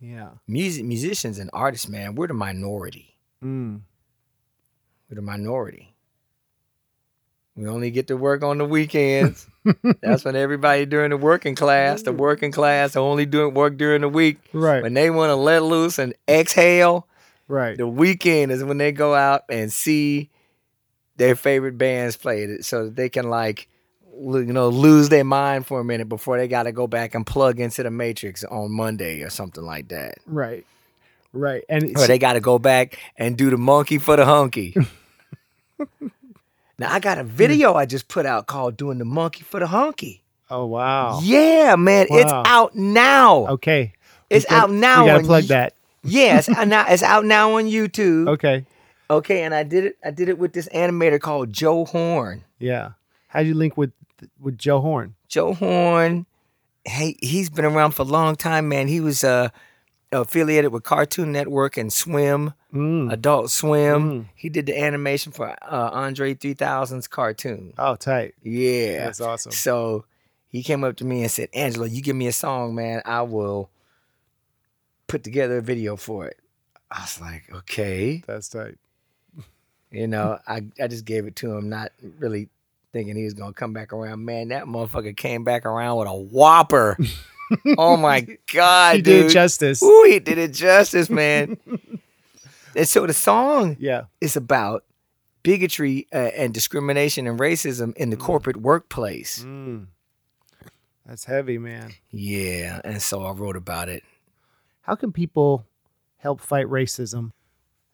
Yeah. 0.00 0.30
Music 0.48 0.84
musicians 0.84 1.38
and 1.38 1.50
artists, 1.52 1.88
man, 1.88 2.14
we're 2.14 2.26
the 2.28 2.34
minority. 2.34 3.11
Mm. 3.42 3.80
We're 5.10 5.16
the 5.16 5.22
minority. 5.22 5.94
We 7.54 7.66
only 7.68 7.90
get 7.90 8.06
to 8.06 8.16
work 8.16 8.42
on 8.42 8.56
the 8.58 8.64
weekends. 8.64 9.46
That's 10.02 10.24
when 10.24 10.36
everybody 10.36 10.86
during 10.86 11.10
the 11.10 11.18
working 11.18 11.54
class, 11.54 12.02
the 12.02 12.12
working 12.12 12.50
class, 12.50 12.96
only 12.96 13.26
doing 13.26 13.52
work 13.52 13.76
during 13.76 14.00
the 14.00 14.08
week. 14.08 14.38
Right. 14.54 14.82
When 14.82 14.94
they 14.94 15.10
want 15.10 15.30
to 15.30 15.34
let 15.36 15.62
loose 15.62 15.98
and 15.98 16.14
exhale, 16.26 17.06
Right. 17.48 17.76
the 17.76 17.86
weekend 17.86 18.52
is 18.52 18.64
when 18.64 18.78
they 18.78 18.92
go 18.92 19.14
out 19.14 19.42
and 19.50 19.70
see 19.70 20.30
their 21.16 21.36
favorite 21.36 21.76
bands 21.76 22.16
play 22.16 22.44
it, 22.44 22.64
so 22.64 22.84
that 22.86 22.96
they 22.96 23.10
can 23.10 23.28
like 23.28 23.68
you 24.18 24.44
know 24.44 24.68
lose 24.70 25.10
their 25.10 25.24
mind 25.24 25.66
for 25.66 25.78
a 25.80 25.84
minute 25.84 26.08
before 26.08 26.38
they 26.38 26.48
got 26.48 26.62
to 26.62 26.72
go 26.72 26.86
back 26.86 27.14
and 27.14 27.26
plug 27.26 27.60
into 27.60 27.82
the 27.82 27.90
matrix 27.90 28.44
on 28.44 28.72
Monday 28.72 29.20
or 29.22 29.28
something 29.28 29.64
like 29.64 29.88
that. 29.88 30.14
Right. 30.24 30.64
Right. 31.32 31.64
And 31.68 31.96
Or 31.98 32.06
they 32.06 32.18
got 32.18 32.34
to 32.34 32.40
go 32.40 32.58
back 32.58 32.98
and 33.16 33.36
do 33.36 33.50
the 33.50 33.56
monkey 33.56 33.98
for 33.98 34.16
the 34.16 34.24
hunky. 34.24 34.74
now 36.78 36.92
I 36.92 37.00
got 37.00 37.18
a 37.18 37.24
video 37.24 37.74
I 37.74 37.86
just 37.86 38.08
put 38.08 38.26
out 38.26 38.46
called 38.46 38.76
"Doing 38.76 38.98
the 38.98 39.04
Monkey 39.04 39.42
for 39.42 39.60
the 39.60 39.66
Hunky." 39.66 40.22
oh 40.50 40.66
wow. 40.66 41.20
Yeah, 41.22 41.76
man, 41.76 42.06
it's 42.10 42.30
out 42.32 42.74
now. 42.76 43.46
Okay. 43.48 43.92
It's 44.28 44.44
gotta- 44.44 44.64
out 44.64 44.70
now. 44.70 45.04
We 45.04 45.10
gotta 45.10 45.24
plug 45.24 45.44
that. 45.44 45.74
Yeah, 46.04 46.38
it's 46.38 46.48
out 46.48 46.68
now. 46.68 46.84
It's 46.88 47.02
out 47.02 47.24
now 47.24 47.56
on 47.56 47.64
YouTube. 47.64 48.28
Okay. 48.28 48.64
Okay, 49.08 49.42
and 49.42 49.54
I 49.54 49.62
did 49.62 49.84
it. 49.84 49.96
I 50.04 50.10
did 50.10 50.28
it 50.28 50.38
with 50.38 50.52
this 50.52 50.68
animator 50.74 51.20
called 51.20 51.52
Joe 51.52 51.84
Horn. 51.84 52.44
Yeah. 52.58 52.90
How'd 53.28 53.46
you 53.46 53.54
link 53.54 53.76
with 53.76 53.92
with 54.40 54.58
Joe 54.58 54.80
Horn? 54.80 55.14
Joe 55.28 55.54
Horn, 55.54 56.26
hey, 56.84 57.16
he's 57.22 57.48
been 57.50 57.64
around 57.64 57.92
for 57.92 58.02
a 58.02 58.06
long 58.06 58.36
time, 58.36 58.68
man. 58.68 58.88
He 58.88 59.00
was 59.00 59.22
uh, 59.24 59.48
affiliated 60.12 60.72
with 60.72 60.82
Cartoon 60.84 61.32
Network 61.32 61.76
and 61.76 61.92
Swim, 61.92 62.54
Mm. 62.72 63.12
Adult 63.12 63.50
Swim. 63.50 64.02
Mm. 64.22 64.26
He 64.34 64.48
did 64.48 64.66
the 64.66 64.78
animation 64.78 65.30
for 65.32 65.50
uh, 65.50 65.90
Andre 65.92 66.34
3000's 66.34 67.06
cartoon. 67.08 67.74
Oh, 67.76 67.96
tight. 67.96 68.34
Yeah. 68.42 69.04
That's 69.04 69.20
awesome. 69.20 69.52
So 69.52 70.04
he 70.48 70.62
came 70.62 70.82
up 70.84 70.96
to 70.96 71.04
me 71.04 71.20
and 71.22 71.30
said, 71.30 71.48
Angelo, 71.52 71.84
you 71.86 72.00
give 72.00 72.16
me 72.16 72.26
a 72.28 72.32
song, 72.32 72.74
man, 72.74 73.02
I 73.04 73.22
will 73.22 73.70
put 75.06 75.22
together 75.24 75.58
a 75.58 75.62
video 75.62 75.96
for 75.96 76.26
it. 76.26 76.38
I 76.90 77.00
was 77.02 77.20
like, 77.20 77.44
okay. 77.54 78.22
That's 78.26 78.48
tight. 78.48 78.78
You 79.90 80.06
know, 80.06 80.38
I, 80.46 80.62
I 80.82 80.88
just 80.88 81.04
gave 81.04 81.26
it 81.26 81.36
to 81.36 81.52
him, 81.54 81.68
not 81.68 81.92
really 82.18 82.48
thinking 82.94 83.16
he 83.16 83.24
was 83.24 83.34
gonna 83.34 83.52
come 83.52 83.74
back 83.74 83.92
around. 83.92 84.24
Man, 84.24 84.48
that 84.48 84.64
motherfucker 84.64 85.14
came 85.14 85.44
back 85.44 85.66
around 85.66 85.98
with 85.98 86.08
a 86.08 86.14
whopper. 86.14 86.96
oh 87.78 87.96
my 87.96 88.26
god, 88.52 88.96
He 88.96 89.02
dude! 89.02 89.22
did 89.24 89.30
justice. 89.32 89.82
Ooh, 89.82 90.06
he 90.08 90.18
did 90.20 90.38
it 90.38 90.52
justice, 90.52 91.08
man. 91.10 91.56
and 92.76 92.88
so 92.88 93.06
the 93.06 93.12
song 93.14 93.76
Yeah. 93.78 94.04
is 94.20 94.36
about 94.36 94.84
bigotry 95.42 96.06
uh, 96.12 96.16
and 96.36 96.54
discrimination 96.54 97.26
and 97.26 97.38
racism 97.38 97.96
in 97.96 98.10
the 98.10 98.16
corporate 98.16 98.56
workplace. 98.58 99.42
Mm. 99.44 99.86
That's 101.06 101.24
heavy, 101.24 101.58
man. 101.58 101.92
Yeah, 102.10 102.80
and 102.84 103.02
so 103.02 103.24
I 103.24 103.32
wrote 103.32 103.56
about 103.56 103.88
it. 103.88 104.04
How 104.82 104.94
can 104.94 105.12
people 105.12 105.66
help 106.18 106.40
fight 106.40 106.66
racism? 106.66 107.32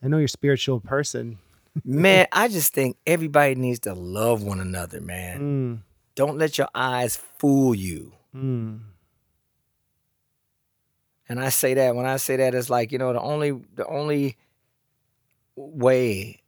I 0.03 0.09
know 0.09 0.19
you're 0.19 0.27
a 0.27 0.29
spiritual 0.29 0.81
person. 0.81 1.39
Man, 1.85 2.27
I 2.33 2.49
just 2.49 2.73
think 2.75 2.97
everybody 3.07 3.55
needs 3.55 3.81
to 3.81 3.95
love 3.95 4.43
one 4.43 4.59
another, 4.61 5.01
man. 5.01 5.41
Mm. 5.41 5.83
Don't 6.17 6.37
let 6.39 6.59
your 6.59 6.69
eyes 6.75 7.17
fool 7.39 7.75
you. 7.75 8.13
Mm. 8.35 8.81
And 11.29 11.41
I 11.41 11.51
say 11.51 11.75
that 11.75 11.95
when 11.95 12.07
I 12.07 12.17
say 12.17 12.37
that 12.37 12.55
it's 12.55 12.71
like, 12.71 12.91
you 12.91 12.99
know, 12.99 13.13
the 13.13 13.21
only 13.21 13.51
the 13.75 13.87
only 13.87 14.37
way 15.57 16.43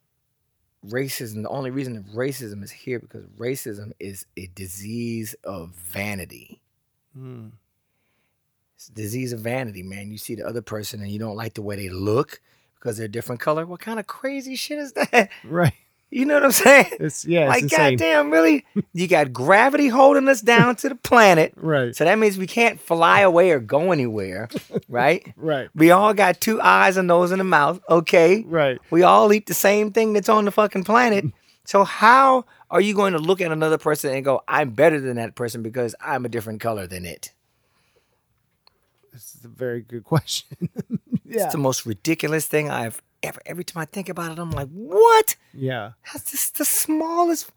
racism, 0.86 1.42
the 1.42 1.48
only 1.48 1.70
reason 1.70 1.94
that 1.94 2.06
racism 2.14 2.62
is 2.62 2.70
here 2.70 2.98
because 2.98 3.24
racism 3.38 3.92
is 4.00 4.26
a 4.36 4.46
disease 4.54 5.34
of 5.44 5.70
vanity. 5.70 6.60
Mm. 7.16 7.52
It's 8.76 8.88
a 8.88 8.92
disease 8.92 9.32
of 9.32 9.40
vanity, 9.40 9.82
man. 9.82 10.10
You 10.10 10.16
see 10.16 10.34
the 10.34 10.46
other 10.46 10.62
person 10.62 11.02
and 11.02 11.10
you 11.10 11.18
don't 11.18 11.36
like 11.36 11.54
the 11.54 11.62
way 11.62 11.76
they 11.76 11.90
look 11.90 12.40
because 12.76 12.96
they're 12.96 13.06
a 13.06 13.10
different 13.10 13.40
color. 13.40 13.66
What 13.66 13.80
kind 13.80 14.00
of 14.00 14.06
crazy 14.06 14.56
shit 14.56 14.78
is 14.78 14.92
that? 14.94 15.28
Right. 15.44 15.74
You 16.12 16.24
know 16.24 16.34
what 16.34 16.44
I'm 16.44 16.52
saying? 16.52 16.86
It's 16.98 17.24
yeah, 17.24 17.42
it's 17.42 17.48
like, 17.48 17.62
insane. 17.64 17.96
goddamn, 17.96 18.30
really? 18.30 18.64
You 18.92 19.06
got 19.06 19.32
gravity 19.32 19.86
holding 19.86 20.28
us 20.28 20.40
down 20.40 20.74
to 20.76 20.88
the 20.88 20.94
planet. 20.96 21.54
Right. 21.60 21.94
So 21.94 22.04
that 22.04 22.18
means 22.18 22.36
we 22.36 22.48
can't 22.48 22.80
fly 22.80 23.20
away 23.20 23.50
or 23.52 23.60
go 23.60 23.92
anywhere, 23.92 24.48
right? 24.88 25.32
Right. 25.36 25.68
We 25.74 25.92
all 25.92 26.14
got 26.14 26.40
two 26.40 26.60
eyes, 26.60 26.96
a 26.96 27.02
nose, 27.02 27.30
and 27.30 27.40
a 27.40 27.44
mouth. 27.44 27.80
Okay. 27.88 28.42
Right. 28.46 28.78
We 28.90 29.02
all 29.02 29.32
eat 29.32 29.46
the 29.46 29.54
same 29.54 29.92
thing 29.92 30.12
that's 30.12 30.28
on 30.28 30.46
the 30.46 30.50
fucking 30.50 30.84
planet. 30.84 31.24
So 31.66 31.84
how 31.84 32.46
are 32.68 32.80
you 32.80 32.94
going 32.94 33.12
to 33.12 33.20
look 33.20 33.40
at 33.40 33.52
another 33.52 33.78
person 33.78 34.12
and 34.12 34.24
go, 34.24 34.42
I'm 34.48 34.70
better 34.70 34.98
than 34.98 35.16
that 35.18 35.36
person 35.36 35.62
because 35.62 35.94
I'm 36.00 36.24
a 36.24 36.28
different 36.28 36.60
color 36.60 36.88
than 36.88 37.04
it? 37.04 37.30
This 39.12 39.36
is 39.36 39.44
a 39.44 39.48
very 39.48 39.82
good 39.82 40.02
question. 40.02 40.68
yeah. 41.24 41.44
It's 41.44 41.52
the 41.52 41.58
most 41.58 41.86
ridiculous 41.86 42.46
thing 42.46 42.70
I've 42.70 43.00
ever. 43.22 43.40
Every 43.46 43.64
time 43.64 43.80
I 43.82 43.84
think 43.86 44.08
about 44.08 44.32
it, 44.32 44.38
I'm 44.38 44.50
like, 44.50 44.68
what? 44.68 45.36
yeah. 45.54 45.92
That's 46.12 46.30
just 46.30 46.58
the 46.58 46.64
smallest. 46.64 47.50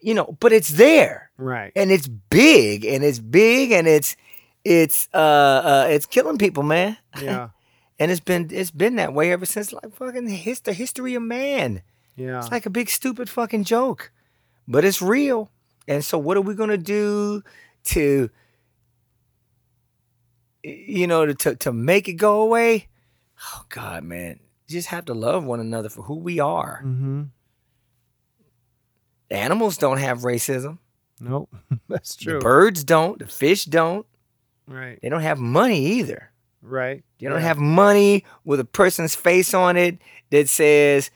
You 0.00 0.14
know, 0.14 0.36
but 0.40 0.52
it's 0.52 0.70
there. 0.70 1.30
Right. 1.36 1.72
and 1.76 1.90
it's 1.90 2.08
big 2.08 2.84
and 2.86 3.04
it's 3.04 3.18
big 3.18 3.70
and 3.72 3.86
it's 3.86 4.16
it's 4.64 5.08
uh 5.12 5.18
uh 5.18 5.86
it's 5.90 6.06
killing 6.06 6.38
people 6.38 6.62
man 6.62 6.96
Yeah. 7.20 7.50
and 7.98 8.10
it's 8.10 8.20
been 8.20 8.48
it's 8.50 8.70
been 8.70 8.96
that 8.96 9.12
way 9.12 9.30
ever 9.30 9.44
since 9.44 9.72
like 9.74 9.94
fucking 9.94 10.26
his, 10.28 10.60
the 10.60 10.72
history 10.72 11.14
of 11.16 11.22
man 11.22 11.82
Yeah. 12.16 12.38
it's 12.38 12.50
like 12.50 12.64
a 12.64 12.70
big 12.70 12.88
stupid 12.88 13.28
fucking 13.28 13.64
joke 13.64 14.10
but 14.66 14.84
it's 14.86 15.02
real 15.02 15.50
and 15.86 16.02
so 16.02 16.16
what 16.16 16.38
are 16.38 16.40
we 16.40 16.54
gonna 16.54 16.78
do 16.78 17.42
to 17.92 18.30
you 20.62 21.06
know 21.06 21.26
to 21.26 21.34
to, 21.34 21.56
to 21.56 21.72
make 21.72 22.08
it 22.08 22.14
go 22.14 22.40
away 22.40 22.88
oh 23.44 23.64
god 23.68 24.04
man 24.04 24.38
you 24.66 24.76
just 24.76 24.88
have 24.88 25.04
to 25.04 25.14
love 25.14 25.44
one 25.44 25.60
another 25.60 25.88
for 25.88 26.02
who 26.02 26.16
we 26.16 26.40
are 26.40 26.80
mm-hmm. 26.84 27.22
animals 29.30 29.76
don't 29.76 29.98
have 29.98 30.20
racism 30.20 30.78
Nope. 31.20 31.54
That's 31.88 32.16
true. 32.16 32.34
the 32.34 32.38
birds 32.40 32.84
don't 32.84 33.18
the 33.18 33.26
fish 33.26 33.64
don't 33.64 34.06
right. 34.66 34.98
They 35.00 35.08
don't 35.08 35.22
have 35.22 35.38
money 35.38 35.86
either. 35.98 36.30
Right. 36.62 37.04
You 37.18 37.28
don't 37.28 37.42
have 37.42 37.58
money 37.58 38.24
with 38.44 38.58
a 38.58 38.64
person's 38.64 39.14
face 39.14 39.52
on 39.52 39.76
it 39.76 39.98
that 40.30 40.48
says, 40.48 41.10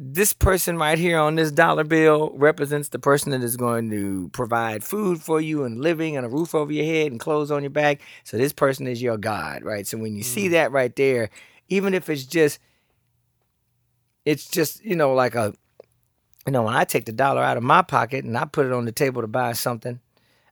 this 0.00 0.32
person 0.32 0.78
right 0.78 0.96
here 0.96 1.18
on 1.18 1.34
this 1.34 1.50
dollar 1.50 1.82
bill 1.82 2.30
represents 2.34 2.90
the 2.90 3.00
person 3.00 3.32
that 3.32 3.42
is 3.42 3.56
going 3.56 3.90
to 3.90 4.28
provide 4.32 4.84
food 4.84 5.20
for 5.20 5.40
you 5.40 5.64
and 5.64 5.80
living 5.80 6.16
and 6.16 6.24
a 6.24 6.28
roof 6.28 6.54
over 6.54 6.72
your 6.72 6.84
head 6.84 7.10
and 7.10 7.18
clothes 7.18 7.50
on 7.50 7.64
your 7.64 7.70
back. 7.70 8.00
So 8.22 8.36
this 8.36 8.52
person 8.52 8.86
is 8.86 9.02
your 9.02 9.16
God, 9.16 9.64
right? 9.64 9.88
So 9.88 9.98
when 9.98 10.14
you 10.14 10.22
see 10.22 10.46
mm. 10.46 10.50
that 10.52 10.70
right 10.70 10.94
there, 10.94 11.30
even 11.68 11.94
if 11.94 12.08
it's 12.08 12.24
just, 12.24 12.60
it's 14.24 14.48
just, 14.48 14.84
you 14.84 14.94
know, 14.94 15.14
like 15.14 15.34
a, 15.34 15.52
you 16.46 16.52
know, 16.52 16.62
when 16.62 16.76
I 16.76 16.84
take 16.84 17.06
the 17.06 17.12
dollar 17.12 17.42
out 17.42 17.56
of 17.56 17.64
my 17.64 17.82
pocket 17.82 18.24
and 18.24 18.38
I 18.38 18.44
put 18.44 18.66
it 18.66 18.72
on 18.72 18.84
the 18.84 18.92
table 18.92 19.22
to 19.22 19.28
buy 19.28 19.52
something, 19.52 19.98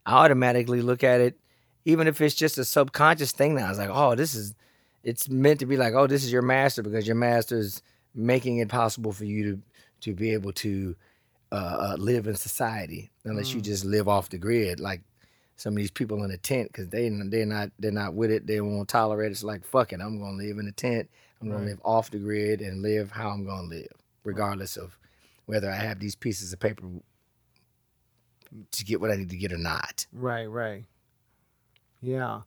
I 0.04 0.24
automatically 0.24 0.82
look 0.82 1.04
at 1.04 1.20
it, 1.20 1.38
even 1.85 2.09
if 2.09 2.20
it's 2.20 2.35
just 2.35 2.59
a 2.59 2.64
subconscious 2.64 3.30
thing 3.30 3.54
now. 3.54 3.68
was 3.68 3.78
like, 3.78 3.90
oh, 3.92 4.16
this 4.16 4.35
is, 4.35 4.56
it's 5.04 5.28
meant 5.28 5.61
to 5.61 5.66
be 5.66 5.76
like, 5.76 5.94
oh, 5.94 6.09
this 6.09 6.24
is 6.24 6.32
your 6.32 6.42
master 6.42 6.82
because 6.82 7.06
your 7.06 7.14
master 7.14 7.59
is 7.59 7.80
making 8.16 8.59
it 8.59 8.68
possible 8.68 9.12
for 9.12 9.24
you 9.24 9.52
to 9.52 9.62
to 10.00 10.14
be 10.14 10.33
able 10.33 10.52
to 10.52 10.96
uh, 11.52 11.55
uh, 11.92 11.96
live 11.98 12.26
in 12.26 12.35
society, 12.35 13.11
unless 13.24 13.55
you 13.55 13.61
just 13.61 13.85
live 13.85 14.09
off 14.09 14.29
the 14.31 14.38
grid, 14.38 14.81
like 14.81 15.02
some 15.57 15.72
of 15.74 15.76
these 15.79 15.90
people 15.90 16.22
in 16.24 16.31
a 16.31 16.37
tent, 16.37 16.68
because 16.72 16.88
they 16.88 17.09
they're 17.09 17.46
not 17.46 17.70
they're 17.79 17.90
not 17.92 18.14
with 18.14 18.31
it. 18.31 18.46
They 18.46 18.61
won't 18.61 18.88
tolerate 18.88 19.29
it. 19.29 19.33
It's 19.33 19.44
like, 19.44 19.64
fuck 19.64 19.92
it, 19.92 20.00
I'm 20.00 20.18
gonna 20.18 20.37
live 20.37 20.59
in 20.59 20.66
a 20.66 20.72
tent. 20.72 21.09
I'm 21.40 21.48
gonna 21.48 21.61
Right. 21.61 21.68
live 21.70 21.81
off 21.85 22.11
the 22.11 22.18
grid 22.18 22.61
and 22.62 22.83
live 22.83 23.12
how 23.12 23.29
I'm 23.31 23.44
gonna 23.44 23.68
live, 23.68 23.92
regardless 24.24 24.76
of 24.76 24.98
whether 25.46 25.70
I 25.70 25.76
have 25.76 26.00
these 26.00 26.16
pieces 26.16 26.52
of 26.52 26.59
paper 26.59 26.83
to 28.72 28.85
get 28.85 29.00
what 29.00 29.11
I 29.11 29.16
need 29.16 29.31
to 29.31 29.37
get 29.37 29.52
or 29.52 29.59
not. 29.59 30.07
Right. 30.12 30.46
Right. 30.46 30.85
Yeah. 32.00 32.42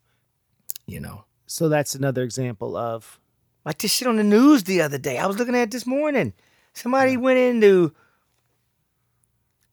You 0.86 0.99
know. 0.99 1.25
So 1.47 1.69
that's 1.69 1.95
another 1.95 2.23
example 2.23 2.75
of 2.77 3.19
Like 3.65 3.78
this 3.80 3.93
shit 3.93 4.08
on 4.08 4.15
the 4.17 4.24
news 4.24 4.63
the 4.63 4.82
other 4.82 4.98
day. 4.98 5.17
I 5.17 5.26
was 5.28 5.38
looking 5.38 5.56
at 5.56 5.63
it 5.63 5.72
this 5.72 5.86
morning. 5.86 6.34
Somebody 6.74 7.17
went 7.17 7.39
into 7.39 7.93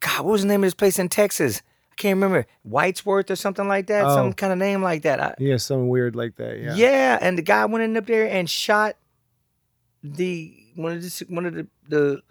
God, 0.00 0.24
what 0.24 0.32
was 0.32 0.42
the 0.42 0.48
name 0.48 0.62
of 0.62 0.66
this 0.66 0.74
place 0.74 0.98
in 0.98 1.08
Texas? 1.08 1.62
I 1.92 1.94
can't 1.96 2.16
remember. 2.16 2.46
Whitesworth 2.62 3.30
or 3.30 3.36
something 3.36 3.66
like 3.68 3.86
that. 3.86 4.04
Oh. 4.04 4.14
Some 4.14 4.32
kind 4.34 4.52
of 4.52 4.58
name 4.58 4.82
like 4.82 5.02
that. 5.02 5.20
I, 5.20 5.34
yeah, 5.38 5.56
something 5.56 5.88
weird 5.88 6.14
like 6.14 6.36
that. 6.36 6.58
Yeah. 6.58 6.74
yeah. 6.74 7.18
and 7.20 7.38
the 7.38 7.42
guy 7.42 7.64
went 7.64 7.84
in 7.84 7.96
up 7.96 8.06
there 8.06 8.28
and 8.28 8.48
shot 8.50 8.96
the 10.02 10.54
one 10.74 10.92
of 10.92 11.02
the 11.02 11.24
one 11.28 11.46
of 11.46 11.54
the 11.54 11.66
the 11.88 12.22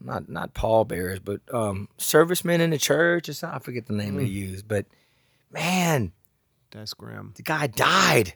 not 0.00 0.28
not 0.28 0.54
pallbearers, 0.54 1.18
but 1.20 1.40
um 1.52 1.88
servicemen 1.98 2.60
in 2.60 2.70
the 2.70 2.78
church 2.78 3.28
or 3.28 3.34
something. 3.34 3.56
I 3.56 3.60
forget 3.60 3.86
the 3.86 3.92
name 3.92 4.16
they 4.16 4.24
Mm. 4.26 4.32
used, 4.32 4.68
but 4.68 4.86
man, 5.52 6.12
That's 6.70 6.94
grim. 6.94 7.32
the 7.36 7.42
guy 7.42 7.66
died. 7.66 8.34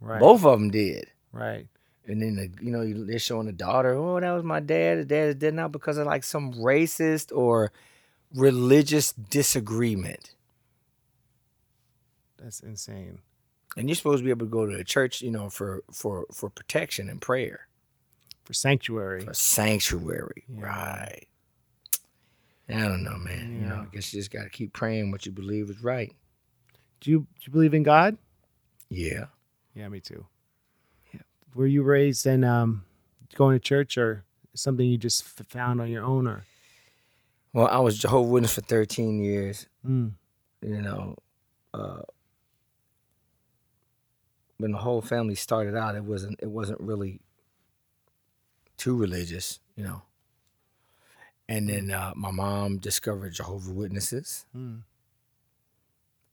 Right. 0.00 0.20
Both 0.20 0.44
of 0.44 0.58
them 0.58 0.70
did. 0.70 1.06
Right. 1.32 1.66
And 2.08 2.22
then 2.22 2.36
the, 2.36 2.50
you 2.64 2.70
know 2.70 3.04
they're 3.04 3.18
showing 3.18 3.46
the 3.46 3.52
daughter, 3.52 3.94
oh 3.94 4.20
that 4.20 4.30
was 4.32 4.44
my 4.44 4.60
dad. 4.60 4.98
The 4.98 5.04
dad 5.04 5.28
is 5.30 5.34
dead 5.36 5.54
now 5.54 5.68
because 5.68 5.98
of 5.98 6.06
like 6.06 6.22
some 6.24 6.52
racist 6.54 7.36
or 7.36 7.72
religious 8.34 9.12
disagreement. 9.12 10.32
That's 12.38 12.60
insane. 12.60 13.18
And 13.76 13.88
you're 13.88 13.96
supposed 13.96 14.20
to 14.20 14.24
be 14.24 14.30
able 14.30 14.46
to 14.46 14.50
go 14.50 14.66
to 14.66 14.76
a 14.76 14.84
church, 14.84 15.20
you 15.20 15.30
know, 15.30 15.50
for 15.50 15.82
for 15.92 16.26
for 16.32 16.48
protection 16.48 17.08
and 17.10 17.20
prayer, 17.20 17.66
For 18.44 18.54
sanctuary. 18.54 19.22
for 19.22 19.34
sanctuary, 19.34 20.44
Yeah. 20.48 20.64
right? 20.64 21.26
I 22.68 22.80
don't 22.82 23.04
know, 23.04 23.16
man. 23.16 23.60
You 23.60 23.66
know, 23.68 23.86
I 23.90 23.94
guess 23.94 24.12
you 24.12 24.18
just 24.20 24.30
got 24.32 24.42
to 24.44 24.48
keep 24.48 24.72
praying 24.72 25.10
what 25.12 25.24
you 25.26 25.32
believe 25.32 25.70
is 25.70 25.82
right. 25.82 26.14
Do 27.00 27.10
you 27.10 27.18
do 27.20 27.26
you 27.46 27.52
believe 27.52 27.74
in 27.74 27.82
God? 27.82 28.16
Yeah. 28.88 29.26
Yeah, 29.74 29.88
me 29.88 30.00
too. 30.00 30.26
Were 31.56 31.66
you 31.66 31.82
raised 31.82 32.26
in 32.26 32.44
um, 32.44 32.84
going 33.34 33.56
to 33.56 33.58
church 33.58 33.96
or 33.96 34.24
something 34.54 34.86
you 34.86 34.98
just 34.98 35.24
f- 35.24 35.46
found 35.46 35.80
on 35.80 35.90
your 35.90 36.04
own 36.04 36.26
or? 36.26 36.44
Well, 37.54 37.66
I 37.66 37.78
was 37.78 37.96
Jehovah's 37.96 38.30
Witness 38.30 38.54
for 38.54 38.60
13 38.60 39.18
years. 39.18 39.66
Mm. 39.86 40.12
You 40.60 40.82
know, 40.82 41.16
uh, 41.72 42.02
when 44.58 44.72
the 44.72 44.78
whole 44.78 45.00
family 45.00 45.34
started 45.34 45.74
out, 45.74 45.96
it 45.96 46.04
wasn't 46.04 46.38
it 46.42 46.50
wasn't 46.50 46.80
really 46.80 47.20
too 48.76 48.94
religious, 48.94 49.58
you 49.76 49.84
know. 49.84 50.02
And 51.48 51.68
then 51.70 51.90
uh, 51.90 52.12
my 52.14 52.30
mom 52.30 52.78
discovered 52.78 53.32
Jehovah's 53.32 53.70
Witnesses. 53.70 54.44
Mm. 54.54 54.82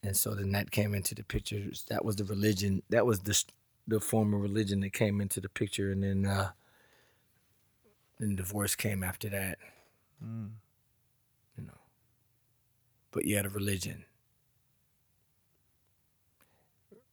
and 0.01 0.17
so 0.17 0.33
then 0.33 0.51
that 0.51 0.71
came 0.71 0.93
into 0.93 1.15
the 1.15 1.23
picture. 1.23 1.63
That 1.87 2.03
was 2.03 2.17
the 2.17 2.25
religion. 2.25 2.83
That 2.89 3.05
was 3.05 3.19
the 3.19 3.41
the 3.87 3.99
form 3.99 4.33
of 4.33 4.41
religion 4.41 4.81
that 4.81 4.93
came 4.93 5.19
into 5.19 5.41
the 5.41 5.49
picture, 5.49 5.91
and 5.91 6.03
then 6.03 6.25
uh, 6.25 6.51
then 8.19 8.35
divorce 8.35 8.75
came 8.75 9.03
after 9.03 9.29
that. 9.29 9.57
Mm. 10.23 10.51
You 11.57 11.65
know, 11.65 11.79
but 13.11 13.25
yeah, 13.25 13.41
the 13.41 13.49
religion. 13.49 14.05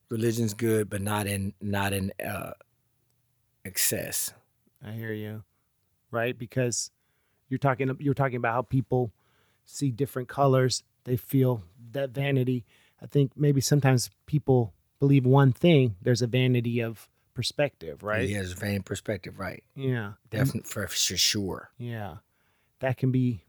Religion's 0.09 0.53
good, 0.53 0.89
but 0.89 1.01
not 1.01 1.25
in 1.25 1.53
not 1.61 1.93
in 1.93 2.11
uh, 2.25 2.51
excess. 3.63 4.33
I 4.85 4.91
hear 4.91 5.13
you. 5.13 5.43
Right? 6.09 6.37
Because 6.37 6.91
you're 7.47 7.57
talking 7.57 7.95
you're 7.99 8.13
talking 8.13 8.35
about 8.35 8.53
how 8.53 8.61
people 8.61 9.13
see 9.65 9.91
different 9.91 10.27
colors, 10.27 10.83
they 11.03 11.17
feel 11.17 11.63
that 11.91 12.11
vanity. 12.11 12.65
I 13.01 13.07
think 13.07 13.31
maybe 13.35 13.61
sometimes 13.61 14.09
people 14.25 14.73
believe 15.01 15.25
one 15.25 15.51
thing, 15.51 15.95
there's 16.01 16.21
a 16.21 16.27
vanity 16.27 16.79
of 16.79 17.09
perspective, 17.33 18.03
right? 18.03 18.29
He 18.29 18.35
has 18.35 18.51
a 18.51 18.55
vain 18.55 18.83
perspective, 18.83 19.39
right? 19.39 19.63
Yeah. 19.75 20.13
Definitely 20.29 20.69
for 20.69 20.87
for 20.87 21.17
sure. 21.17 21.71
Yeah. 21.77 22.17
That 22.79 22.97
can 22.97 23.11
be 23.11 23.43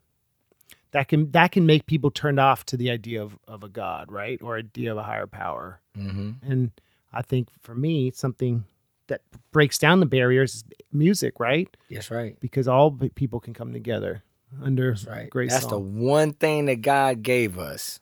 that 0.93 1.09
can 1.09 1.31
that 1.33 1.53
can 1.53 1.67
make 1.67 1.87
people 1.87 2.11
turned 2.11 2.41
off 2.41 2.65
to 2.67 2.77
the 2.77 2.91
idea 2.91 3.23
of, 3.23 3.39
of 3.47 3.63
a 3.63 3.69
God, 3.69 4.11
right? 4.11 4.41
Or 4.43 4.57
idea 4.57 4.93
of 4.93 4.99
a 4.99 5.03
higher 5.03 5.27
power. 5.27 5.81
Mm-hmm. 5.97 6.51
And 6.51 6.71
I 7.13 7.21
think 7.23 7.49
for 7.61 7.75
me, 7.75 8.11
something 8.15 8.65
that 9.09 9.21
breaks 9.51 9.77
down 9.77 10.01
the 10.01 10.07
barriers 10.07 10.55
is 10.55 10.65
music, 10.91 11.39
right? 11.39 11.69
Yes, 11.91 12.11
right. 12.11 12.41
Because 12.41 12.67
all 12.67 12.91
people 13.15 13.41
can 13.41 13.53
come 13.53 13.75
together 13.75 14.23
under 14.63 14.93
That's 14.93 15.07
right. 15.07 15.29
great 15.29 15.51
That's 15.51 15.67
the 15.67 15.79
one 15.79 16.33
thing 16.33 16.65
that 16.67 16.81
God 16.81 17.23
gave 17.23 17.59
us, 17.59 18.01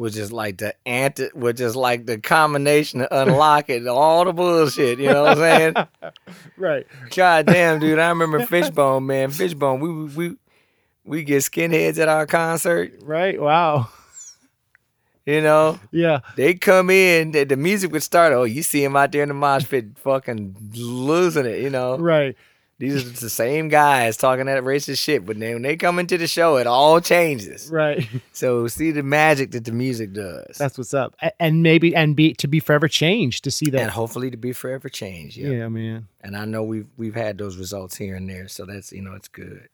which 0.00 0.16
is 0.16 0.32
like 0.32 0.56
the 0.56 0.74
anti, 0.88 1.28
which 1.34 1.60
is 1.60 1.76
like 1.76 2.06
the 2.06 2.16
combination 2.18 3.00
to 3.00 3.20
unlock 3.22 3.68
it, 3.68 3.86
all 3.86 4.24
the 4.24 4.32
bullshit. 4.32 4.98
You 4.98 5.10
know 5.10 5.24
what 5.24 5.32
I'm 5.32 5.36
saying? 5.36 5.74
right. 6.56 6.86
God 7.14 7.44
damn, 7.44 7.80
dude! 7.80 7.98
I 7.98 8.08
remember 8.08 8.46
Fishbone, 8.46 9.04
man. 9.04 9.30
Fishbone, 9.30 9.78
we 9.80 9.90
we 10.16 10.36
we 11.04 11.22
get 11.22 11.42
skinheads 11.42 11.98
at 11.98 12.08
our 12.08 12.24
concert. 12.24 12.94
Right. 13.02 13.38
Wow. 13.38 13.90
You 15.26 15.42
know, 15.42 15.78
Yeah. 15.92 16.20
they 16.34 16.54
come 16.54 16.88
in, 16.88 17.32
the, 17.32 17.44
the 17.44 17.58
music 17.58 17.92
would 17.92 18.02
start. 18.02 18.32
Oh, 18.32 18.44
you 18.44 18.62
see 18.62 18.82
him 18.82 18.96
out 18.96 19.12
there 19.12 19.22
in 19.22 19.28
the 19.28 19.34
mosh 19.34 19.68
pit, 19.68 19.98
fucking 19.98 20.56
losing 20.74 21.44
it. 21.44 21.60
You 21.60 21.68
know, 21.68 21.98
Right. 21.98 22.36
These 22.80 23.04
are 23.04 23.10
the 23.10 23.28
same 23.28 23.68
guys 23.68 24.16
talking 24.16 24.46
that 24.46 24.62
racist 24.62 25.00
shit, 25.00 25.26
but 25.26 25.38
then 25.38 25.52
when 25.52 25.62
they 25.62 25.76
come 25.76 25.98
into 25.98 26.16
the 26.16 26.26
show, 26.26 26.56
it 26.56 26.66
all 26.66 27.00
changes. 27.00 27.68
Right. 27.70 28.08
So 28.32 28.68
see 28.68 28.90
the 28.90 29.02
magic 29.02 29.50
that 29.50 29.66
the 29.66 29.72
music 29.72 30.14
does, 30.14 30.56
That's 30.56 30.78
what's 30.78 30.94
up. 30.94 31.14
And 31.38 31.62
maybe 31.62 31.94
and 31.94 32.16
be 32.16 32.32
to 32.34 32.48
be 32.48 32.58
forever 32.58 32.88
changed 32.88 33.44
to 33.44 33.50
see 33.50 33.68
that, 33.68 33.82
and 33.82 33.90
hopefully 33.90 34.30
to 34.30 34.38
be 34.38 34.54
forever 34.54 34.88
changed. 34.88 35.36
Yeah. 35.36 35.50
Yeah. 35.50 35.68
man. 35.68 36.08
And 36.22 36.34
I 36.34 36.46
know 36.46 36.62
we've 36.62 36.86
we've 36.96 37.14
had 37.14 37.36
those 37.36 37.58
results 37.58 37.96
here 37.96 38.16
and 38.16 38.28
there, 38.30 38.48
so 38.48 38.64
that's 38.64 38.92
you 38.92 39.02
know 39.02 39.12
it's 39.12 39.28
good. 39.28 39.68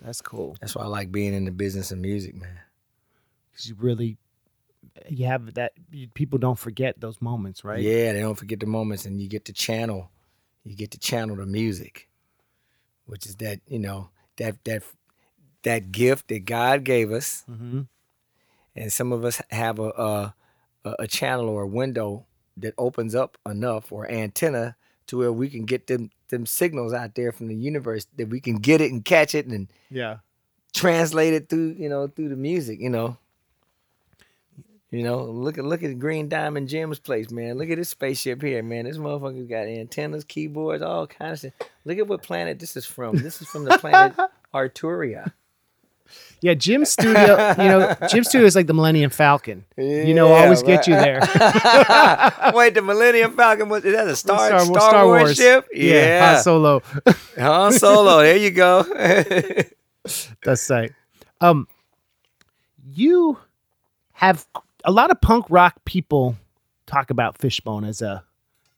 That's 0.00 0.20
cool. 0.20 0.56
That's 0.60 0.76
why 0.76 0.84
I 0.84 0.86
like 0.86 1.10
being 1.10 1.34
in 1.34 1.44
the 1.46 1.50
business 1.50 1.90
of 1.90 1.98
music, 1.98 2.36
man. 2.36 2.60
Because 3.50 3.68
you 3.68 3.74
really 3.76 4.18
you 5.08 5.26
have 5.26 5.54
that 5.54 5.72
you, 5.90 6.06
people 6.08 6.38
don't 6.38 6.58
forget 6.58 7.00
those 7.00 7.20
moments, 7.20 7.64
right? 7.64 7.80
Yeah, 7.80 8.12
they 8.12 8.20
don't 8.20 8.38
forget 8.38 8.60
the 8.60 8.66
moments, 8.66 9.04
and 9.04 9.20
you 9.20 9.28
get 9.28 9.46
to 9.46 9.52
channel, 9.52 10.10
you 10.62 10.76
get 10.76 10.92
to 10.92 10.98
channel 10.98 11.34
the 11.34 11.46
music, 11.46 12.08
which 13.06 13.26
is 13.26 13.36
that 13.36 13.60
you 13.66 13.78
know 13.78 14.10
that 14.36 14.62
that 14.64 14.82
that 15.62 15.92
gift 15.92 16.28
that 16.28 16.44
God 16.44 16.84
gave 16.84 17.10
us, 17.12 17.44
Mm-hmm. 17.50 17.82
and 18.74 18.92
some 18.92 19.12
of 19.12 19.24
us 19.24 19.40
have 19.50 19.78
a 19.78 19.88
a, 19.90 20.34
a- 20.84 20.96
a 21.00 21.06
channel 21.06 21.48
or 21.48 21.62
a 21.62 21.66
window 21.66 22.26
that 22.56 22.74
opens 22.78 23.14
up 23.14 23.38
enough 23.48 23.90
or 23.92 24.10
antenna 24.10 24.76
to 25.06 25.16
where 25.18 25.32
we 25.32 25.48
can 25.48 25.64
get 25.64 25.86
them 25.86 26.10
them 26.28 26.46
signals 26.46 26.92
out 26.92 27.14
there 27.14 27.32
from 27.32 27.48
the 27.48 27.54
universe 27.54 28.06
that 28.16 28.28
we 28.28 28.40
can 28.40 28.56
get 28.56 28.80
it 28.80 28.90
and 28.90 29.04
catch 29.04 29.34
it 29.34 29.46
and 29.46 29.68
Yeah. 29.90 30.18
translate 30.74 31.34
it 31.34 31.48
through 31.48 31.74
you 31.78 31.88
know 31.88 32.06
through 32.08 32.28
the 32.30 32.36
music 32.36 32.80
you 32.80 32.88
know 32.90 33.16
you 34.92 35.02
know 35.02 35.24
look 35.24 35.58
at 35.58 35.64
look 35.64 35.82
at 35.82 35.98
green 35.98 36.28
diamond 36.28 36.68
jim's 36.68 36.98
place 37.00 37.30
man 37.30 37.56
look 37.58 37.68
at 37.70 37.78
this 37.78 37.88
spaceship 37.88 38.40
here 38.42 38.62
man 38.62 38.84
this 38.84 38.98
motherfucker's 38.98 39.48
got 39.48 39.66
antennas 39.66 40.22
keyboards 40.24 40.82
all 40.82 41.06
kinds 41.06 41.42
of 41.44 41.52
shit 41.58 41.70
look 41.84 41.98
at 41.98 42.06
what 42.06 42.22
planet 42.22 42.58
this 42.60 42.76
is 42.76 42.84
from 42.86 43.16
this 43.16 43.40
is 43.42 43.48
from 43.48 43.64
the 43.64 43.76
planet 43.78 44.14
arturia 44.54 45.32
Yeah, 46.42 46.52
Jim's 46.52 46.90
studio, 46.90 47.54
you 47.56 47.68
know, 47.72 47.96
Jim's 48.10 48.28
studio 48.28 48.44
is 48.46 48.54
like 48.54 48.66
the 48.66 48.74
Millennium 48.74 49.08
Falcon. 49.10 49.64
you 49.78 50.12
know, 50.12 50.28
Yeah, 50.28 50.42
always 50.44 50.62
get 50.62 50.86
you 50.86 50.92
there. 50.94 51.20
wait 52.54 52.74
the 52.74 52.82
millennium 52.84 53.34
falcon 53.34 53.70
was 53.70 53.82
is 53.84 53.94
that 53.94 54.08
a 54.08 54.16
star, 54.16 54.48
Star- 54.48 54.60
star, 54.66 54.90
Star 54.90 55.06
wars, 55.06 55.22
Wars. 55.22 55.36
ship 55.36 55.68
Yeah, 55.72 56.34
Han 56.34 56.42
Solo. 56.42 56.82
Han 57.38 57.72
Solo. 57.72 58.18
There 58.20 58.36
you 58.36 58.50
go. 58.50 58.82
That's 60.44 60.68
right. 60.68 60.92
Um, 61.40 61.66
you 62.92 63.38
have 64.12 64.46
a 64.84 64.92
lot 64.92 65.10
of 65.10 65.20
punk 65.20 65.46
rock 65.48 65.84
people 65.84 66.36
talk 66.86 67.10
about 67.10 67.38
Fishbone 67.38 67.84
as 67.84 68.02
a 68.02 68.24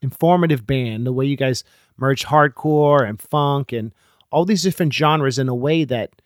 informative 0.01 0.65
band. 0.67 1.05
The 1.05 1.13
way 1.13 1.25
you 1.25 1.35
guys 1.37 1.63
merge 1.97 2.25
hardcore 2.25 3.07
and 3.07 3.19
funk 3.19 3.71
and 3.71 3.93
all 4.31 4.45
these 4.45 4.63
different 4.63 4.93
genres 4.93 5.39
in 5.39 5.49
a 5.49 5.55
way 5.55 5.83
that 5.85 6.21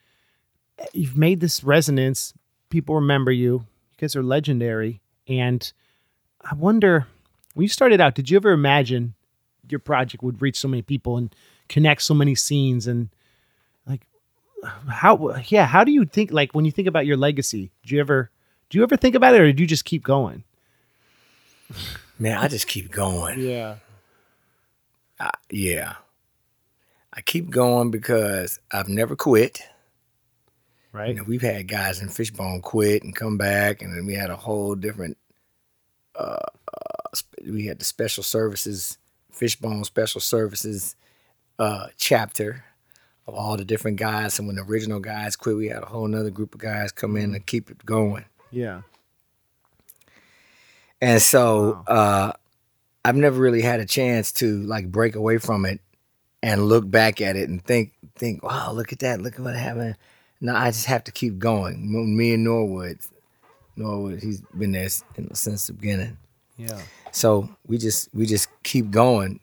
you've 0.94 1.18
made 1.18 1.40
this 1.40 1.64
resonance. 1.64 2.34
People 2.70 2.96
remember 2.96 3.32
you. 3.32 3.66
You 3.92 3.98
guys 3.98 4.16
are 4.16 4.24
legendary. 4.24 5.02
And 5.28 5.72
I 6.42 6.56
wonder, 6.56 7.08
when 7.54 7.64
you 7.64 7.70
started 7.70 8.02
out, 8.02 8.16
did 8.16 8.30
you 8.30 8.38
ever 8.38 8.52
imagine 8.52 9.14
your 9.70 9.80
project 9.80 10.24
would 10.24 10.42
reach 10.42 10.58
so 10.58 10.68
many 10.68 10.82
people 10.82 11.18
and 11.18 11.34
connect 11.68 12.02
so 12.02 12.14
many 12.14 12.34
scenes 12.34 12.88
and 12.88 13.10
like 13.86 14.02
how 14.90 15.36
yeah 15.48 15.68
how 15.68 15.84
do 15.84 15.92
you 15.92 16.06
think 16.06 16.32
like 16.32 16.56
when 16.56 16.66
you 16.66 16.72
think 16.72 16.88
about 16.88 17.06
your 17.06 17.16
legacy 17.16 17.70
do 17.86 17.94
you 17.94 18.02
ever 18.02 18.32
do 18.70 18.78
you 18.78 18.84
ever 18.84 18.98
think 18.98 19.16
about 19.16 19.36
it 19.36 19.42
or 19.42 19.52
do 19.52 19.64
you 19.64 19.68
just 19.68 19.86
keep 19.86 20.04
going 20.04 20.44
Man, 22.18 22.38
I 22.38 22.48
just 22.48 22.68
keep 22.68 22.92
going. 22.92 23.40
yeah 23.40 23.76
I, 25.20 25.32
yeah. 25.50 25.96
I 27.14 27.22
keep 27.22 27.50
going 27.50 27.92
because 27.92 28.60
I've 28.72 28.88
never 28.90 29.16
quit. 29.16 29.62
right 30.94 31.10
You 31.10 31.16
know, 31.16 31.24
we've 31.28 31.42
had 31.42 31.68
guys 31.68 32.02
in 32.02 32.10
Fishbone 32.10 32.62
quit 32.62 33.04
and 33.04 33.16
come 33.16 33.38
back, 33.38 33.82
and 33.82 33.94
then 33.96 34.06
we 34.06 34.14
had 34.14 34.30
a 34.30 34.36
whole 34.36 34.76
different. 34.76 35.18
Uh, 36.16 36.38
uh, 36.74 37.18
we 37.46 37.66
had 37.66 37.80
the 37.80 37.86
special 37.86 38.24
services, 38.24 38.98
Fishbone 39.32 39.84
Special 39.84 40.22
Services 40.22 40.96
uh, 41.58 41.88
chapter 41.98 42.64
of 43.28 43.34
all 43.34 43.58
the 43.58 43.66
different 43.66 43.98
guys. 43.98 44.40
And 44.40 44.48
when 44.48 44.56
the 44.56 44.64
original 44.64 45.00
guys 45.00 45.36
quit, 45.36 45.56
we 45.58 45.68
had 45.68 45.84
a 45.84 45.88
whole 45.88 46.08
nother 46.08 46.30
group 46.32 46.54
of 46.56 46.62
guys 46.62 46.92
come 46.92 47.18
in 47.18 47.36
and 47.36 47.46
keep 47.46 47.70
it 47.70 47.86
going. 47.86 48.26
Yeah 48.52 48.82
And 51.02 51.22
so 51.22 51.84
uh, 51.88 52.34
I've 53.06 53.16
never 53.16 53.40
really 53.40 53.62
had 53.62 53.80
a 53.80 53.86
chance 53.86 54.32
to 54.34 54.62
like 54.64 54.92
break 54.92 55.16
away 55.16 55.38
from 55.38 55.66
it 55.66 55.80
and 56.44 56.68
look 56.68 56.90
back 56.90 57.22
at 57.22 57.36
it 57.36 57.50
and 57.50 57.64
think, 57.64 57.94
think, 58.16 58.44
wow, 58.44 58.72
look 58.74 58.92
at 58.92 59.00
that, 59.00 59.22
look 59.22 59.36
at 59.36 59.40
what 59.40 59.56
happened. 59.56 59.96
No, 60.42 60.56
I 60.56 60.72
just 60.72 60.86
have 60.88 61.04
to 61.06 61.12
keep 61.12 61.38
going. 61.40 61.92
Me 62.18 62.34
and 62.34 62.44
Norwood, 62.44 63.00
Norwood, 63.76 64.22
he's 64.22 64.42
been 64.42 64.72
there 64.72 64.86
s- 64.86 65.04
you 65.18 65.24
know, 65.24 65.30
since 65.34 65.68
the 65.68 65.74
beginning. 65.74 66.18
yeah 66.58 66.80
So 67.12 67.50
we 67.68 67.78
just 67.78 68.10
we 68.14 68.26
just 68.26 68.50
keep 68.64 68.92
going. 68.92 69.40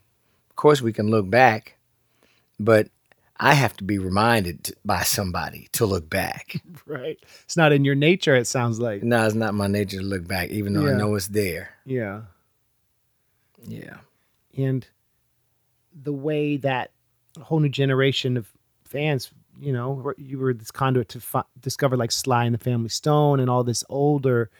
Of 0.51 0.57
course, 0.57 0.81
we 0.81 0.93
can 0.93 1.11
look 1.11 1.29
back, 1.29 1.77
but 2.59 2.89
I 3.39 3.55
have 3.55 3.77
to 3.79 3.85
be 3.85 3.99
reminded 3.99 4.75
by 4.85 5.03
somebody 5.03 5.69
to 5.73 5.85
look 5.87 6.09
back. 6.09 6.63
right 6.87 7.19
it's 7.45 7.57
not 7.57 7.73
in 7.73 7.85
your 7.85 7.95
nature 7.95 8.35
it 8.37 8.47
sounds 8.47 8.79
like 8.81 9.03
no, 9.03 9.27
it's 9.27 9.35
not 9.35 9.55
my 9.55 9.67
nature 9.67 9.99
to 9.99 10.05
look 10.05 10.27
back, 10.27 10.51
even 10.51 10.73
though 10.73 10.87
Yeah. 10.87 10.95
I 10.95 10.99
know 10.99 11.15
it's 11.15 11.29
there. 11.29 11.71
yeah 11.85 12.23
Yeah. 13.67 13.97
and 14.57 14.87
the 15.95 16.13
way 16.13 16.57
that 16.59 16.91
a 17.39 17.45
whole 17.45 17.61
new 17.61 17.69
generation 17.69 18.37
of 18.37 18.49
fans 18.85 19.31
you 19.59 19.73
know, 19.73 20.13
you 20.19 20.39
were 20.39 20.53
this 20.53 20.71
conduit 20.71 21.09
to 21.09 21.19
fi- 21.21 21.43
discover 21.59 21.97
like 21.97 22.13
Sly 22.13 22.45
and 22.45 22.53
the 22.55 22.59
Family 22.59 22.91
Stone 22.91 23.41
and 23.41 23.49
all 23.49 23.65
this 23.65 23.83
older 23.89 24.51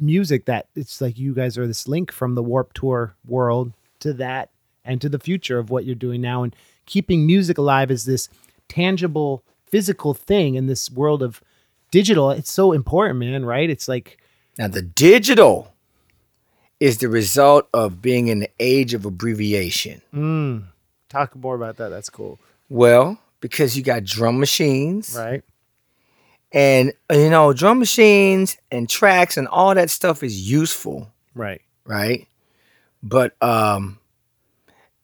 music 0.00 0.46
that 0.46 0.68
it's 0.74 1.00
like 1.02 1.18
you 1.18 1.34
guys 1.34 1.58
are 1.58 1.66
this 1.66 1.86
link 1.86 2.10
from 2.10 2.34
the 2.34 2.42
Warped 2.42 2.76
Tour 2.76 3.14
world 3.26 3.72
to 4.00 4.14
that 4.14 4.48
and 4.84 5.00
to 5.02 5.08
the 5.10 5.18
future 5.18 5.58
of 5.58 5.68
what 5.68 5.84
you're 5.84 5.94
doing 5.94 6.22
now 6.22 6.42
and 6.44 6.56
keeping 6.88 7.26
music 7.26 7.56
alive 7.58 7.90
as 7.90 8.04
this 8.04 8.28
tangible 8.68 9.44
physical 9.66 10.14
thing 10.14 10.54
in 10.56 10.66
this 10.66 10.90
world 10.90 11.22
of 11.22 11.40
digital. 11.92 12.30
It's 12.30 12.50
so 12.50 12.72
important, 12.72 13.18
man, 13.20 13.44
right? 13.44 13.68
It's 13.70 13.86
like 13.86 14.18
Now, 14.58 14.66
the 14.68 14.82
digital 14.82 15.72
is 16.80 16.98
the 16.98 17.08
result 17.08 17.68
of 17.74 18.00
being 18.02 18.28
in 18.28 18.38
the 18.40 18.50
age 18.58 18.94
of 18.94 19.04
abbreviation. 19.04 20.00
mm, 20.14 20.64
talk 21.08 21.36
more 21.36 21.54
about 21.54 21.76
that. 21.76 21.88
That's 21.90 22.10
cool. 22.10 22.38
Well, 22.68 23.18
because 23.40 23.76
you 23.76 23.82
got 23.82 24.04
drum 24.04 24.38
machines, 24.40 25.14
Right. 25.16 25.42
and 26.52 26.92
you 27.10 27.30
know, 27.30 27.52
drum 27.52 27.78
machines 27.78 28.56
and 28.70 28.88
tracks 28.88 29.36
and 29.36 29.46
all 29.48 29.74
that 29.74 29.90
stuff 29.90 30.22
is 30.22 30.50
useful, 30.50 31.10
Right. 31.34 31.62
right? 31.84 32.26
But 33.02 33.34
um, 33.42 33.98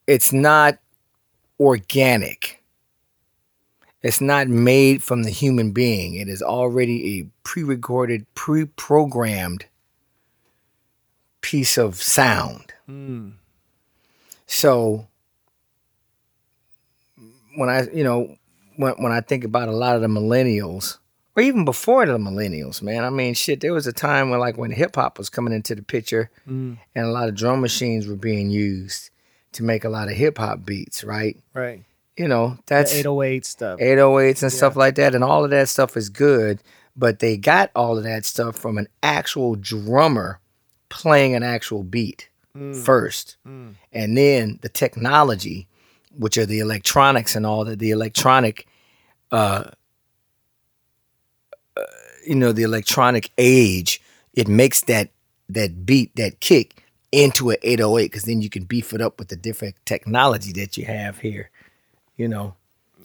it's 0.07 0.31
not 0.33 0.77
organic. 1.59 2.61
It's 4.01 4.21
not 4.21 4.47
made 4.47 5.01
from 5.01 5.23
the 5.23 5.31
human 5.31 5.71
being. 5.71 6.13
It 6.15 6.27
is 6.29 6.41
already 6.43 7.19
a 7.19 7.27
pre-recorded, 7.43 8.27
pre-programmed 8.35 9.65
piece 11.41 11.77
of 11.77 11.95
sound. 11.95 12.73
Mm. 12.89 13.33
So 14.45 15.07
when 17.55 17.69
I, 17.69 17.87
you 17.93 18.03
know, 18.03 18.35
when 18.75 18.93
when 18.93 19.11
I 19.11 19.21
think 19.21 19.43
about 19.43 19.69
a 19.69 19.75
lot 19.75 19.95
of 19.95 20.01
the 20.01 20.07
millennials, 20.07 20.97
or 21.35 21.41
even 21.41 21.65
before 21.65 22.05
the 22.05 22.17
millennials, 22.17 22.81
man, 22.81 23.03
I 23.03 23.09
mean, 23.09 23.33
shit, 23.33 23.61
there 23.61 23.73
was 23.73 23.87
a 23.87 23.93
time 23.93 24.29
when 24.29 24.39
like 24.39 24.57
when 24.57 24.71
hip 24.71 24.95
hop 24.95 25.17
was 25.17 25.29
coming 25.29 25.53
into 25.53 25.73
the 25.73 25.81
picture, 25.81 26.29
Mm. 26.47 26.77
and 26.93 27.05
a 27.05 27.11
lot 27.11 27.27
of 27.29 27.35
drum 27.35 27.61
machines 27.61 28.05
were 28.07 28.15
being 28.15 28.49
used 28.51 29.09
to 29.55 29.63
make 29.63 29.83
a 29.83 29.89
lot 29.89 30.07
of 30.07 30.13
hip 30.15 30.37
hop 30.37 30.65
beats, 30.65 31.03
right? 31.03 31.37
Right. 31.53 31.83
You 32.17 32.27
know, 32.29 32.49
The 32.49 32.63
that's 32.67 32.93
808 32.93 33.45
stuff. 33.45 33.79
808s 33.79 34.41
and 34.43 34.51
stuff 34.53 34.75
like 34.77 34.95
that, 34.95 35.15
and 35.15 35.23
all 35.23 35.43
of 35.43 35.49
that 35.51 35.67
stuff 35.69 35.97
is 35.97 36.07
good. 36.09 36.61
But 36.95 37.19
they 37.19 37.35
got 37.35 37.71
all 37.75 37.97
of 37.97 38.05
that 38.05 38.25
stuff 38.25 38.55
from 38.55 38.77
an 38.77 38.87
actual 39.03 39.55
drummer 39.55 40.39
playing 40.89 41.35
an 41.35 41.43
actual 41.43 41.83
beat 41.83 42.29
Mm. 42.55 42.73
first, 42.85 43.35
Mm. 43.45 43.73
and 43.91 44.17
then 44.17 44.59
the 44.61 44.69
technology, 44.69 45.67
which 46.17 46.37
are 46.37 46.45
the 46.45 46.59
electronics 46.59 47.35
and 47.35 47.45
all 47.45 47.65
that, 47.65 47.79
the 47.79 47.91
electronic, 47.91 48.65
uh, 49.33 49.65
uh, 51.75 51.81
you 52.25 52.35
know, 52.35 52.53
the 52.53 52.63
electronic 52.63 53.31
age, 53.37 54.01
it 54.33 54.47
makes 54.47 54.81
that 54.83 55.09
that 55.49 55.85
beat, 55.85 56.15
that 56.15 56.39
kick 56.39 56.81
into 57.15 57.49
an 57.51 57.57
808, 57.63 58.05
because 58.11 58.23
then 58.23 58.41
you 58.41 58.49
can 58.49 58.63
beef 58.65 58.93
it 58.93 59.01
up 59.01 59.17
with 59.19 59.29
the 59.29 59.35
different 59.35 59.75
technology 59.85 60.51
that 60.53 60.77
you 60.77 60.85
have 60.85 61.19
here. 61.19 61.49
You 62.17 62.27
know, 62.27 62.55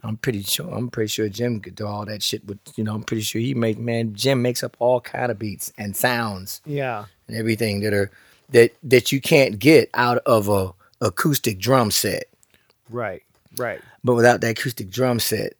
I'm 0.03 0.16
pretty 0.16 0.42
sure. 0.42 0.73
I'm 0.73 0.90
pretty 0.90 1.09
sure 1.09 1.29
Jim 1.29 1.61
could 1.61 1.75
do 1.75 1.87
all 1.87 2.05
that 2.07 2.23
shit. 2.23 2.44
With 2.46 2.59
you 2.77 2.85
know, 2.85 2.94
I'm 2.94 3.03
pretty 3.03 3.23
sure 3.23 3.40
he 3.40 3.55
make 3.55 3.79
man. 3.79 4.14
Jim 4.14 4.40
makes 4.42 4.62
up 4.62 4.77
all 4.79 5.01
kind 5.01 5.31
of 5.31 5.38
beats 5.38 5.73
and 5.79 5.96
sounds 5.96 6.61
Yeah. 6.64 7.05
and 7.29 7.37
everything 7.37 7.81
that 7.81 7.92
are 7.92 8.11
that 8.51 8.75
that 8.83 9.12
you 9.12 9.20
can't 9.20 9.59
get 9.59 9.90
out 9.94 10.18
of 10.27 10.49
a 10.49 10.73
acoustic 11.01 11.59
drum 11.59 11.90
set. 11.90 12.25
Right. 12.88 13.23
Right. 13.57 13.81
But 14.05 14.14
without 14.14 14.40
that 14.42 14.51
acoustic 14.59 14.90
drum 14.90 15.20
set, 15.20 15.55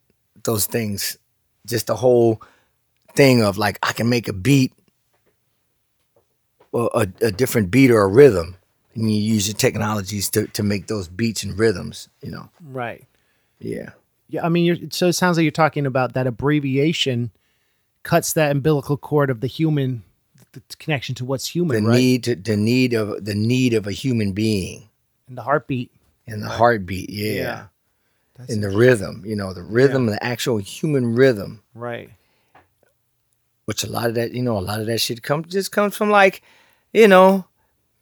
those 0.45 0.65
things, 0.67 1.17
just 1.67 1.87
the 1.89 1.97
whole 1.97 2.41
thing 3.15 3.43
of 3.43 3.59
like 3.59 3.79
I 3.83 3.93
can 3.93 4.09
make 4.09 4.29
a 4.29 4.33
beat, 4.33 4.73
a, 6.75 7.09
a 7.21 7.33
different 7.33 7.71
beat 7.71 7.91
or 7.91 8.01
a 8.03 8.07
rhythm, 8.09 8.57
and 8.95 9.11
you 9.11 9.17
use 9.21 9.47
your 9.49 9.57
technologies 9.57 10.29
to 10.31 10.47
to 10.49 10.63
make 10.63 10.87
those 10.87 11.09
beats 11.09 11.43
and 11.43 11.59
rhythms. 11.59 12.09
You 12.23 12.31
know, 12.33 12.49
Right. 12.65 13.05
yeah. 13.59 13.91
Yeah, 14.29 14.45
I 14.47 14.49
mean, 14.49 14.65
you're, 14.65 14.77
so 14.91 15.09
it 15.09 15.15
sounds 15.15 15.37
like 15.37 15.43
you're 15.43 15.51
talking 15.51 15.87
about 15.87 16.13
that 16.15 16.29
abbreviation 16.29 17.33
cuts 18.05 18.33
that 18.35 18.53
umbilical 18.53 18.97
cord 18.97 19.29
of 19.29 19.41
the 19.41 19.49
human 19.49 20.05
the 20.53 20.63
connection 20.79 21.15
to 21.17 21.25
what's 21.25 21.47
The 21.49 21.53
human, 21.53 21.85
right? 21.85 21.97
need 21.99 22.25
to 22.25 22.35
the 22.37 22.57
need 22.57 22.93
of 22.95 23.25
the 23.25 23.35
need 23.35 23.75
of 23.75 23.87
a 23.89 23.93
human 23.93 24.33
being 24.33 24.89
and 25.29 25.37
the 25.37 25.43
heartbeat. 25.43 25.91
and 26.29 26.43
the 26.43 26.49
heartbeat, 26.49 27.11
yeah. 27.11 27.33
Yeah. 27.33 27.65
That's 28.37 28.53
And 28.55 28.63
the 28.63 28.71
rhythm, 28.71 29.23
you 29.27 29.37
know, 29.37 29.53
the 29.53 29.63
rhythm, 29.63 30.07
the 30.07 30.23
actual 30.25 30.59
human 30.59 31.15
rhythm. 31.15 31.63
right. 31.75 32.11
which 33.67 33.85
a 33.85 33.91
lot 33.91 34.07
of 34.09 34.15
that, 34.15 34.33
you 34.33 34.43
know, 34.43 34.59
a 34.59 34.61
lot 34.61 34.81
of 34.81 34.87
that 34.87 34.99
shit 35.01 35.23
comes 35.23 35.47
just 35.53 35.71
comes 35.73 35.97
from 35.97 36.11
like, 36.11 36.43
you 36.93 37.09
know, 37.09 37.45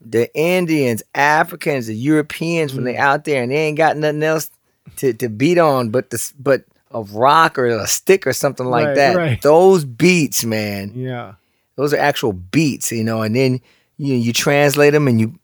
the 0.01 0.33
Indians, 0.37 1.03
Africans, 1.15 1.87
the 1.89 1.95
Europeans 1.95 2.75
when 2.75 2.85
they 2.85 2.97
out 2.97 3.25
there 3.25 3.43
and 3.43 3.51
they 3.51 3.57
ain't 3.57 3.77
got 3.77 3.97
nothing 3.97 4.23
else 4.23 4.51
to, 4.97 5.13
to 5.15 5.29
beat 5.29 5.59
on 5.59 5.91
but 5.91 6.11
this 6.11 6.33
but 6.33 6.65
a 6.93 7.03
rock 7.03 7.59
or 7.59 7.67
a 7.67 7.87
stick 7.87 8.27
or 8.27 8.33
something 8.33 8.67
like 8.67 8.87
Right, 8.87 8.95
that. 8.95 9.17
right. 9.17 9.43
Those 9.43 9.85
beats, 9.85 10.45
man, 10.45 10.93
Yeah. 10.95 11.35
those 11.77 11.93
are 11.93 11.99
actual 11.99 12.33
beats, 12.33 12.91
you 12.93 13.05
know, 13.05 13.23
and 13.23 13.35
then 13.37 13.61
you 13.97 14.15
you 14.15 14.33
translate 14.33 14.93
them 14.93 15.09
and 15.09 15.21
you 15.21 15.39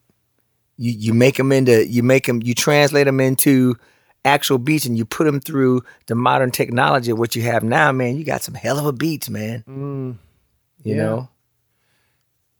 you 0.76 0.92
you 0.92 1.12
make 1.14 1.36
them 1.36 1.52
into 1.52 1.86
you 1.86 2.02
make 2.02 2.26
them 2.26 2.40
you 2.42 2.54
translate 2.54 3.04
them 3.06 3.20
into 3.20 3.76
actual 4.24 4.58
beats 4.58 4.86
and 4.86 4.96
you 4.96 5.04
put 5.04 5.24
them 5.24 5.38
through 5.40 5.82
the 6.06 6.14
modern 6.14 6.50
technology 6.50 7.10
of 7.10 7.18
what 7.18 7.36
you 7.36 7.42
have 7.42 7.62
now, 7.62 7.92
man. 7.92 8.16
You 8.16 8.24
got 8.24 8.42
some 8.42 8.54
hell 8.54 8.78
of 8.78 8.86
a 8.86 8.92
beats, 8.92 9.28
man. 9.28 9.64
Mm, 9.68 10.16
You 10.84 10.94
Yeah. 10.94 11.02
know. 11.02 11.28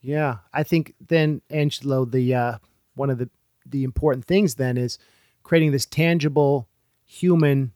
Yeah. 0.04 0.36
I 0.52 0.62
think 0.62 0.94
then 1.08 1.40
Angelo, 1.50 2.04
the 2.04 2.34
uh, 2.34 2.58
one 2.94 3.10
of 3.10 3.18
the 3.18 3.30
the 3.66 3.84
important 3.84 4.26
things 4.26 4.56
then 4.56 4.76
is 4.76 4.98
creating 5.42 5.72
this 5.72 5.86
tangible 5.86 6.68
human 7.06 7.72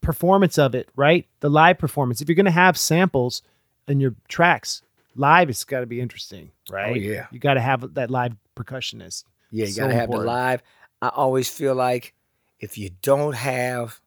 performance 0.00 0.58
of 0.58 0.74
it, 0.74 0.88
right? 0.94 1.26
The 1.40 1.50
live 1.50 1.78
performance. 1.78 2.20
If 2.20 2.28
you're 2.28 2.36
going 2.36 2.46
to 2.46 2.52
have 2.52 2.78
samples 2.78 3.42
in 3.88 4.00
your 4.00 4.14
tracks, 4.28 4.82
live 5.16 5.48
it's 5.50 5.64
got 5.64 5.80
to 5.80 5.86
be 5.86 6.00
interesting, 6.00 6.52
right? 6.70 6.92
Oh, 6.92 6.94
yeah. 6.94 7.26
You 7.32 7.40
got 7.40 7.54
to 7.54 7.60
have 7.60 7.94
that 7.94 8.10
live 8.10 8.36
percussionist. 8.54 9.24
Yeah, 9.50 9.66
you 9.66 9.72
So 9.72 9.82
gotta 9.82 9.94
have 9.94 10.10
the 10.10 10.18
live. 10.18 10.62
I 11.00 11.08
always 11.08 11.48
feel 11.48 11.74
like 11.74 12.14
if 12.60 12.76
you 12.76 12.90
don't 13.02 13.34
have 13.34 14.00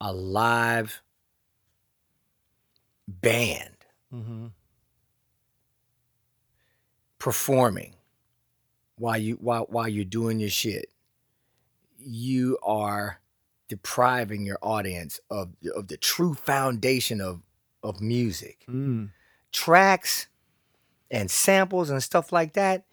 a 0.00 0.12
live 0.12 1.02
band 3.06 3.74
Mm-hmm. 4.14 4.46
Performing 7.24 7.94
while 8.98 9.16
you 9.16 9.36
while 9.36 9.64
while 9.70 9.88
you're 9.88 10.04
doing 10.04 10.38
your 10.38 10.50
shit, 10.50 10.90
you 11.98 12.58
are 12.62 13.18
depriving 13.66 14.44
your 14.44 14.58
audience 14.60 15.20
of 15.30 15.54
of 15.74 15.88
the 15.88 15.96
true 15.96 16.34
foundation 16.34 17.22
of 17.22 17.40
of 17.82 18.02
music. 18.02 18.66
Mm. 18.68 19.08
Tracks 19.52 20.26
and 21.10 21.30
samples 21.30 21.88
and 21.88 22.02
stuff 22.02 22.30
like 22.30 22.52
that 22.52 22.84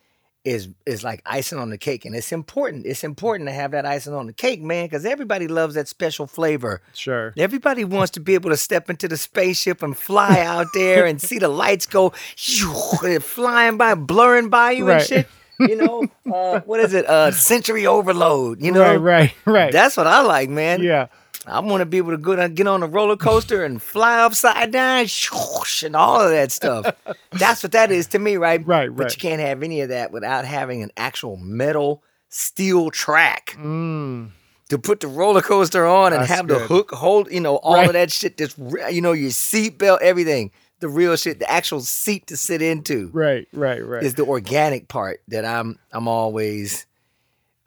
is 0.44 0.70
is 0.88 1.04
like 1.04 1.22
icing 1.26 1.60
on 1.60 1.70
the 1.70 1.78
cake 1.78 2.04
and 2.04 2.16
it's 2.16 2.32
important 2.32 2.84
it's 2.88 3.04
important 3.04 3.48
to 3.48 3.54
have 3.54 3.72
that 3.72 3.86
icing 3.86 4.14
on 4.14 4.26
the 4.26 4.34
cake 4.34 4.60
man 4.62 4.86
because 4.86 5.06
everybody 5.06 5.48
loves 5.48 5.76
that 5.76 5.88
special 5.88 6.26
flavor 6.26 6.82
Sure. 6.94 7.32
everybody 7.38 7.84
wants 7.84 8.10
to 8.12 8.20
be 8.20 8.34
able 8.34 8.50
to 8.50 8.58
step 8.58 8.90
into 8.90 9.08
the 9.08 9.18
spaceship 9.18 9.84
and 9.84 9.96
fly 9.96 10.40
out 10.46 10.66
there 10.74 11.06
and 11.06 11.22
see 11.22 11.38
the 11.38 11.48
lights 11.48 11.86
go 11.86 12.10
flying 13.22 13.78
by 13.78 13.94
blurring 13.96 14.50
by 14.50 14.72
you 14.72 14.88
Right. 14.88 14.98
and 15.02 15.06
shit 15.08 15.28
you 15.60 15.76
know 15.76 16.08
uh, 16.34 16.62
what 16.62 16.80
is 16.80 16.94
it 16.96 17.06
uh 17.06 17.30
sensory 17.32 17.86
overload 17.86 18.62
you 18.64 18.72
know 18.72 18.96
right, 18.96 18.98
right, 18.98 19.34
right. 19.46 19.72
that's 19.72 19.96
what 19.96 20.08
i 20.08 20.22
like 20.22 20.50
man 20.50 20.82
yeah. 20.82 21.06
I 21.48 21.60
want 21.60 21.82
to 21.82 21.86
be 21.86 21.98
able 21.98 22.12
to 22.12 22.18
go 22.18 22.36
down, 22.36 22.54
get 22.54 22.68
on 22.68 22.84
a 22.84 22.88
roller 22.88 23.18
coaster 23.18 23.64
and 23.66 23.82
fly 23.82 24.20
upside 24.20 24.72
down, 24.72 25.06
shoosh, 25.06 25.82
and 25.84 25.96
all 25.96 26.22
of 26.22 26.30
that 26.30 26.52
stuff. 26.52 26.96
That's 27.32 27.64
what 27.64 27.72
that 27.72 27.92
is 27.92 28.08
to 28.08 28.20
me, 28.20 28.38
right? 28.38 28.66
Right, 28.66 28.96
But 28.96 29.16
you 29.16 29.20
can't 29.20 29.42
have 29.42 29.64
any 29.64 29.82
of 29.82 29.90
that 29.90 30.12
without 30.12 30.46
having 30.46 30.84
an 30.84 30.92
actual 30.98 31.38
metal 31.38 32.04
steel 32.30 32.92
track 32.92 33.56
Mm. 33.58 34.30
to 34.70 34.78
put 34.78 35.00
the 35.00 35.08
roller 35.08 35.42
coaster 35.42 35.86
on 35.86 36.14
and 36.14 36.22
That's 36.22 36.32
have 36.32 36.48
the 36.48 36.60
hook 36.60 36.92
hold, 36.92 37.32
you 37.32 37.42
know, 37.42 37.56
all 37.58 37.74
Right. 37.76 37.88
of 37.88 37.94
that 37.94 38.12
shit. 38.12 38.40
Re- 38.58 38.92
you 38.94 39.02
know, 39.02 39.12
your 39.14 39.32
seatbelt, 39.32 40.00
everything, 40.02 40.52
the 40.80 40.88
real 40.88 41.16
shit, 41.16 41.40
the 41.40 41.50
actual 41.52 41.82
seat 41.82 42.28
to 42.28 42.38
sit 42.38 42.62
into 42.62 43.10
Right, 43.14 43.48
right, 43.52 43.84
right. 43.86 44.04
is 44.04 44.14
the 44.16 44.26
organic 44.26 44.88
part 44.88 45.22
that 45.28 45.44
I'm 45.46 45.80
I'm 45.92 46.08
always 46.08 46.86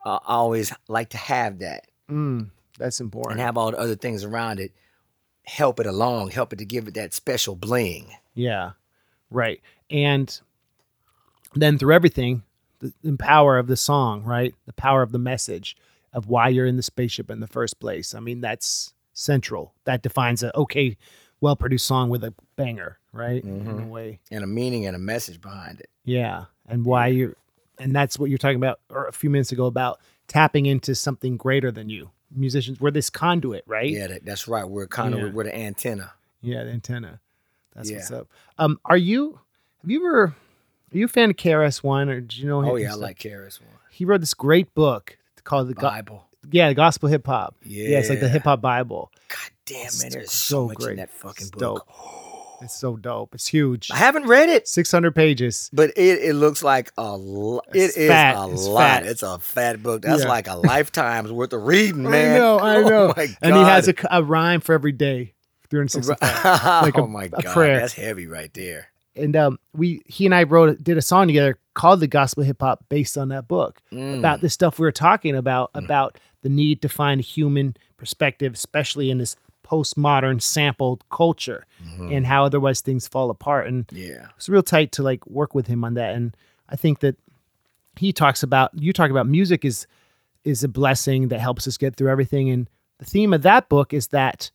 uh, 0.06 0.18
I 0.26 0.34
always 0.36 0.72
like 0.88 1.10
to 1.10 1.16
have 1.18 1.58
that 1.58 1.86
mm. 2.10 2.48
That's 2.78 3.00
important. 3.00 3.32
and 3.32 3.40
have 3.40 3.56
all 3.56 3.70
the 3.70 3.78
other 3.78 3.96
things 3.96 4.24
around 4.24 4.60
it 4.60 4.72
help 5.46 5.78
it 5.78 5.86
along, 5.86 6.30
help 6.30 6.54
it 6.54 6.56
to 6.56 6.64
give 6.64 6.88
it 6.88 6.94
that 6.94 7.12
special 7.12 7.54
bling. 7.54 8.08
Yeah. 8.32 8.72
Right. 9.30 9.60
And 9.90 10.40
then 11.54 11.78
through 11.78 11.92
everything, 11.94 12.42
the, 12.80 12.92
the 13.02 13.16
power 13.18 13.58
of 13.58 13.66
the 13.66 13.76
song, 13.76 14.24
right? 14.24 14.54
The 14.66 14.72
power 14.72 15.02
of 15.02 15.12
the 15.12 15.18
message 15.18 15.76
of 16.14 16.28
why 16.28 16.48
you're 16.48 16.64
in 16.66 16.76
the 16.76 16.82
spaceship 16.82 17.30
in 17.30 17.40
the 17.40 17.46
first 17.46 17.78
place. 17.78 18.14
I 18.14 18.20
mean, 18.20 18.40
that's 18.40 18.94
central. 19.12 19.74
That 19.84 20.02
defines 20.02 20.42
a 20.42 20.56
okay, 20.56 20.96
well 21.40 21.56
produced 21.56 21.86
song 21.86 22.08
with 22.08 22.24
a 22.24 22.32
banger, 22.56 22.98
right? 23.12 23.44
In 23.44 23.66
a 23.66 23.70
Mhm. 23.70 23.88
way. 23.90 24.20
and 24.30 24.42
a 24.44 24.46
meaning 24.46 24.86
and 24.86 24.96
a 24.96 24.98
message 24.98 25.40
behind 25.40 25.80
it. 25.80 25.90
Yeah. 26.04 26.46
And 26.66 26.84
why 26.86 27.08
you're 27.08 27.36
and 27.78 27.94
that's 27.94 28.18
what 28.18 28.30
you're 28.30 28.38
talking 28.38 28.56
about 28.56 28.80
or 28.88 29.08
a 29.08 29.12
few 29.12 29.28
minutes 29.28 29.52
ago 29.52 29.66
about 29.66 30.00
tapping 30.28 30.64
into 30.66 30.94
something 30.94 31.36
greater 31.36 31.70
than 31.70 31.90
you. 31.90 32.10
Musicians, 32.34 32.80
we're 32.80 32.90
this 32.90 33.10
conduit, 33.10 33.64
right? 33.66 33.88
Yeah, 33.90 34.06
that, 34.08 34.24
that's 34.24 34.46
right. 34.48 34.68
We're 34.68 34.86
kind 34.86 35.14
of 35.14 35.20
Yeah. 35.20 35.30
we're 35.30 35.44
the 35.44 35.56
antenna. 35.56 36.12
Yeah, 36.42 36.64
the 36.64 36.70
antenna. 36.70 37.20
That's 37.74 37.90
Yeah. 37.90 37.96
what's 37.98 38.10
up. 38.10 38.28
Um, 38.58 38.78
are 38.84 38.96
you 38.96 39.40
have 39.82 39.90
you 39.90 40.06
ever 40.06 40.22
are 40.24 40.34
you 40.98 41.04
a 41.06 41.08
fan 41.08 41.30
of 41.30 41.36
KRS 41.36 41.82
One 41.82 42.08
or 42.08 42.20
do 42.20 42.36
you 42.40 42.46
know? 42.46 42.64
Oh 42.70 42.76
yeah, 42.76 42.92
I 42.92 42.94
like 42.94 43.18
KRS 43.18 43.60
One. 43.60 43.70
he 43.90 44.04
wrote 44.04 44.20
this 44.20 44.34
great 44.34 44.74
book 44.74 45.16
called 45.44 45.68
the 45.68 45.74
Go- 45.74 45.82
Bible. 45.82 46.26
yeah, 46.50 46.68
the 46.68 46.74
Gospel 46.74 47.08
Hip 47.08 47.26
Hop. 47.26 47.54
Yeah. 47.64 47.98
it's 47.98 48.08
like 48.08 48.20
the 48.20 48.28
hip 48.28 48.44
hop 48.44 48.60
Bible. 48.60 49.10
God 49.28 49.38
damn 49.66 49.86
It's 49.86 50.02
man, 50.02 50.12
there's 50.12 50.30
so 50.32 50.62
so 50.62 50.68
much 50.68 50.76
great. 50.78 50.90
in 50.92 50.96
that 50.98 51.10
fucking 51.10 51.46
It's 51.46 51.50
book. 51.50 51.86
It's 52.64 52.78
so 52.78 52.96
dope. 52.96 53.34
It's 53.34 53.46
huge. 53.46 53.90
I 53.92 53.96
haven't 53.96 54.26
read 54.26 54.48
it, 54.48 54.66
Six 54.66 54.90
hundred 54.90 55.14
pages. 55.14 55.70
but 55.72 55.90
it, 55.96 56.22
it 56.22 56.34
looks 56.34 56.62
like 56.62 56.92
a 56.98 57.16
lot. 57.16 57.66
It's 57.74 57.96
fat. 57.96 58.36
a 58.36 58.50
It's 58.52 58.66
lot. 58.66 58.80
fat. 58.80 59.06
It's 59.06 59.22
a 59.22 59.38
fat 59.38 59.82
book. 59.82 60.02
That's 60.02 60.22
Yeah. 60.22 60.28
like 60.28 60.48
a 60.48 60.54
lifetime's 60.72 61.30
worth 61.30 61.52
of 61.52 61.62
reading, 61.64 62.02
man. 62.02 62.34
I 62.34 62.38
know, 62.38 62.58
I 62.58 62.76
Oh 62.82 62.88
know. 62.88 63.14
and 63.42 63.54
he 63.54 63.60
has 63.62 63.88
a, 63.88 63.94
a 64.10 64.22
rhyme 64.22 64.60
for 64.60 64.72
every 64.74 64.92
day. 64.92 65.34
365. 65.70 66.18
like 66.82 66.96
a- 66.96 67.02
oh 67.02 67.06
my 67.06 67.28
god, 67.28 67.44
prayer. 67.46 67.80
that's 67.80 67.94
heavy 67.94 68.26
right 68.26 68.52
there. 68.54 68.88
and 69.16 69.34
um, 69.36 69.58
we 69.72 70.02
he 70.06 70.24
and 70.26 70.34
I 70.34 70.44
wrote 70.44 70.82
did 70.82 70.96
a 70.98 71.02
song 71.02 71.26
together 71.26 71.58
called 71.74 72.00
the 72.00 72.06
Gospel 72.06 72.44
Hip 72.44 72.60
Hop 72.60 72.84
based 72.88 73.18
on 73.18 73.28
that 73.30 73.48
book 73.48 73.80
Mm. 73.92 74.18
about 74.18 74.40
the 74.40 74.48
stuff 74.50 74.78
we 74.78 74.84
were 74.84 74.92
talking 74.92 75.34
about 75.34 75.70
about 75.74 76.18
the 76.42 76.48
need 76.48 76.82
to 76.82 76.88
find 76.88 77.20
a 77.20 77.24
human 77.24 77.76
perspective, 77.96 78.52
especially 78.54 79.10
in 79.10 79.18
this 79.18 79.34
postmodern 79.64 80.40
sampled 80.40 81.02
culture, 81.10 81.64
Mhm. 81.84 82.16
and 82.16 82.26
how 82.26 82.44
otherwise 82.44 82.80
things 82.80 83.08
fall 83.08 83.30
apart. 83.30 83.66
And 83.66 83.86
yeah, 83.90 84.28
it's 84.36 84.48
real 84.48 84.62
tight 84.62 84.92
to 84.92 85.02
like 85.02 85.26
work 85.26 85.54
with 85.54 85.66
him 85.66 85.82
on 85.84 85.94
that. 85.94 86.14
And 86.14 86.36
I 86.68 86.76
think 86.76 87.00
that 87.00 87.16
he 87.96 88.12
talks 88.12 88.42
about 88.42 88.70
you 88.74 88.92
talk 88.92 89.10
about 89.10 89.26
music 89.26 89.64
is 89.64 89.86
is 90.44 90.62
a 90.62 90.68
blessing 90.68 91.28
that 91.28 91.40
helps 91.40 91.66
us 91.66 91.78
get 91.78 91.96
through 91.96 92.10
everything. 92.10 92.50
And 92.50 92.68
the 92.98 93.04
theme 93.06 93.32
of 93.32 93.42
that 93.42 93.68
book 93.70 93.92
is 93.94 94.08
that 94.08 94.50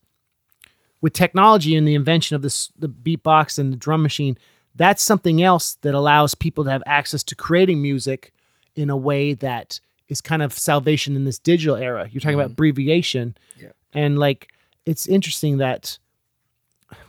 with 1.02 1.14
technology 1.14 1.76
and 1.76 1.88
the 1.88 1.96
invention 1.96 2.36
of 2.36 2.42
this 2.42 2.70
the 2.78 2.90
beatbox 2.90 3.58
and 3.58 3.72
the 3.74 3.78
drum 3.78 4.04
machine, 4.04 4.38
that's 4.76 5.02
something 5.02 5.42
else 5.42 5.78
that 5.82 5.96
allows 5.96 6.36
people 6.36 6.64
to 6.64 6.70
have 6.72 6.84
access 6.86 7.24
to 7.24 7.36
creating 7.36 7.82
music 7.82 8.32
in 8.76 8.90
a 8.90 8.98
way 8.98 9.34
that 9.34 9.80
is 10.10 10.22
kind 10.22 10.42
of 10.42 10.54
salvation 10.54 11.16
in 11.16 11.26
this 11.26 11.40
digital 11.40 11.76
era. 11.76 12.08
You're 12.12 12.22
talking 12.22 12.40
about 12.40 12.52
abbreviation. 12.52 13.36
Yeah. 13.60 13.70
And 13.94 14.18
like 14.20 14.50
it's 14.90 15.08
interesting 15.08 15.58
that 15.58 16.00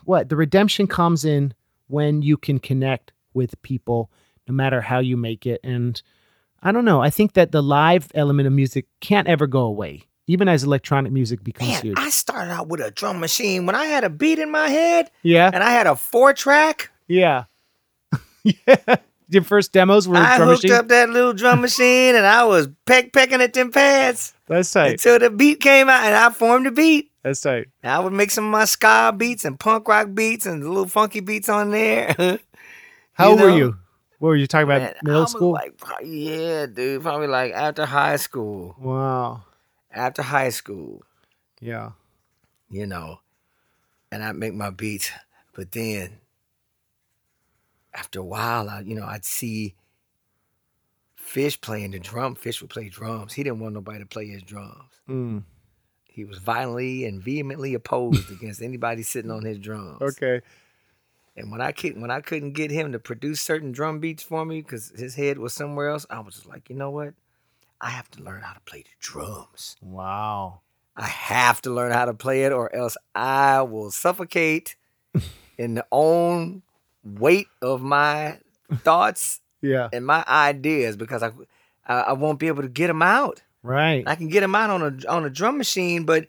what 0.05 0.29
the 0.29 0.37
redemption 0.37 0.87
comes 0.87 1.25
in 1.25 1.55
when 1.89 2.23
you 2.23 2.37
can 2.37 2.59
connect 2.59 3.13
with 3.33 3.61
people 3.63 4.11
no 4.47 4.55
matter 4.55 4.81
how 4.81 4.99
you 4.99 5.17
make 5.17 5.47
it. 5.47 5.61
And 5.65 6.01
i 6.63 6.73
don't 6.73 6.85
know 6.85 7.01
i 7.01 7.09
think 7.09 7.33
that 7.33 7.53
the 7.53 7.63
live 7.63 8.11
element 8.15 8.47
of 8.47 8.53
music 8.53 8.87
can't 9.01 9.27
ever 9.27 9.47
go 9.47 9.61
away 9.63 10.05
even 10.31 10.47
as 10.47 10.63
electronic 10.63 11.11
music 11.11 11.43
becomes 11.43 11.71
man, 11.71 11.83
huge. 11.83 11.99
I 11.99 12.09
started 12.11 12.53
out 12.53 12.69
with 12.69 12.81
a 12.81 12.93
drum 12.93 13.19
machine. 13.19 13.67
When 13.67 13.75
I 13.75 13.87
had 13.87 14.05
a 14.05 14.11
beat 14.11 14.39
in 14.39 14.49
my 14.49 14.69
head 14.69 15.11
yeah. 15.25 15.51
and 15.53 15.61
I 15.61 15.73
had 15.73 15.89
a 15.89 15.97
four 15.97 16.33
track. 16.33 16.91
yeah. 17.09 17.45
Yeah. 18.43 18.97
Your 19.29 19.45
first 19.45 19.73
demos 19.73 20.09
were 20.09 20.17
I 20.17 20.39
drum 20.39 20.49
hooked 20.49 20.65
machine? 20.65 20.77
up 20.79 20.89
that 20.89 21.11
little 21.11 21.33
drum 21.33 21.61
machine 21.67 22.15
and 22.15 22.25
I 22.25 22.45
was 22.45 22.69
peck 22.87 23.13
pecking 23.13 23.41
at 23.43 23.53
them 23.53 23.71
pads 23.71 24.33
that's 24.47 24.73
tight. 24.73 24.93
until 24.93 25.19
the 25.19 25.31
beat 25.31 25.61
came 25.61 25.89
out 25.89 26.05
and 26.05 26.15
I 26.15 26.31
formed 26.31 26.67
the 26.67 26.71
beat. 26.71 27.10
That's 27.23 27.41
tight 27.41 27.69
I 27.83 27.99
would 27.99 28.13
make 28.13 28.31
some 28.31 28.47
of 28.47 28.51
my 28.51 28.65
ska 28.65 29.15
beats 29.17 29.45
and 29.45 29.59
punk 29.59 29.89
rock 29.89 30.09
beats 30.15 30.47
and 30.47 30.67
little 30.67 30.87
funky 30.87 31.21
beats 31.21 31.49
on 31.49 31.71
there. 31.71 32.15
how 33.13 33.31
old 33.31 33.41
were 33.41 33.51
you 33.51 33.77
what 34.19 34.29
were 34.29 34.37
you 34.37 34.47
talking 34.47 34.65
about 34.65 34.83
Man, 34.83 34.95
middle 35.03 35.27
school 35.27 35.53
Like, 35.53 35.81
yeah, 36.03 36.67
dude. 36.67 37.03
Probably 37.03 37.27
like 37.27 37.53
after 37.53 37.87
high 37.87 38.17
school. 38.17 38.77
wow 38.79 39.43
After 39.91 40.23
high 40.23 40.51
school, 40.51 41.03
yeah 41.61 41.93
you 42.71 42.87
know, 42.87 43.21
and 44.11 44.23
I'd 44.23 44.37
make 44.37 44.55
my 44.55 44.71
beats. 44.71 45.11
But 45.53 45.73
then 45.73 46.19
after 47.93 48.21
a 48.21 48.25
while, 48.25 48.69
I, 48.71 48.81
you 48.81 48.95
know, 48.95 49.05
I'd 49.05 49.25
see 49.25 49.75
Fish 51.17 51.61
playing 51.61 51.91
the 51.91 51.99
drum. 51.99 52.35
Fish 52.35 52.61
would 52.61 52.71
play 52.71 52.89
drums. 52.89 53.35
He 53.35 53.43
didn't 53.43 53.61
want 53.61 53.75
nobody 53.75 53.99
to 53.99 54.07
play 54.07 54.27
his 54.27 54.43
drums. 54.43 54.91
Mm, 55.09 55.43
He 56.13 56.25
was 56.25 56.39
violently 56.39 57.05
and 57.05 57.23
vehemently 57.23 57.75
opposed 57.75 58.31
against 58.31 58.63
anybody 58.63 59.03
sitting 59.03 59.31
on 59.31 59.45
his 59.45 59.59
drums. 59.59 60.01
okay 60.03 60.41
And 61.37 61.51
when 61.51 61.61
I 61.61 61.73
could, 61.73 62.01
when 62.01 62.11
I 62.11 62.21
couldn't 62.21 62.53
get 62.53 62.71
him 62.71 62.93
to 62.93 62.99
produce 62.99 63.41
certain 63.41 63.73
drum 63.73 64.01
beats 64.01 64.23
for 64.23 64.45
me 64.45 64.61
because 64.61 64.93
his 64.97 65.15
head 65.15 65.39
was 65.39 65.53
somewhere 65.53 65.89
else, 65.89 66.07
I 66.11 66.21
was 66.21 66.35
just 66.35 66.47
like, 66.47 66.69
you 66.69 66.77
know 66.77 66.91
what? 66.91 67.15
I 67.81 67.91
have 67.91 68.11
to 68.13 68.23
learn 68.23 68.43
how 68.43 68.53
to 68.53 68.61
play 68.61 68.83
the 68.83 68.91
drums. 68.99 69.77
wow 69.81 70.61
I 70.97 71.07
have 71.07 71.63
to 71.63 71.71
learn 71.71 71.93
how 71.93 72.05
to 72.05 72.13
play 72.13 72.45
it, 72.45 72.53
or 72.53 72.75
else 72.75 72.97
I 73.15 73.63
will 73.63 73.91
suffocate 73.91 74.77
in 75.59 75.75
the 75.75 75.87
own 75.91 76.63
weight 77.03 77.49
of 77.63 77.81
my 77.81 78.39
thoughts 78.79 79.41
yeah 79.63 79.89
and 79.93 80.05
my 80.05 80.23
ideas 80.29 80.97
because 80.97 81.23
I, 81.23 81.31
I, 81.87 82.01
I 82.01 82.13
won't 82.13 82.39
be 82.39 82.49
able 82.49 82.63
to 82.63 82.69
get 82.69 82.89
them 82.89 83.03
out. 83.03 83.43
Right 83.63 84.05
I 84.07 84.15
can 84.15 84.29
get 84.29 84.41
them 84.41 84.55
out 84.55 84.71
on 84.71 84.83
a 84.83 85.09
on 85.09 85.25
a 85.25 85.31
drum 85.31 85.59
machine, 85.59 86.05
but 86.05 86.27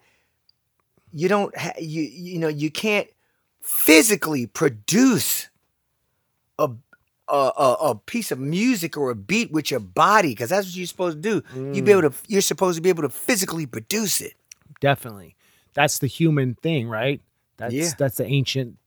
you 1.12 1.28
don't 1.28 1.56
ha- 1.58 1.74
you 1.80 2.02
you 2.04 2.40
know 2.40 2.48
you 2.48 2.72
can't 2.72 3.08
physically 3.62 4.48
produce 4.48 5.50
a 6.60 6.70
a, 7.28 7.52
a, 7.58 7.74
a 7.92 7.96
piece 7.96 8.32
of 8.32 8.40
music 8.40 8.98
or 8.98 9.10
a 9.10 9.16
beat 9.16 9.52
with 9.52 9.72
your 9.72 9.80
body 9.80 10.30
because 10.30 10.50
that's 10.50 10.68
what 10.68 10.76
you're 10.76 10.86
supposed 10.86 11.22
to 11.24 11.42
do. 11.42 11.44
You 11.74 11.82
be 11.82 11.92
able 11.92 12.02
mm. 12.02 12.14
to 12.14 12.32
you're 12.32 12.42
supposed 12.42 12.76
to 12.76 12.82
be 12.82 12.90
able 12.90 13.04
to 13.04 13.10
physically 13.10 13.66
produce 13.66 14.20
it. 14.22 14.34
definitely 14.82 15.36
that's 15.74 16.00
the 16.00 16.08
human 16.08 16.56
thing 16.56 16.90
right 16.90 17.22
that's 17.58 17.74
Yeah. 17.74 17.90
that's 17.98 18.18
the 18.18 18.26
ancient 18.26 18.78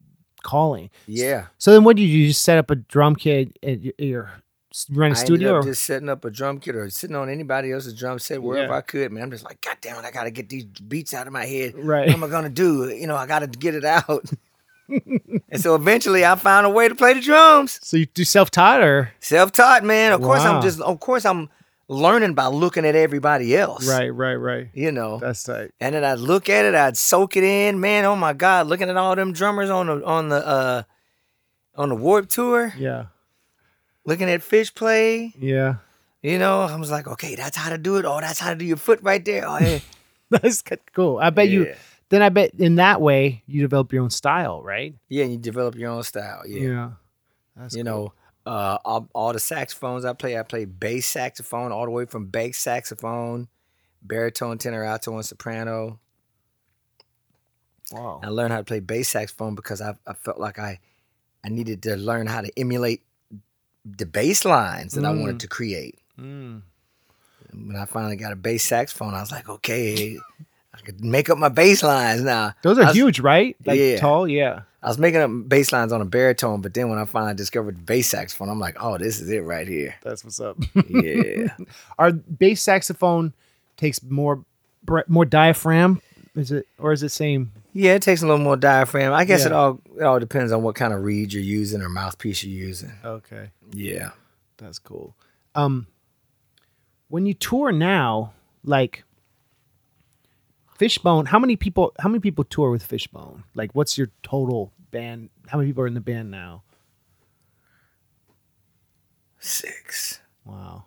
calling 0.43 0.91
Yeah, 1.07 1.47
So 1.57 1.73
then, 1.73 1.85
what 1.85 1.97
do 1.97 2.03
you 2.03 2.09
do? 2.09 2.19
You 2.19 2.29
just 2.29 2.43
set 2.43 2.59
up 2.59 2.71
a 2.71 2.75
drum 2.77 3.17
kit 3.17 3.57
at 3.63 3.81
your, 3.81 3.95
your 3.99 4.33
you 4.37 4.44
run 4.91 5.13
a 5.13 5.15
I 5.15 5.19
ended 5.19 5.27
studio? 5.27 5.55
Or? 5.57 5.63
just 5.63 5.85
setting 5.85 6.09
up 6.09 6.25
a 6.25 6.31
drum 6.31 6.59
kit 6.61 6.75
or 6.77 6.89
sitting 6.91 7.17
on 7.17 7.29
anybody 7.29 7.73
else's 7.73 7.95
drum 7.95 8.19
set 8.19 8.43
wherever 8.43 8.73
Yeah. 8.73 8.79
I 8.79 8.81
could. 8.81 9.13
Man, 9.13 9.23
I'm 9.23 9.31
just 9.31 9.45
like, 9.45 9.61
God 9.61 9.77
damn 9.81 9.97
it, 9.99 10.05
I 10.07 10.11
gotta 10.11 10.31
get 10.31 10.49
these 10.49 10.65
beats 10.65 11.15
out 11.15 11.27
of 11.27 11.33
my 11.33 11.47
head. 11.47 11.75
Right. 11.77 12.07
What 12.07 12.17
am 12.17 12.25
I 12.25 12.29
gonna 12.29 12.49
do? 12.49 12.89
You 12.89 13.07
know, 13.07 13.17
I 13.17 13.27
gotta 13.27 13.47
get 13.47 13.75
it 13.75 13.85
out. 13.85 14.25
and 14.89 15.61
so 15.61 15.75
eventually, 15.75 16.25
I 16.27 16.35
found 16.37 16.67
a 16.67 16.71
way 16.71 16.89
to 16.89 16.95
play 16.95 17.15
the 17.15 17.21
drums. 17.21 17.79
So 17.83 17.97
you 17.97 18.07
do 18.07 18.25
self 18.25 18.51
taught 18.51 18.83
or 18.83 19.13
Self-taught, 19.21 19.83
man. 19.85 20.13
Of 20.13 20.21
course, 20.21 20.43
I'm 20.43 20.61
just. 20.63 20.81
Of 20.81 21.01
course, 21.01 21.25
I'm 21.25 21.49
learning 21.89 22.35
by 22.35 22.47
looking 22.47 22.85
at 22.85 22.95
everybody 22.95 23.57
else. 23.57 23.87
right, 23.89 24.09
right, 24.09 24.35
right. 24.35 24.69
You 24.75 24.91
know. 24.93 25.19
That's 25.19 25.43
tight. 25.43 25.71
and 25.81 25.95
then 25.95 26.05
I'd 26.05 26.19
look 26.19 26.49
at 26.49 26.65
it, 26.65 26.75
I'd 26.75 26.97
soak 26.97 27.37
it 27.37 27.45
in. 27.45 27.81
Man, 27.81 28.05
oh 28.05 28.17
my 28.17 28.33
God, 28.35 28.67
looking 28.67 28.91
at 28.91 28.97
all 28.97 29.15
them 29.17 29.33
drummers 29.33 29.71
on 29.71 29.87
the 29.87 30.05
on 30.05 30.29
the 30.29 30.47
uh 30.47 30.83
on 31.77 31.89
the 31.89 31.95
Warped 31.97 32.31
Tour, 32.31 32.73
Yeah, 32.77 33.07
looking 34.05 34.29
at 34.29 34.43
Fish 34.43 34.75
play. 34.75 35.33
yeah. 35.39 35.77
You 36.23 36.39
know, 36.39 36.63
I 36.63 36.75
was 36.77 36.91
like, 36.91 37.07
okay, 37.07 37.35
that's 37.35 37.55
how 37.55 37.69
to 37.69 37.77
do 37.77 37.97
it. 37.97 38.07
Oh, 38.07 38.19
that's 38.19 38.41
how 38.41 38.49
to 38.49 38.57
do 38.57 38.65
your 38.65 38.79
foot 38.79 39.01
right 39.03 39.23
there. 39.23 39.47
Oh, 39.47 39.59
yeah. 39.59 39.81
That's 40.31 40.63
cool. 40.95 41.19
I 41.19 41.29
bet 41.29 41.51
you. 41.51 41.75
Then 42.09 42.23
I 42.23 42.31
bet 42.31 42.55
in 42.55 42.77
that 42.77 43.03
way 43.03 43.43
you 43.47 43.61
develop 43.61 43.93
your 43.93 44.03
own 44.03 44.11
style, 44.11 44.63
right? 44.63 44.95
yeah, 45.11 45.25
and 45.25 45.33
you 45.33 45.39
develop 45.39 45.77
your 45.77 45.91
own 45.91 46.03
style. 46.03 46.43
Yeah. 46.47 46.93
That's 47.55 47.77
you 47.77 47.85
cool. 47.85 47.93
know, 48.47 48.51
uh, 48.51 48.79
all, 48.85 49.09
all 49.15 49.33
the 49.35 49.39
saxophones 49.39 50.07
I 50.07 50.15
play, 50.15 50.39
I 50.39 50.43
play 50.43 50.65
bass 50.65 51.07
saxophone 51.07 51.73
all 51.73 51.85
the 51.85 51.91
way 51.91 52.07
from 52.07 52.27
bass 52.27 52.59
saxophone, 52.59 53.49
baritone, 54.03 54.57
tenor, 54.57 54.83
alto, 54.83 55.15
and 55.15 55.25
soprano. 55.25 56.01
Wow. 57.93 58.21
I 58.25 58.29
learned 58.29 58.53
how 58.53 58.59
to 58.59 58.65
play 58.65 58.81
bass 58.81 59.11
saxophone 59.11 59.55
because 59.55 59.81
I, 59.81 59.95
I 60.07 60.15
felt 60.15 60.39
like 60.41 60.59
I 60.59 60.81
I 61.45 61.51
needed 61.51 61.83
to 61.83 61.97
learn 61.97 62.27
how 62.27 62.41
to 62.41 62.51
emulate 62.59 63.03
the 63.85 64.07
bass 64.07 64.45
lines 64.45 64.95
that 64.95 65.05
I 65.05 65.11
wanted 65.11 65.37
Mm. 65.37 65.41
to 65.41 65.49
create. 65.49 65.99
Mm. 66.19 66.63
When 67.53 67.77
I 67.77 67.85
finally 67.85 68.17
got 68.17 68.33
a 68.33 68.37
bass 68.37 68.65
saxophone, 68.65 69.15
I 69.15 69.21
was 69.21 69.31
like, 69.31 69.49
okay, 69.49 70.19
I 70.75 70.79
could 70.81 71.05
make 71.05 71.31
up 71.31 71.39
my 71.39 71.49
bass 71.49 71.83
lines 71.83 72.23
now. 72.23 72.55
Those 72.63 72.79
are 72.79 72.87
was- 72.87 72.95
huge, 72.97 73.21
right? 73.21 73.57
Like 73.65 73.79
Yeah. 73.79 73.97
tall. 73.99 74.27
Yeah. 74.27 74.63
I 74.83 74.89
was 74.89 74.99
making 74.99 75.21
up 75.21 75.31
bass 75.49 75.73
lines 75.73 75.93
on 75.93 76.01
a 76.03 76.05
baritone, 76.05 76.61
but 76.61 76.75
then 76.75 76.91
when 76.91 76.99
I 76.99 77.05
finally 77.07 77.35
discovered 77.35 77.77
the 77.79 77.83
bass 77.83 78.09
saxophone, 78.09 78.51
I'm 78.51 78.61
like, 78.61 78.77
oh, 78.81 78.99
this 78.99 79.19
is 79.21 79.31
it 79.31 79.41
right 79.41 79.67
here. 79.67 79.95
That's 80.03 80.25
what's 80.25 80.41
up. 80.41 80.59
Yeah. 80.89 81.55
Our 81.99 82.13
bass 82.13 82.61
saxophone 82.61 83.33
takes 83.77 84.03
more 84.03 84.45
more 85.09 85.25
diaphragm. 85.25 86.03
Is 86.35 86.51
it 86.51 86.67
or 86.79 86.93
is 86.93 87.03
it 87.03 87.11
same? 87.11 87.53
yeah, 87.73 87.95
it 87.95 88.03
takes 88.03 88.21
a 88.23 88.27
little 88.27 88.43
more 88.45 88.57
diaphragm. 88.57 89.13
I 89.15 89.25
guess 89.25 89.47
it 89.47 89.53
all 89.53 89.81
it 89.97 90.03
all 90.03 90.19
depends 90.19 90.53
on 90.53 90.63
what 90.63 90.75
kind 90.75 90.93
of 90.93 91.03
reed 91.03 91.33
you're 91.33 91.43
using 91.43 91.81
or 91.81 91.89
mouthpiece 91.89 92.43
you're 92.45 92.67
using. 92.69 92.93
Okay. 93.05 93.51
Yeah. 93.75 94.11
That's 94.57 94.79
cool. 94.79 95.17
Um, 95.55 95.87
when 97.09 97.27
you 97.27 97.35
tour 97.35 97.73
now, 97.73 98.33
like, 98.63 99.05
Fishbone. 100.77 101.27
How 101.27 101.39
many 101.39 101.57
people? 101.57 101.93
How 102.01 102.09
many 102.09 102.21
people 102.21 102.45
tour 102.45 102.71
with 102.71 102.83
Fishbone? 102.83 103.45
Like, 103.55 103.75
what's 103.75 103.97
your 103.97 104.11
total 104.23 104.73
band? 104.91 105.31
How 105.47 105.59
many 105.59 105.71
people 105.71 105.85
are 105.85 105.87
in 105.87 105.95
the 105.95 106.01
band 106.01 106.31
now? 106.31 106.65
Six. 109.39 110.21
Wow. 110.45 110.87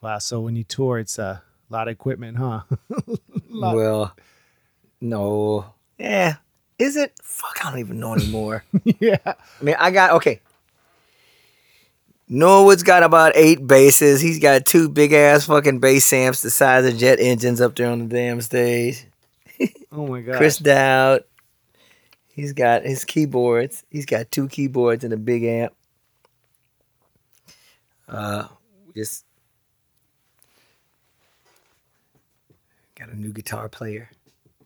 Wow. 0.00 0.18
So 0.18 0.40
when 0.40 0.56
you 0.56 0.64
tour, 0.64 0.98
it's 0.98 1.18
a 1.18 1.42
lot 1.68 1.88
of 1.88 1.92
equipment, 1.92 2.38
huh? 2.38 2.62
Well, 3.52 4.16
no. 5.00 5.74
Yeah. 5.98 6.36
Is 6.78 6.96
it? 6.96 7.12
Fuck, 7.20 7.66
I 7.66 7.70
don't 7.70 7.80
even 7.80 7.98
know 7.98 8.14
anymore. 8.14 8.64
yeah. 9.00 9.18
I 9.26 9.34
mean, 9.60 9.74
I 9.78 9.90
got 9.90 10.12
okay. 10.12 10.40
Norwood's 12.32 12.84
got 12.84 13.02
about 13.02 13.32
eight 13.34 13.66
basses. 13.66 14.20
He's 14.20 14.38
got 14.38 14.64
two 14.64 14.88
big 14.88 15.12
ass 15.12 15.46
fucking 15.46 15.80
bass 15.80 16.12
amps 16.12 16.42
the 16.42 16.50
size 16.50 16.86
of 16.86 16.96
jet 16.96 17.18
engines 17.18 17.60
up 17.60 17.74
there 17.74 17.90
on 17.90 18.08
the 18.08 18.14
damn 18.14 18.40
stage. 18.40 19.04
Oh 19.92 20.06
my 20.06 20.20
god. 20.20 20.36
Chris 20.36 20.56
Dowd, 20.56 21.24
he's 22.28 22.52
got 22.52 22.84
his 22.84 23.04
keyboards. 23.04 23.84
He's 23.90 24.06
got 24.06 24.30
two 24.30 24.46
keyboards 24.46 25.02
and 25.02 25.12
a 25.12 25.16
big 25.16 25.42
amp. 25.42 25.74
Uh, 28.08 28.46
just 28.94 29.24
got 32.94 33.08
a 33.08 33.16
new 33.16 33.32
guitar 33.32 33.68
player. 33.68 34.10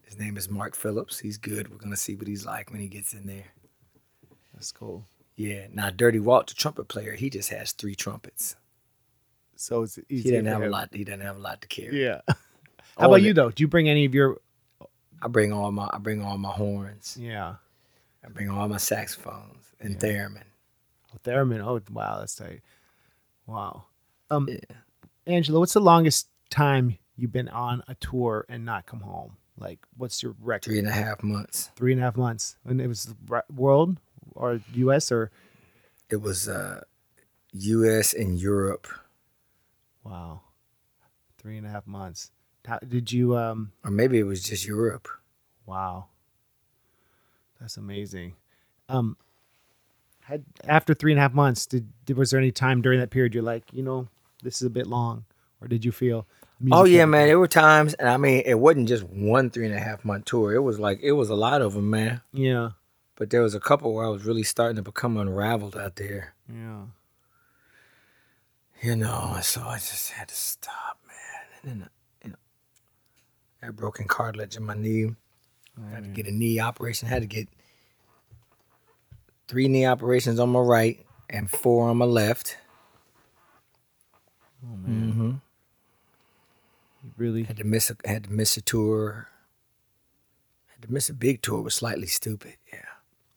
His 0.03 0.19
name 0.19 0.37
is 0.37 0.51
Mark 0.51 0.77
Phillips. 0.77 1.19
He's 1.19 1.39
good. 1.39 1.71
We're 1.71 1.79
gonna 1.79 1.97
see 1.97 2.15
what 2.17 2.29
he's 2.29 2.45
like 2.45 2.71
when 2.71 2.83
he 2.83 2.89
gets 2.89 3.15
in 3.15 3.27
there. 3.27 3.47
That's 4.53 4.71
cool. 4.71 5.07
Yeah. 5.37 5.67
Now, 5.73 5.91
Dirty 5.91 6.21
Walt, 6.21 6.49
the 6.49 6.55
trumpet 6.55 6.89
player, 6.89 7.13
he 7.13 7.31
just 7.31 7.51
has 7.51 7.73
three 7.73 7.95
trumpets. 7.95 8.57
So 9.57 9.83
it's 9.83 9.99
easy. 10.09 10.25
He 10.25 10.31
doesn't 10.31 10.47
have 10.47 10.63
a 10.63 10.69
lot. 10.69 10.91
He 10.93 11.05
doesn't 11.05 11.21
have 11.21 11.37
a 11.37 11.41
lot 11.41 11.61
to 11.63 11.69
carry. 11.69 12.03
Yeah. 12.03 12.21
How 12.99 13.07
about 13.07 13.23
you 13.23 13.35
though? 13.35 13.51
Do 13.51 13.63
you 13.63 13.69
bring 13.69 13.89
any 13.89 14.05
of 14.05 14.15
your? 14.15 14.41
I 15.23 15.29
bring 15.29 15.53
all 15.53 15.73
my. 15.73 15.89
I 15.93 15.99
bring 15.99 16.23
all 16.23 16.39
my 16.39 16.51
horns. 16.53 17.17
Yeah. 17.21 17.55
I 18.25 18.29
bring 18.29 18.49
all 18.49 18.69
my 18.69 18.77
saxophones 18.79 19.67
and 19.81 19.99
theremin. 19.99 20.43
Oh, 21.13 21.19
theremin. 21.25 21.61
Oh 21.61 21.81
wow, 21.93 22.19
that's 22.19 22.37
tight. 22.37 22.63
Wow. 23.47 23.85
Um, 24.31 24.49
Yeah. 24.49 24.59
Angelo, 25.27 25.61
what's 25.61 25.73
the 25.75 25.81
longest 25.81 26.29
time 26.51 26.99
you've 27.17 27.33
been 27.33 27.49
on 27.49 27.83
a 27.89 27.95
tour 27.95 28.45
and 28.49 28.65
not 28.65 28.87
come 28.87 29.01
home? 29.01 29.37
Like, 29.59 29.79
what's 29.97 30.23
your 30.23 30.35
record? 30.41 30.65
Three 30.65 30.79
and 30.79 30.89
a 30.89 30.93
half 30.93 31.23
months. 31.23 31.71
Three 31.77 31.93
and 31.93 32.01
a 32.01 32.05
half 32.05 32.17
months. 32.17 32.57
And 32.65 32.81
it 32.81 32.89
was 32.89 33.05
the 33.05 33.43
world 33.55 33.99
or 34.35 34.61
U.S. 34.75 35.11
or 35.13 35.31
It 36.11 36.17
was 36.17 36.49
uh, 36.49 36.83
U.S. 37.53 38.13
and 38.15 38.39
Europe, 38.39 38.89
wow, 40.05 40.41
three 41.39 41.57
and 41.57 41.67
a 41.67 41.71
half 41.71 41.87
months. 41.87 42.31
How, 42.67 42.79
did 42.79 43.13
you? 43.13 43.37
Um, 43.37 43.73
or 43.85 43.91
maybe 43.91 44.19
it 44.19 44.25
was 44.25 44.43
just 44.43 44.67
Europe. 44.67 45.09
wow, 45.67 46.07
that's 47.61 47.77
amazing. 47.77 48.35
Um, 48.89 49.17
had 50.23 50.45
after 50.67 50.95
three 50.95 51.13
and 51.13 51.19
a 51.19 51.23
half 51.23 51.33
months, 51.35 51.67
did, 51.67 51.89
did 52.07 52.17
was 52.17 52.31
there 52.31 52.41
any 52.41 52.53
time 52.53 52.83
during 52.83 53.01
that 53.01 53.11
period 53.11 53.35
you're 53.35 53.43
like, 53.43 53.65
you 53.73 53.83
know, 53.83 54.09
this 54.43 54.57
is 54.57 54.67
a 54.67 54.71
bit 54.71 54.87
long, 54.87 55.25
or 55.61 55.69
did 55.69 55.85
you 55.85 55.93
feel? 55.93 56.27
Oh 56.71 56.85
yeah, 56.85 57.05
man. 57.05 57.27
There 57.27 57.39
were 57.39 57.49
times, 57.49 57.95
and 57.95 58.09
I 58.09 58.17
mean, 58.17 58.43
it 58.47 58.59
wasn't 58.59 58.89
just 58.89 59.05
one 59.05 59.51
three 59.51 59.67
and 59.67 59.75
a 59.75 59.81
half 59.81 60.05
month 60.05 60.25
tour. 60.27 60.55
It 60.55 60.61
was 60.61 60.79
like 60.79 61.01
it 61.03 61.13
was 61.13 61.29
a 61.29 61.35
lot 61.35 61.61
of 61.61 61.75
them, 61.75 61.91
man. 61.91 62.23
Yeah, 62.33 62.71
But 63.17 63.31
there 63.31 63.43
was 63.43 63.55
a 63.55 63.61
couple 63.61 63.95
where 63.95 64.05
I 64.05 64.09
was 64.09 64.25
really 64.25 64.43
starting 64.43 64.77
to 64.77 64.83
become 64.83 65.17
unraveled 65.17 65.77
out 65.77 65.97
there, 65.97 66.35
yeah. 66.53 66.83
you 68.83 68.97
know. 68.97 69.39
So 69.43 69.63
I 69.63 69.77
just 69.77 70.11
had 70.11 70.29
to 70.29 70.35
stop, 70.35 70.99
man. 71.07 71.47
And 71.73 71.81
then, 71.83 71.91
you 72.25 72.31
know, 72.31 72.37
I 73.63 73.67
had 73.67 73.77
broken 73.77 74.09
cartilage 74.09 74.57
in 74.57 74.65
my 74.65 74.75
knee. 74.75 75.15
I 75.87 75.91
had 75.95 76.05
to 76.05 76.11
get 76.11 76.27
a 76.27 76.33
knee 76.33 76.59
operation. 76.59 77.07
I 77.09 77.13
had 77.13 77.23
to 77.23 77.29
get 77.29 77.49
three 79.47 79.69
knee 79.69 79.87
operations 79.87 80.41
on 80.41 80.49
my 80.51 80.61
right 80.61 81.05
and 81.31 81.49
four 81.51 81.89
on 81.89 81.97
my 81.99 82.05
left. 82.05 82.57
Oh 84.65 84.77
man, 84.77 85.11
Mm-hmm. 85.13 85.31
you 87.05 87.13
really. 87.17 87.43
Had 87.45 87.59
to 87.59 87.65
miss 87.65 87.91
a 87.91 87.97
had 88.05 88.25
to 88.25 88.33
miss 88.33 88.57
a 88.57 88.61
tour. 88.61 89.29
Had 90.67 90.83
to 90.83 90.93
miss 90.93 91.09
a 91.09 91.15
big 91.15 91.43
tour. 91.43 91.61
Was 91.63 91.75
slightly 91.77 92.07
stupid. 92.07 92.55
Yeah. 92.73 92.81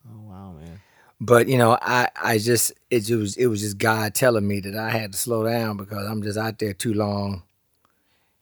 Oh 0.10 0.20
wow, 0.30 0.54
man. 0.60 0.80
But 1.20 1.48
you 1.48 1.58
know, 1.58 1.78
I 1.82 2.10
I 2.22 2.38
just 2.38 2.74
it 2.92 3.10
was 3.10 3.36
it 3.38 3.48
was 3.48 3.62
just 3.62 3.78
God 3.78 4.14
telling 4.14 4.48
me 4.48 4.60
that 4.62 4.76
I 4.76 4.90
had 4.92 5.14
to 5.14 5.18
slow 5.18 5.44
down 5.44 5.78
because 5.78 6.06
I'm 6.08 6.22
just 6.24 6.38
out 6.38 6.60
there 6.60 6.74
too 6.74 6.94
long. 6.94 7.44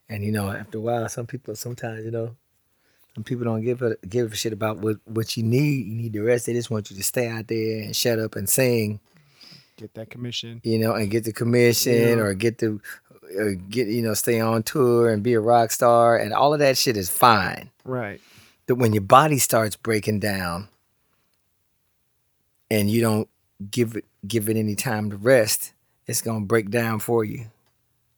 And 0.09 0.23
you 0.23 0.31
know, 0.31 0.51
after 0.51 0.77
a 0.77 0.81
while, 0.81 1.09
some 1.09 1.25
people 1.25 1.55
sometimes 1.55 2.03
you 2.05 2.11
know, 2.11 2.35
some 3.15 3.23
people 3.23 3.45
don't 3.45 3.61
give 3.63 3.81
a 3.81 3.95
give 4.07 4.33
a 4.33 4.35
shit 4.35 4.53
about 4.53 4.77
what 4.79 4.97
what 5.05 5.35
you 5.37 5.43
need. 5.43 5.87
You 5.87 5.95
need 5.95 6.13
the 6.13 6.19
rest. 6.19 6.45
They 6.45 6.53
just 6.53 6.69
want 6.69 6.91
you 6.91 6.97
to 6.97 7.03
stay 7.03 7.27
out 7.29 7.47
there 7.47 7.81
and 7.83 7.95
shut 7.95 8.19
up 8.19 8.35
and 8.35 8.47
sing. 8.49 8.99
Get 9.77 9.93
that 9.95 10.09
commission. 10.09 10.61
you 10.63 10.79
know, 10.79 10.93
and 10.93 11.09
get 11.11 11.23
the 11.25 11.33
commission 11.33 11.93
Yeah. 11.93 12.23
or 12.23 12.33
get 12.33 12.59
the 12.59 12.79
or 13.37 13.53
get 13.55 13.87
you 13.87 14.01
know 14.01 14.13
stay 14.13 14.39
on 14.39 14.63
tour 14.63 15.09
and 15.09 15.23
be 15.23 15.33
a 15.33 15.39
rock 15.39 15.71
star 15.71 16.17
and 16.17 16.33
all 16.33 16.53
of 16.53 16.59
that 16.59 16.77
shit 16.77 16.95
is 16.97 17.09
fine. 17.09 17.69
Right. 17.83 18.21
But 18.67 18.75
when 18.75 18.93
your 18.93 19.01
body 19.01 19.37
starts 19.39 19.75
breaking 19.75 20.19
down 20.19 20.67
and 22.71 22.89
you 22.89 23.01
don't 23.01 23.29
give 23.71 23.95
it 23.95 24.05
give 24.27 24.49
it 24.49 24.57
any 24.57 24.75
time 24.75 25.09
to 25.11 25.17
rest, 25.17 25.73
it's 26.07 26.21
gonna 26.21 26.45
break 26.45 26.69
down 26.69 26.99
for 26.99 27.23
you. 27.23 27.45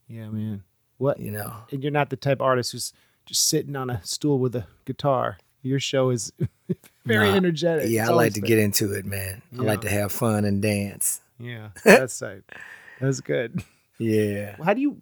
Yeah, 0.08 0.28
man. 0.28 0.62
What? 0.96 1.20
You 1.20 1.30
know. 1.32 1.52
And 1.70 1.82
you're 1.82 1.92
not 1.92 2.10
the 2.10 2.16
type 2.16 2.38
of 2.40 2.46
artist 2.46 2.72
who's 2.72 2.92
just 3.26 3.48
sitting 3.48 3.76
on 3.76 3.90
a 3.90 4.02
stool 4.04 4.38
with 4.38 4.56
a 4.56 4.66
guitar. 4.84 5.38
Your 5.62 5.80
show 5.80 6.10
is 6.10 6.32
very 7.04 7.30
Nah. 7.30 7.36
energetic. 7.36 7.90
Yeah, 7.90 8.02
It's 8.02 8.10
I 8.10 8.14
like 8.14 8.32
to 8.34 8.40
been- 8.40 8.48
get 8.48 8.58
into 8.58 8.92
it, 8.94 9.04
man. 9.04 9.42
I 9.58 9.62
like 9.62 9.82
to 9.82 9.90
have 9.90 10.12
fun 10.12 10.44
and 10.44 10.62
dance. 10.62 11.20
Yeah, 11.38 11.68
that's 11.84 12.18
tight. 12.18 12.42
That's 13.00 13.20
good. 13.20 13.62
Yeah. 13.98 14.56
How 14.64 14.74
do 14.74 14.80
you, 14.80 14.98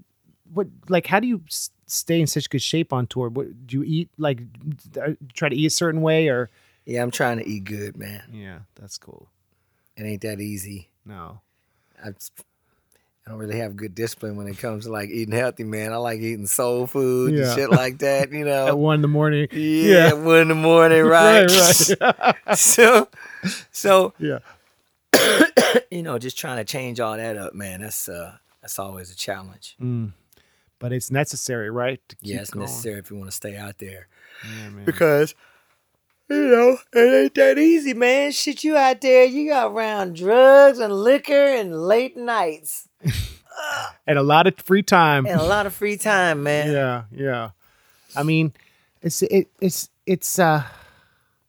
what, 0.53 0.67
like, 0.89 1.07
how 1.07 1.21
do 1.21 1.27
you 1.27 1.43
stay 1.87 2.21
in 2.21 2.27
such 2.27 2.51
good 2.51 2.61
shape 2.63 2.93
on 2.93 3.07
tour? 3.07 3.29
What 3.29 3.67
do 3.67 3.77
you 3.79 3.85
eat? 3.85 4.11
Like, 4.19 4.41
try 5.35 5.49
to 5.49 5.57
eat 5.57 5.67
a 5.67 5.71
certain 5.71 6.01
way, 6.03 6.29
or? 6.29 6.51
Yeah, 6.85 7.03
I'm 7.03 7.11
trying 7.11 7.39
to 7.39 7.47
eat 7.49 7.65
good, 7.65 7.97
man. 7.97 8.23
Yeah, 8.33 8.59
that's 8.75 8.99
cool. 8.99 9.29
It 9.97 10.05
ain't 10.05 10.23
that 10.23 10.41
easy. 10.41 10.89
No. 11.05 11.41
I, 12.05 12.09
I 12.09 13.31
don't 13.31 13.39
really 13.39 13.59
have 13.59 13.75
good 13.77 13.95
discipline 13.95 14.37
when 14.37 14.47
it 14.47 14.59
comes 14.59 14.85
to 14.85 14.93
like 14.93 15.09
eating 15.11 15.35
healthy, 15.35 15.65
man. 15.65 15.93
I 15.93 15.97
like 15.97 16.21
eating 16.21 16.47
soul 16.47 16.87
food 16.87 17.35
Yeah. 17.35 17.47
and 17.47 17.55
shit 17.59 17.71
like 17.71 17.99
that, 17.99 18.31
you 18.31 18.45
know. 18.45 18.67
At 18.69 18.79
one 18.79 18.97
in 18.97 19.03
the 19.03 19.09
morning. 19.09 19.49
Yeah, 19.53 20.13
one 20.13 20.39
in 20.39 20.49
the 20.49 20.55
morning, 20.55 21.03
right? 21.05 21.47
right. 21.51 22.01
right. 22.47 22.59
so, 22.59 23.09
so 23.73 24.13
yeah. 24.19 24.39
you 25.91 26.03
know, 26.03 26.19
just 26.19 26.39
trying 26.39 26.59
to 26.59 26.65
change 26.65 27.01
all 27.01 27.17
that 27.17 27.37
up, 27.37 27.55
man. 27.55 27.81
That's 27.81 28.09
uh, 28.09 28.37
that's 28.61 28.79
always 28.79 29.11
a 29.11 29.17
challenge. 29.17 29.77
Mm. 29.81 30.13
But 30.79 30.93
it's 30.93 31.11
necessary, 31.11 31.71
right? 31.71 32.01
To 32.11 32.17
keep 32.17 32.35
Yeah, 32.35 32.41
it's 32.43 32.51
going. 32.51 32.67
necessary 32.67 32.99
if 32.99 33.11
you 33.11 33.17
want 33.17 33.31
to 33.31 33.35
stay 33.37 33.57
out 33.57 33.79
there 33.79 34.09
Yeah, 34.45 34.69
man. 34.69 34.85
because 34.85 35.35
you 36.29 36.49
know 36.49 36.79
it 36.93 37.23
ain't 37.25 37.35
that 37.35 37.59
easy, 37.59 37.95
man. 37.95 38.33
Shit, 38.33 38.65
you 38.65 38.77
out 38.77 39.01
there, 39.01 39.25
you 39.25 39.49
got 39.49 39.73
around 39.73 40.17
drugs 40.17 40.79
and 40.79 40.93
liquor 40.93 41.33
and 41.33 41.75
late 41.87 42.17
nights 42.17 42.89
and 44.07 44.19
a 44.19 44.23
lot 44.23 44.47
of 44.47 44.57
free 44.59 44.83
time. 44.83 45.27
and 45.27 45.41
a 45.41 45.45
lot 45.45 45.67
of 45.67 45.75
free 45.75 45.97
time, 45.97 46.43
man. 46.43 46.73
yeah 46.73 47.05
yeah 47.11 47.51
i 48.15 48.23
mean 48.23 48.53
it's 49.03 49.23
it, 49.23 49.49
it's 49.61 49.89
it's 50.07 50.39
uh 50.39 50.63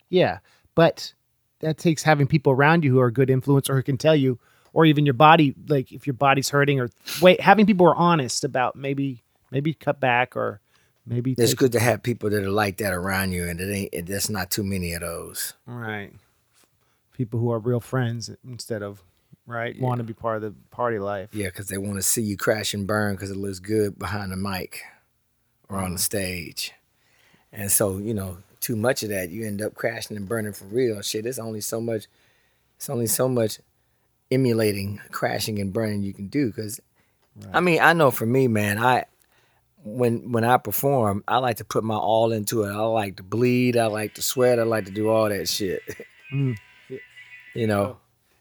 yeah 0.09 0.39
but 0.75 1.13
that 1.59 1.77
takes 1.77 2.03
having 2.03 2.27
people 2.27 2.51
around 2.51 2.83
you 2.83 2.91
who 2.91 2.99
are 2.99 3.07
a 3.07 3.13
good 3.13 3.29
influence 3.29 3.69
or 3.69 3.75
who 3.75 3.83
can 3.83 3.97
tell 3.97 4.15
you 4.15 4.39
or 4.73 4.85
even 4.85 5.05
your 5.05 5.13
body 5.13 5.55
like 5.67 5.91
if 5.91 6.05
your 6.05 6.13
body's 6.13 6.49
hurting 6.49 6.79
or 6.79 6.89
wait 7.21 7.39
having 7.41 7.65
people 7.65 7.85
who 7.85 7.91
are 7.91 7.95
honest 7.95 8.43
about 8.43 8.75
maybe 8.75 9.23
maybe 9.51 9.73
cut 9.73 9.99
back 9.99 10.35
or 10.35 10.59
maybe 11.07 11.33
It's 11.37 11.53
good 11.53 11.71
to 11.71 11.79
have 11.79 12.03
people 12.03 12.29
that 12.29 12.43
are 12.43 12.51
like 12.51 12.77
that 12.77 12.93
around 12.93 13.31
you, 13.31 13.47
and 13.47 13.59
it 13.59 13.73
ain't. 13.73 13.89
It, 13.93 14.05
there's 14.05 14.29
not 14.29 14.51
too 14.51 14.63
many 14.63 14.93
of 14.93 15.01
those. 15.01 15.53
right 15.65 16.11
people 17.17 17.39
who 17.39 17.51
are 17.51 17.57
real 17.57 17.79
friends 17.79 18.29
instead 18.47 18.83
of 18.83 19.01
right 19.47 19.79
want 19.81 19.97
to 19.97 20.03
be 20.03 20.13
part 20.13 20.35
of 20.35 20.41
the 20.43 20.53
party 20.69 20.99
life 20.99 21.29
Yeah, 21.33 21.47
because 21.47 21.67
they 21.67 21.77
want 21.77 21.95
to 21.95 22.03
see 22.03 22.21
you 22.21 22.37
crash 22.37 22.73
and 22.73 22.85
burn 22.85 23.15
because 23.15 23.31
it 23.31 23.37
looks 23.37 23.59
good 23.59 23.97
behind 23.97 24.31
the 24.31 24.37
mic 24.37 24.83
or 25.67 25.77
on 25.77 25.83
the 25.83 25.89
mm-hmm. 25.89 25.97
stage. 25.97 26.73
And 27.51 27.71
so, 27.71 27.97
you 27.97 28.13
know, 28.13 28.37
too 28.59 28.75
much 28.75 29.03
of 29.03 29.09
that, 29.09 29.29
you 29.29 29.47
end 29.47 29.61
up 29.61 29.73
crashing 29.73 30.15
and 30.15 30.27
burning 30.27 30.53
for 30.53 30.65
real. 30.65 31.01
Shit, 31.01 31.25
it's 31.25 31.39
only 31.39 31.61
so 31.61 31.81
much, 31.81 32.07
it's 32.75 32.89
only 32.89 33.07
so 33.07 33.27
much 33.27 33.59
emulating 34.29 35.01
crashing 35.11 35.59
and 35.59 35.73
burning 35.73 36.03
you 36.03 36.13
can 36.13 36.27
do. 36.27 36.47
Because, 36.47 36.79
I 37.53 37.61
mean, 37.61 37.79
I 37.81 37.93
know 37.93 38.11
for 38.11 38.25
me, 38.25 38.47
man, 38.47 38.77
I, 38.77 39.05
when 39.87 40.31
when 40.31 40.43
I 40.43 40.57
perform, 40.57 41.23
I 41.27 41.37
like 41.37 41.57
to 41.57 41.65
put 41.65 41.83
my 41.83 41.95
all 41.95 42.31
into 42.31 42.63
it. 42.63 42.69
I 42.71 42.79
like 42.81 43.17
to 43.17 43.23
bleed. 43.23 43.77
I 43.77 43.85
like 43.87 44.13
to 44.15 44.21
sweat. 44.21 44.59
I 44.59 44.63
like 44.63 44.85
to 44.85 44.91
do 44.91 45.09
all 45.09 45.29
that 45.29 45.47
shit. 45.49 45.81
Mm. 46.33 46.57
you 47.55 47.67
know, 47.67 47.97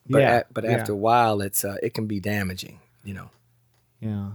but 0.08 0.18
Yeah, 0.18 0.36
a- 0.38 0.44
but 0.52 0.64
yeah. 0.64 0.72
after 0.72 0.92
a 0.92 0.96
while, 0.96 1.40
it's 1.40 1.64
uh, 1.64 1.76
it 1.84 1.94
can 1.94 2.06
be 2.08 2.18
damaging. 2.18 2.80
You 3.04 3.14
know. 3.14 3.30
yeah 4.00 4.30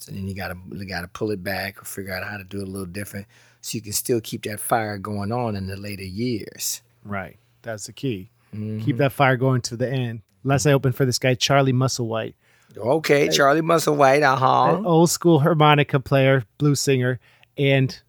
So 0.00 0.10
then 0.10 0.26
you 0.26 0.34
gotta 0.34 0.56
you 0.72 0.84
gotta 0.84 1.06
pull 1.06 1.30
it 1.30 1.44
back 1.44 1.80
or 1.80 1.84
figure 1.84 2.12
out 2.12 2.24
how 2.28 2.36
to 2.38 2.42
do 2.44 2.58
it 2.60 2.64
a 2.66 2.70
little 2.70 2.86
different, 2.86 3.28
so 3.60 3.76
you 3.76 3.82
can 3.82 3.92
still 3.92 4.20
keep 4.20 4.42
that 4.44 4.58
fire 4.58 4.98
going 4.98 5.30
on 5.30 5.54
in 5.54 5.68
the 5.68 5.76
later 5.76 6.02
years. 6.04 6.82
Right. 7.04 7.36
That's 7.62 7.86
the 7.86 7.92
key. 7.92 8.30
Mm-hmm. 8.52 8.84
Keep 8.84 8.96
that 8.96 9.12
fire 9.12 9.36
going 9.36 9.60
to 9.62 9.76
the 9.76 9.88
end. 9.88 10.22
Last 10.42 10.66
I 10.66 10.72
opened 10.72 10.96
for 10.96 11.04
this 11.06 11.18
guy, 11.20 11.34
Charlie 11.34 11.72
Musselwhite, 11.72 12.34
Okay, 12.76 13.28
Charlie 13.28 13.60
Musselwhite, 13.60 14.22
uh 14.22 14.36
huh. 14.36 14.82
old 14.84 15.10
school 15.10 15.40
harmonica 15.40 15.98
player, 16.00 16.44
blues 16.58 16.80
singer, 16.80 17.18
and 17.56 18.00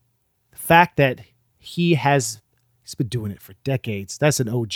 the 0.52 0.58
fact 0.58 0.98
that 0.98 1.22
he 1.60 1.96
has 1.96 2.42
he's 2.84 2.96
been 2.96 3.08
doing 3.08 3.32
it 3.32 3.42
for 3.42 3.54
decades. 3.64 4.18
That's 4.18 4.40
an 4.40 4.50
OG, 4.50 4.74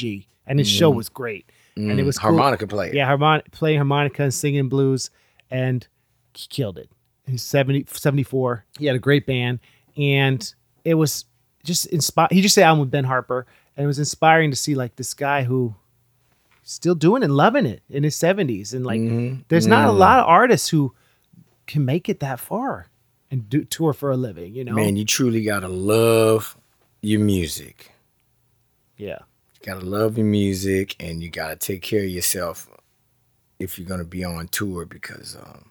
and 0.47 0.59
his 0.59 0.69
show 0.69 0.89
was 0.89 1.09
great, 1.09 1.51
and 1.75 1.99
it 1.99 2.03
was 2.03 2.17
cool. 2.17 2.31
Mm. 2.31 2.35
harmonica 2.35 2.67
player. 2.67 2.93
Yeah, 2.93 3.05
harmon- 3.05 3.43
playing 3.51 3.77
harmonica 3.77 4.23
and 4.23 4.33
singing 4.33 4.69
blues, 4.69 5.09
and 5.51 5.87
he 6.33 6.47
killed 6.47 6.77
it. 6.77 6.89
He's 7.25 7.43
70, 7.43 7.85
74. 7.89 8.65
He 8.77 8.85
had 8.85 8.95
a 8.95 8.99
great 8.99 9.25
band, 9.25 9.59
and 9.95 10.53
it 10.83 10.95
was 10.95 11.25
just 11.63 11.85
inspired. 11.87 12.31
He 12.31 12.41
just 12.41 12.57
an 12.57 12.63
album 12.63 12.81
with 12.81 12.91
Ben 12.91 13.05
Harper, 13.05 13.45
and 13.77 13.83
it 13.83 13.87
was 13.87 13.99
inspiring 13.99 14.49
to 14.51 14.57
see 14.57 14.75
like 14.75 14.95
this 14.95 15.13
guy 15.13 15.43
who 15.43 15.75
still 16.63 16.95
doing 16.95 17.23
and 17.23 17.35
loving 17.35 17.65
it 17.65 17.81
in 17.89 18.03
his 18.03 18.15
70s. 18.15 18.73
And 18.73 18.85
like, 18.85 18.99
Mm-hmm. 19.01 19.41
there's 19.49 19.67
not 19.67 19.87
a 19.89 19.91
lot 19.91 20.19
of 20.19 20.25
artists 20.27 20.69
who 20.69 20.93
can 21.67 21.85
make 21.85 22.09
it 22.09 22.19
that 22.21 22.39
far 22.39 22.87
and 23.29 23.49
do 23.49 23.63
tour 23.63 23.93
for 23.93 24.11
a 24.11 24.17
living, 24.17 24.53
you 24.55 24.63
know? 24.63 24.73
Man, 24.73 24.95
you 24.95 25.05
truly 25.05 25.43
gotta 25.43 25.67
love 25.67 26.57
your 27.01 27.19
music. 27.21 27.91
yeah. 28.97 29.19
You 29.61 29.73
gotta 29.73 29.85
love 29.85 30.17
your 30.17 30.27
music, 30.27 30.95
and 30.99 31.23
you 31.23 31.29
gotta 31.29 31.55
take 31.55 31.81
care 31.81 32.03
of 32.03 32.09
yourself 32.09 32.69
if 33.59 33.79
you're 33.79 33.87
gonna 33.87 34.03
be 34.03 34.23
on 34.25 34.47
tour 34.49 34.85
because, 34.85 35.37
um, 35.37 35.69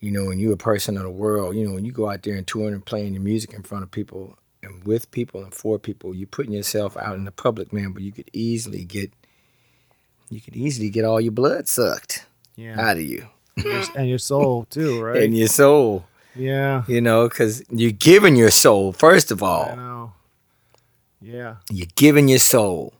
you 0.00 0.10
know, 0.10 0.26
when 0.26 0.38
you're 0.38 0.52
a 0.54 0.56
person 0.56 0.96
of 0.96 1.02
the 1.04 1.10
world, 1.10 1.56
you 1.56 1.66
know, 1.66 1.74
when 1.74 1.84
you 1.84 1.92
go 1.92 2.10
out 2.10 2.22
there 2.22 2.34
and 2.36 2.46
touring 2.46 2.74
and 2.74 2.84
playing 2.84 3.14
your 3.14 3.22
music 3.22 3.52
in 3.52 3.62
front 3.62 3.82
of 3.84 3.90
people 3.90 4.36
and 4.68 4.84
with 4.84 5.10
people 5.10 5.42
and 5.42 5.52
for 5.54 5.78
people, 5.78 6.14
you're 6.14 6.26
putting 6.28 6.52
yourself 6.52 6.96
out 6.96 7.16
in 7.16 7.24
the 7.24 7.32
public, 7.32 7.72
man. 7.72 7.92
But 7.92 8.02
you 8.02 8.12
could 8.12 8.30
easily 8.32 8.84
get, 8.84 9.10
you 10.30 10.40
could 10.40 10.54
easily 10.56 10.90
get 10.90 11.04
all 11.04 11.20
your 11.20 11.32
blood 11.32 11.66
sucked 11.68 12.26
Yeah. 12.56 12.80
out 12.80 12.96
of 12.96 13.02
you 13.02 13.26
and 13.96 14.08
your 14.08 14.18
soul 14.18 14.64
too, 14.70 15.02
right? 15.02 15.22
and 15.22 15.36
your 15.36 15.48
soul. 15.48 16.04
yeah. 16.36 16.84
You 16.86 17.00
know, 17.00 17.28
because 17.28 17.62
you're 17.70 17.90
giving 17.92 18.36
your 18.36 18.50
soul 18.50 18.92
first 18.92 19.30
of 19.30 19.42
I 19.42 19.46
all. 19.46 19.76
know. 19.76 20.12
Yeah. 21.20 21.56
you're 21.70 21.88
giving 21.96 22.28
your 22.28 22.38
soul. 22.38 22.94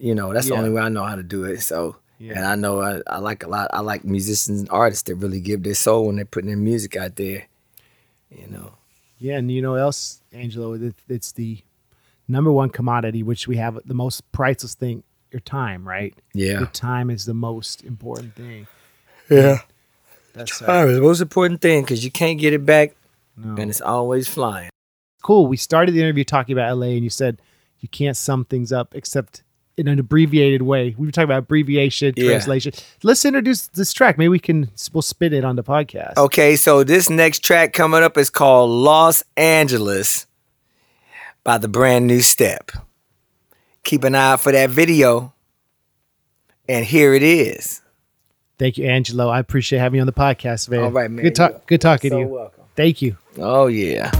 You 0.00 0.14
know, 0.14 0.32
that's 0.32 0.46
Yeah. 0.48 0.54
the 0.56 0.58
only 0.62 0.70
way 0.70 0.82
I 0.82 0.88
know 0.88 1.04
how 1.04 1.16
to 1.16 1.22
do 1.24 1.44
it. 1.44 1.60
So, 1.60 1.96
Yeah. 2.18 2.34
and 2.36 2.44
I 2.46 2.54
know 2.54 2.80
I, 2.80 3.00
I 3.06 3.18
like 3.18 3.42
a 3.42 3.48
lot. 3.48 3.68
I 3.72 3.80
like 3.80 4.04
musicians 4.04 4.60
and 4.60 4.70
artists 4.70 5.02
that 5.04 5.16
really 5.16 5.40
give 5.40 5.62
their 5.64 5.74
soul 5.74 6.06
when 6.06 6.16
they're 6.16 6.24
putting 6.24 6.48
their 6.48 6.56
music 6.56 6.96
out 6.96 7.16
there. 7.16 7.46
You 8.30 8.46
know, 8.48 8.72
Yeah, 9.18 9.36
and 9.36 9.50
you 9.50 9.60
know 9.62 9.72
what 9.72 9.80
else, 9.80 10.22
Angelo? 10.32 10.74
It, 10.74 10.94
it's 11.08 11.32
the 11.32 11.58
number 12.28 12.52
one 12.52 12.70
commodity, 12.70 13.22
which 13.22 13.48
we 13.48 13.56
have 13.56 13.78
the 13.84 13.94
most 13.94 14.30
priceless 14.32 14.74
thing, 14.74 15.02
your 15.32 15.40
time, 15.40 15.86
right? 15.86 16.14
yeah, 16.34 16.58
Your 16.60 16.66
time 16.66 17.10
is 17.10 17.24
the 17.24 17.34
most 17.34 17.82
important 17.84 18.34
thing. 18.36 18.66
yeah. 19.30 19.58
That's 20.34 20.58
Time 20.60 20.88
is 20.88 20.96
the 20.96 21.02
most 21.02 21.20
important 21.20 21.60
thing 21.60 21.82
because 21.82 22.04
you 22.04 22.10
can't 22.12 22.38
get 22.38 22.52
it 22.52 22.64
back, 22.64 22.94
no. 23.36 23.60
and 23.60 23.68
it's 23.70 23.80
always 23.80 24.28
flying. 24.28 24.70
cool. 25.22 25.48
We 25.48 25.56
started 25.56 25.92
the 25.92 26.00
interview 26.00 26.22
talking 26.22 26.52
about 26.52 26.76
LA, 26.76 26.88
and 26.88 27.02
you 27.02 27.10
said 27.10 27.42
you 27.80 27.88
can't 27.88 28.16
sum 28.16 28.44
things 28.44 28.70
up 28.72 28.94
except 28.94 29.42
in 29.78 29.88
an 29.88 29.98
abbreviated 29.98 30.62
way. 30.62 30.94
We 30.98 31.06
were 31.06 31.12
talking 31.12 31.24
about 31.26 31.38
abbreviation, 31.44 32.14
Yeah. 32.16 32.30
translation. 32.30 32.72
Let's 33.02 33.24
introduce 33.24 33.68
this 33.68 33.92
track. 33.92 34.18
Maybe 34.18 34.28
we 34.28 34.38
can 34.38 34.70
we'll 34.92 35.02
spin 35.02 35.32
it 35.32 35.44
on 35.44 35.56
the 35.56 35.62
podcast. 35.64 36.16
Okay, 36.16 36.56
so 36.56 36.84
this 36.84 37.08
next 37.08 37.40
track 37.44 37.72
coming 37.72 38.02
up 38.02 38.18
is 38.18 38.28
called 38.30 38.70
Los 38.70 39.22
Angeles 39.36 40.26
by 41.44 41.58
the 41.58 41.68
Brand 41.68 42.06
New 42.06 42.20
Step. 42.20 42.70
Keep 43.84 44.04
an 44.04 44.14
eye 44.14 44.32
out 44.32 44.40
for 44.40 44.52
that 44.52 44.68
video, 44.70 45.32
and 46.68 46.84
here 46.84 47.14
it 47.14 47.22
is. 47.22 47.80
Thank 48.58 48.76
you, 48.76 48.86
Angelo. 48.86 49.28
I 49.28 49.38
appreciate 49.38 49.78
having 49.78 49.96
you 49.98 50.02
on 50.02 50.06
the 50.06 50.12
podcast, 50.12 50.68
man. 50.68 50.80
All 50.80 50.90
right, 50.90 51.10
man. 51.10 51.22
Good 51.24 51.36
talk. 51.36 51.66
Good 51.66 51.80
talking 51.80 52.10
So 52.10 52.16
to 52.16 52.22
you. 52.22 52.28
welcome. 52.28 52.64
Thank 52.76 53.00
you. 53.02 53.16
Oh 53.38 53.68
yeah. 53.68 54.10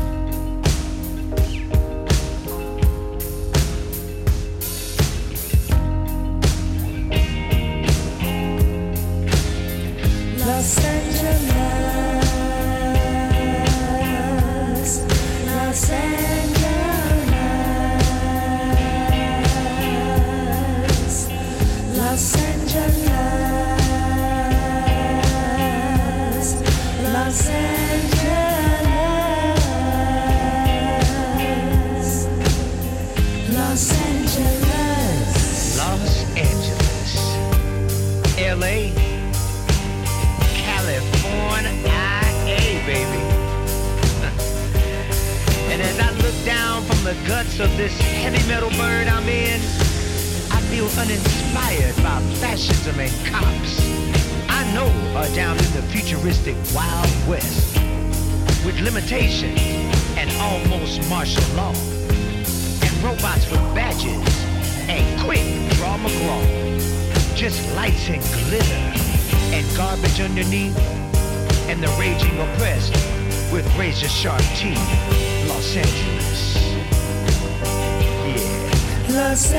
The 47.09 47.27
guts 47.27 47.59
of 47.59 47.75
this 47.79 47.99
heavy 48.21 48.47
metal 48.47 48.69
bird 48.77 49.09
I'm 49.09 49.27
in, 49.31 49.59
I 50.53 50.61
feel 50.69 50.85
uninspired 51.01 51.97
by 52.05 52.21
fascism 52.37 53.01
and 53.01 53.11
cops. 53.25 53.81
I 54.51 54.71
know 54.75 54.93
are 55.17 55.35
down 55.35 55.57
in 55.57 55.73
the 55.73 55.81
futuristic 55.89 56.55
Wild 56.75 57.09
West 57.27 57.77
with 58.63 58.79
limitations 58.81 59.59
and 60.19 60.31
almost 60.37 61.09
martial 61.09 61.43
law 61.55 61.73
and 61.73 62.93
robots 63.03 63.51
with 63.51 63.63
badges 63.75 64.29
and 64.91 65.09
quick 65.23 65.47
draw 65.79 65.97
McGraw. 65.97 66.45
Just 67.35 67.75
lights 67.75 68.07
and 68.11 68.21
glitter 68.51 68.85
and 69.57 69.65
garbage 69.79 70.21
underneath 70.21 70.77
and 71.71 71.83
the 71.83 71.89
raging 71.99 72.39
oppressed 72.39 72.93
with 73.51 73.65
razor 73.79 74.09
sharp 74.09 74.43
teeth. 74.57 75.49
Los 75.49 75.75
Angeles. 75.75 76.68
Los 79.19 79.51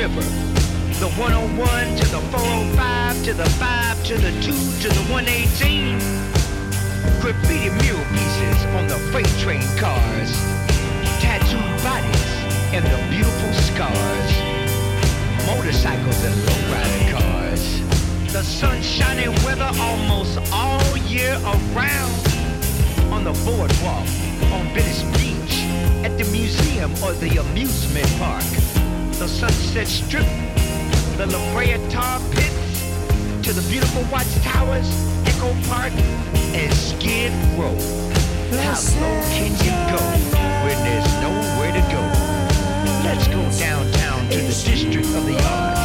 river. 0.00 0.22
The 0.96 1.12
101 1.20 1.96
to 1.96 2.06
the 2.08 2.20
405 2.32 3.24
to 3.24 3.34
the 3.34 3.44
5 3.44 4.04
to 4.04 4.14
the 4.16 4.32
2 4.40 4.52
to 4.80 4.88
the 4.88 5.04
118. 5.12 6.00
Graffiti 7.20 7.68
mural 7.84 8.00
pieces 8.16 8.58
on 8.80 8.88
the 8.88 8.96
freight 9.12 9.28
train 9.44 9.60
cars. 9.76 10.32
Tattooed 11.20 11.76
bodies 11.84 12.32
and 12.72 12.80
the 12.88 12.96
beautiful 13.12 13.52
scars. 13.68 14.30
Motorcycles 15.44 16.20
and 16.24 16.36
lowrider 16.48 17.04
cars. 17.12 17.64
The 18.32 18.42
sunshiny 18.42 19.28
weather 19.44 19.70
almost 19.84 20.40
all 20.50 20.96
year 21.12 21.36
around. 21.44 22.16
On 23.12 23.22
the 23.22 23.36
boardwalk, 23.44 24.08
on 24.56 24.64
Venice 24.72 25.04
Beach, 25.20 25.56
at 26.08 26.16
the 26.16 26.24
museum 26.32 26.90
or 27.04 27.12
the 27.12 27.36
amusement 27.36 28.08
park 28.16 28.69
the 29.20 29.28
Sunset 29.28 29.86
Strip, 29.86 30.24
the 31.18 31.26
La 31.26 31.52
Brea 31.52 31.76
Tar 31.90 32.18
Pits, 32.30 33.44
to 33.46 33.52
the 33.52 33.60
beautiful 33.68 34.02
watchtowers, 34.10 34.88
Echo 35.26 35.52
Park, 35.68 35.92
and 36.56 36.72
Skid 36.72 37.30
Row. 37.58 37.76
How 38.64 38.80
low 38.96 39.20
can 39.28 39.52
you 39.60 39.76
go 39.92 40.00
when 40.64 40.78
there's 40.84 41.12
nowhere 41.20 41.70
to 41.70 41.84
go? 41.92 42.02
Let's 43.04 43.28
go 43.28 43.42
downtown 43.58 44.26
to 44.30 44.38
the 44.38 44.62
District 44.64 45.06
of 45.08 45.26
the 45.26 45.36
Art. 45.36 45.79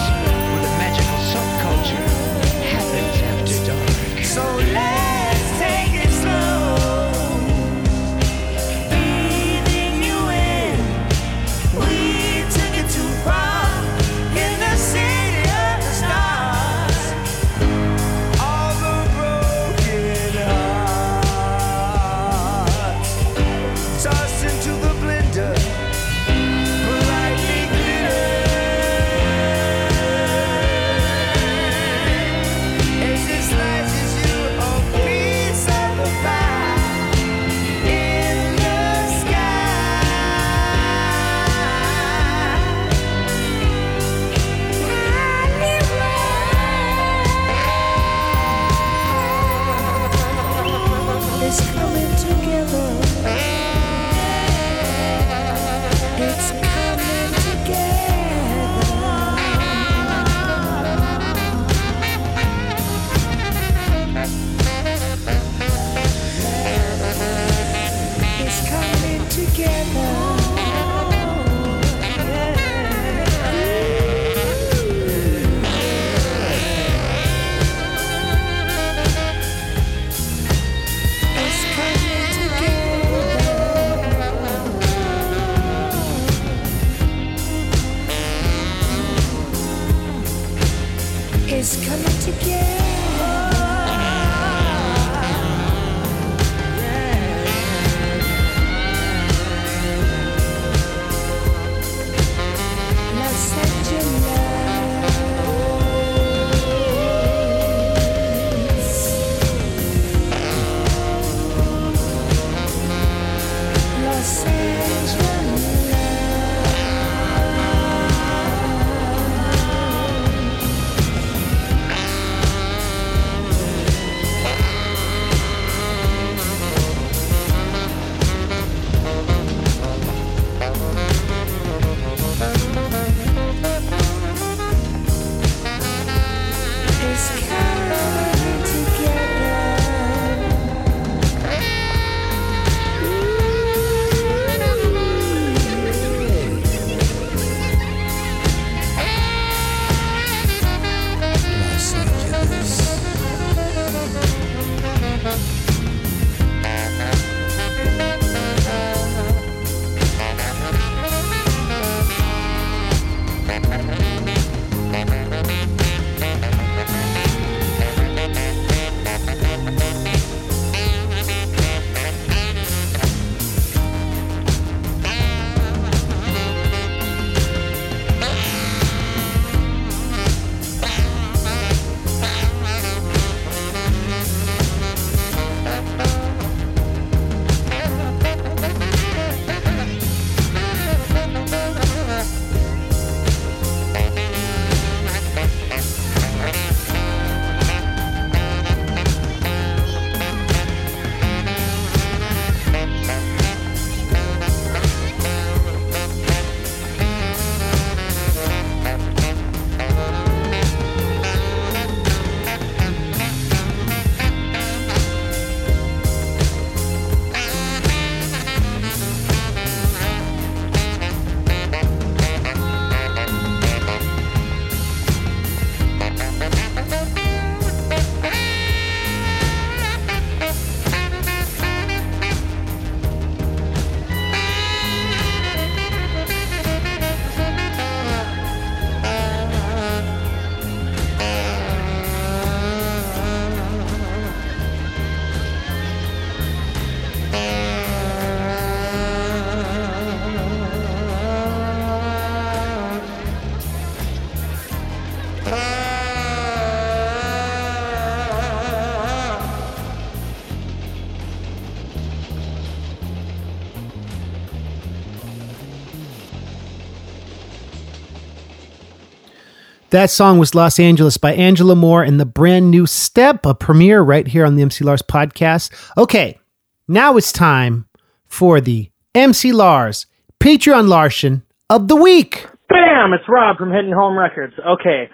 That 269.96 270.10
song 270.10 270.40
was 270.40 270.54
Los 270.54 270.78
Angeles 270.78 271.16
by 271.16 271.32
Angelo 271.32 271.74
Moore 271.74 272.04
and 272.04 272.20
the 272.20 272.26
brand 272.26 272.70
new 272.70 272.86
Step, 272.86 273.46
a 273.46 273.56
premiere 273.56 274.02
right 274.02 274.28
here 274.28 274.46
on 274.46 274.58
the 274.58 274.62
MC 274.62 274.84
Lars 274.84 275.02
podcast. 275.02 275.72
Okay, 275.98 276.38
now 276.86 277.16
it's 277.16 277.32
time 277.32 277.88
for 278.26 278.60
the 278.60 278.92
MC 279.16 279.54
Lars 279.54 280.06
Patreon 280.42 280.90
Larson 280.90 281.44
of 281.70 281.88
the 281.88 281.96
week. 281.96 282.46
Bam! 282.68 283.14
It's 283.14 283.24
Rob 283.30 283.56
from 283.56 283.72
Hidden 283.72 283.94
Home 283.94 284.20
Records. 284.20 284.52
Okay. 284.60 285.10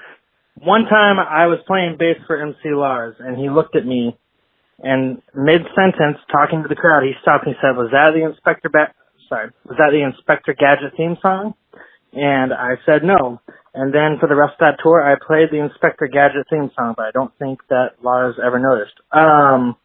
One 0.55 0.85
time 0.89 1.19
I 1.19 1.45
was 1.45 1.59
playing 1.67 1.97
bass 1.99 2.17
for 2.25 2.41
MC 2.41 2.73
Lars 2.73 3.15
and 3.19 3.37
he 3.37 3.51
looked 3.51 3.75
at 3.75 3.85
me 3.85 4.17
and 4.79 5.21
mid 5.35 5.61
sentence 5.75 6.17
talking 6.31 6.63
to 6.63 6.67
the 6.67 6.73
crowd 6.73 7.03
he 7.03 7.13
stopped 7.21 7.45
and 7.45 7.55
said, 7.61 7.77
Was 7.77 7.91
that 7.91 8.13
the 8.15 8.25
Inspector 8.25 8.67
sorry, 9.29 9.51
was 9.63 9.77
that 9.77 9.91
the 9.91 10.01
Inspector 10.01 10.51
Gadget 10.55 10.97
theme 10.97 11.17
song? 11.21 11.53
And 12.13 12.53
I 12.53 12.75
said 12.85 13.03
no. 13.03 13.41
And 13.73 13.93
then 13.93 14.19
for 14.19 14.27
the 14.27 14.35
rest 14.35 14.53
of 14.59 14.59
that 14.59 14.83
tour 14.83 15.01
I 15.01 15.15
played 15.15 15.49
the 15.51 15.63
Inspector 15.63 16.05
Gadget 16.07 16.47
theme 16.49 16.71
song, 16.75 16.93
but 16.97 17.05
I 17.05 17.11
don't 17.11 17.31
think 17.39 17.59
that 17.69 18.03
Lars 18.03 18.35
ever 18.43 18.59
noticed. 18.59 18.99
Um 19.11 19.75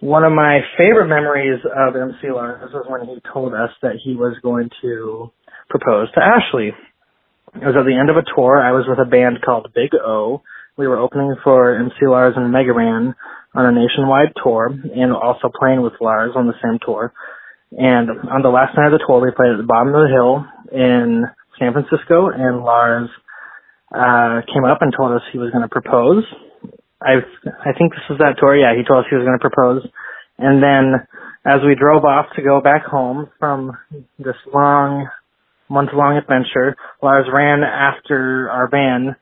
one 0.00 0.24
of 0.24 0.32
my 0.32 0.60
favorite 0.76 1.08
memories 1.08 1.60
of 1.64 1.96
MC 1.96 2.30
Lars 2.30 2.70
was 2.72 2.84
when 2.88 3.08
he 3.08 3.16
told 3.32 3.54
us 3.54 3.70
that 3.80 3.96
he 4.02 4.14
was 4.14 4.36
going 4.42 4.68
to 4.82 5.32
propose 5.70 6.12
to 6.12 6.20
Ashley. 6.20 6.72
It 7.54 7.64
was 7.64 7.76
at 7.78 7.88
the 7.88 7.96
end 7.96 8.10
of 8.10 8.16
a 8.16 8.26
tour. 8.36 8.60
I 8.60 8.72
was 8.72 8.84
with 8.86 9.00
a 9.00 9.08
band 9.08 9.40
called 9.40 9.72
Big 9.74 9.96
O. 9.96 10.42
We 10.76 10.86
were 10.86 10.98
opening 10.98 11.34
for 11.42 11.74
MC 11.74 12.04
Lars 12.04 12.34
and 12.36 12.52
Mega 12.52 12.74
Ran 12.74 13.14
on 13.54 13.64
a 13.64 13.72
nationwide 13.72 14.36
tour 14.44 14.68
and 14.68 15.12
also 15.16 15.48
playing 15.48 15.80
with 15.80 15.94
Lars 16.00 16.32
on 16.36 16.46
the 16.46 16.60
same 16.62 16.78
tour. 16.84 17.14
And 17.72 18.10
on 18.28 18.42
the 18.42 18.52
last 18.52 18.76
night 18.76 18.92
of 18.92 18.92
the 18.92 19.04
tour, 19.06 19.24
we 19.24 19.32
played 19.32 19.56
at 19.56 19.56
the 19.56 19.66
bottom 19.66 19.88
of 19.88 20.04
the 20.04 20.12
hill 20.12 20.44
in 20.76 21.24
San 21.58 21.72
Francisco 21.72 22.28
and 22.28 22.60
Lars 22.60 23.08
uh, 23.94 24.44
came 24.52 24.64
up 24.64 24.78
and 24.82 24.92
told 24.96 25.12
us 25.12 25.22
he 25.32 25.38
was 25.38 25.50
going 25.50 25.62
to 25.64 25.72
propose. 25.72 26.24
I 27.00 27.24
I 27.64 27.72
think 27.78 27.92
this 27.92 28.04
was 28.10 28.18
that 28.18 28.36
tour. 28.38 28.56
Yeah, 28.56 28.76
he 28.76 28.84
told 28.84 29.04
us 29.04 29.10
he 29.10 29.16
was 29.16 29.24
going 29.24 29.38
to 29.38 29.48
propose. 29.48 29.82
And 30.38 30.62
then 30.62 31.00
as 31.46 31.60
we 31.64 31.74
drove 31.74 32.04
off 32.04 32.26
to 32.36 32.42
go 32.42 32.60
back 32.60 32.84
home 32.84 33.30
from 33.38 33.72
this 34.18 34.36
long 34.52 35.08
month 35.68 35.90
long 35.94 36.16
adventure, 36.16 36.76
Lars 37.02 37.26
ran 37.32 37.62
after 37.64 38.50
our 38.50 38.68
van 38.68 39.16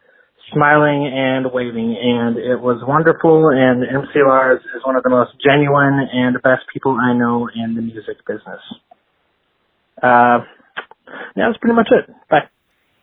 smiling 0.53 1.09
and 1.09 1.47
waving 1.53 1.97
and 2.01 2.37
it 2.37 2.61
was 2.61 2.83
wonderful 2.87 3.49
and 3.49 3.83
MC 3.83 4.21
Lars 4.27 4.61
is 4.77 4.85
one 4.85 4.95
of 4.95 5.03
the 5.03 5.09
most 5.09 5.31
genuine 5.43 6.07
and 6.13 6.37
best 6.43 6.63
people 6.73 6.99
I 7.01 7.15
know 7.15 7.49
in 7.49 7.75
the 7.75 7.81
music 7.81 8.19
business. 8.27 8.61
Uh 10.03 10.41
yeah, 11.37 11.47
that's 11.49 11.59
pretty 11.59 11.75
much 11.75 11.89
it. 11.91 12.13
Bye. 12.29 12.49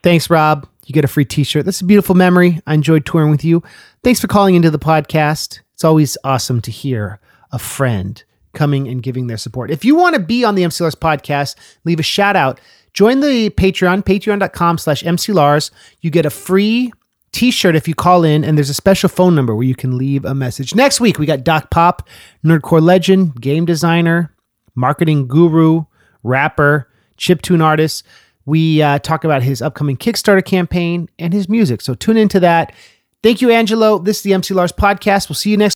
Thanks, 0.02 0.28
Rob. 0.28 0.66
You 0.84 0.92
get 0.92 1.04
a 1.04 1.08
free 1.08 1.24
t 1.24 1.44
shirt. 1.44 1.64
That's 1.64 1.80
a 1.80 1.84
beautiful 1.84 2.14
memory. 2.14 2.60
I 2.66 2.74
enjoyed 2.74 3.06
touring 3.06 3.30
with 3.30 3.44
you. 3.44 3.62
Thanks 4.02 4.20
for 4.20 4.26
calling 4.26 4.54
into 4.54 4.70
the 4.70 4.78
podcast. 4.78 5.60
It's 5.74 5.84
always 5.84 6.18
awesome 6.24 6.60
to 6.62 6.70
hear 6.70 7.20
a 7.52 7.58
friend 7.58 8.22
coming 8.52 8.88
and 8.88 9.02
giving 9.02 9.26
their 9.28 9.36
support. 9.36 9.70
If 9.70 9.84
you 9.84 9.94
want 9.94 10.14
to 10.14 10.20
be 10.20 10.44
on 10.44 10.54
the 10.54 10.64
MC 10.64 10.82
Lars 10.82 10.94
podcast, 10.94 11.56
leave 11.84 12.00
a 12.00 12.02
shout 12.02 12.36
out. 12.36 12.60
Join 12.92 13.20
the 13.20 13.50
Patreon, 13.50 14.02
patreon.com 14.02 14.78
slash 14.78 15.02
MCLars. 15.02 15.70
You 16.00 16.10
get 16.10 16.26
a 16.26 16.30
free 16.30 16.92
t-shirt 17.32 17.74
if 17.74 17.88
you 17.88 17.94
call 17.94 18.24
in, 18.24 18.44
and 18.44 18.58
there's 18.58 18.68
a 18.68 18.74
special 18.74 19.08
phone 19.08 19.34
number 19.34 19.54
where 19.54 19.66
you 19.66 19.74
can 19.74 19.96
leave 19.96 20.24
a 20.24 20.34
message. 20.34 20.74
Next 20.74 21.00
week, 21.00 21.18
we 21.18 21.24
got 21.24 21.44
Doc 21.44 21.70
Pop, 21.70 22.06
nerdcore 22.44 22.82
legend, 22.82 23.40
game 23.40 23.64
designer, 23.64 24.34
marketing 24.74 25.26
guru, 25.26 25.84
rapper, 26.22 26.88
chiptune 27.16 27.62
artist. 27.62 28.04
We 28.44 28.82
uh, 28.82 28.98
talk 28.98 29.24
about 29.24 29.42
his 29.42 29.62
upcoming 29.62 29.96
Kickstarter 29.96 30.44
campaign 30.44 31.08
and 31.18 31.32
his 31.32 31.48
music. 31.48 31.80
So 31.80 31.94
tune 31.94 32.16
into 32.16 32.40
that. 32.40 32.74
Thank 33.22 33.40
you, 33.40 33.50
Angelo. 33.50 33.98
This 33.98 34.16
is 34.16 34.22
the 34.24 34.34
MC 34.34 34.52
Lars 34.52 34.72
podcast. 34.72 35.28
We'll 35.28 35.36
see 35.36 35.50
you 35.50 35.56
next 35.56 35.70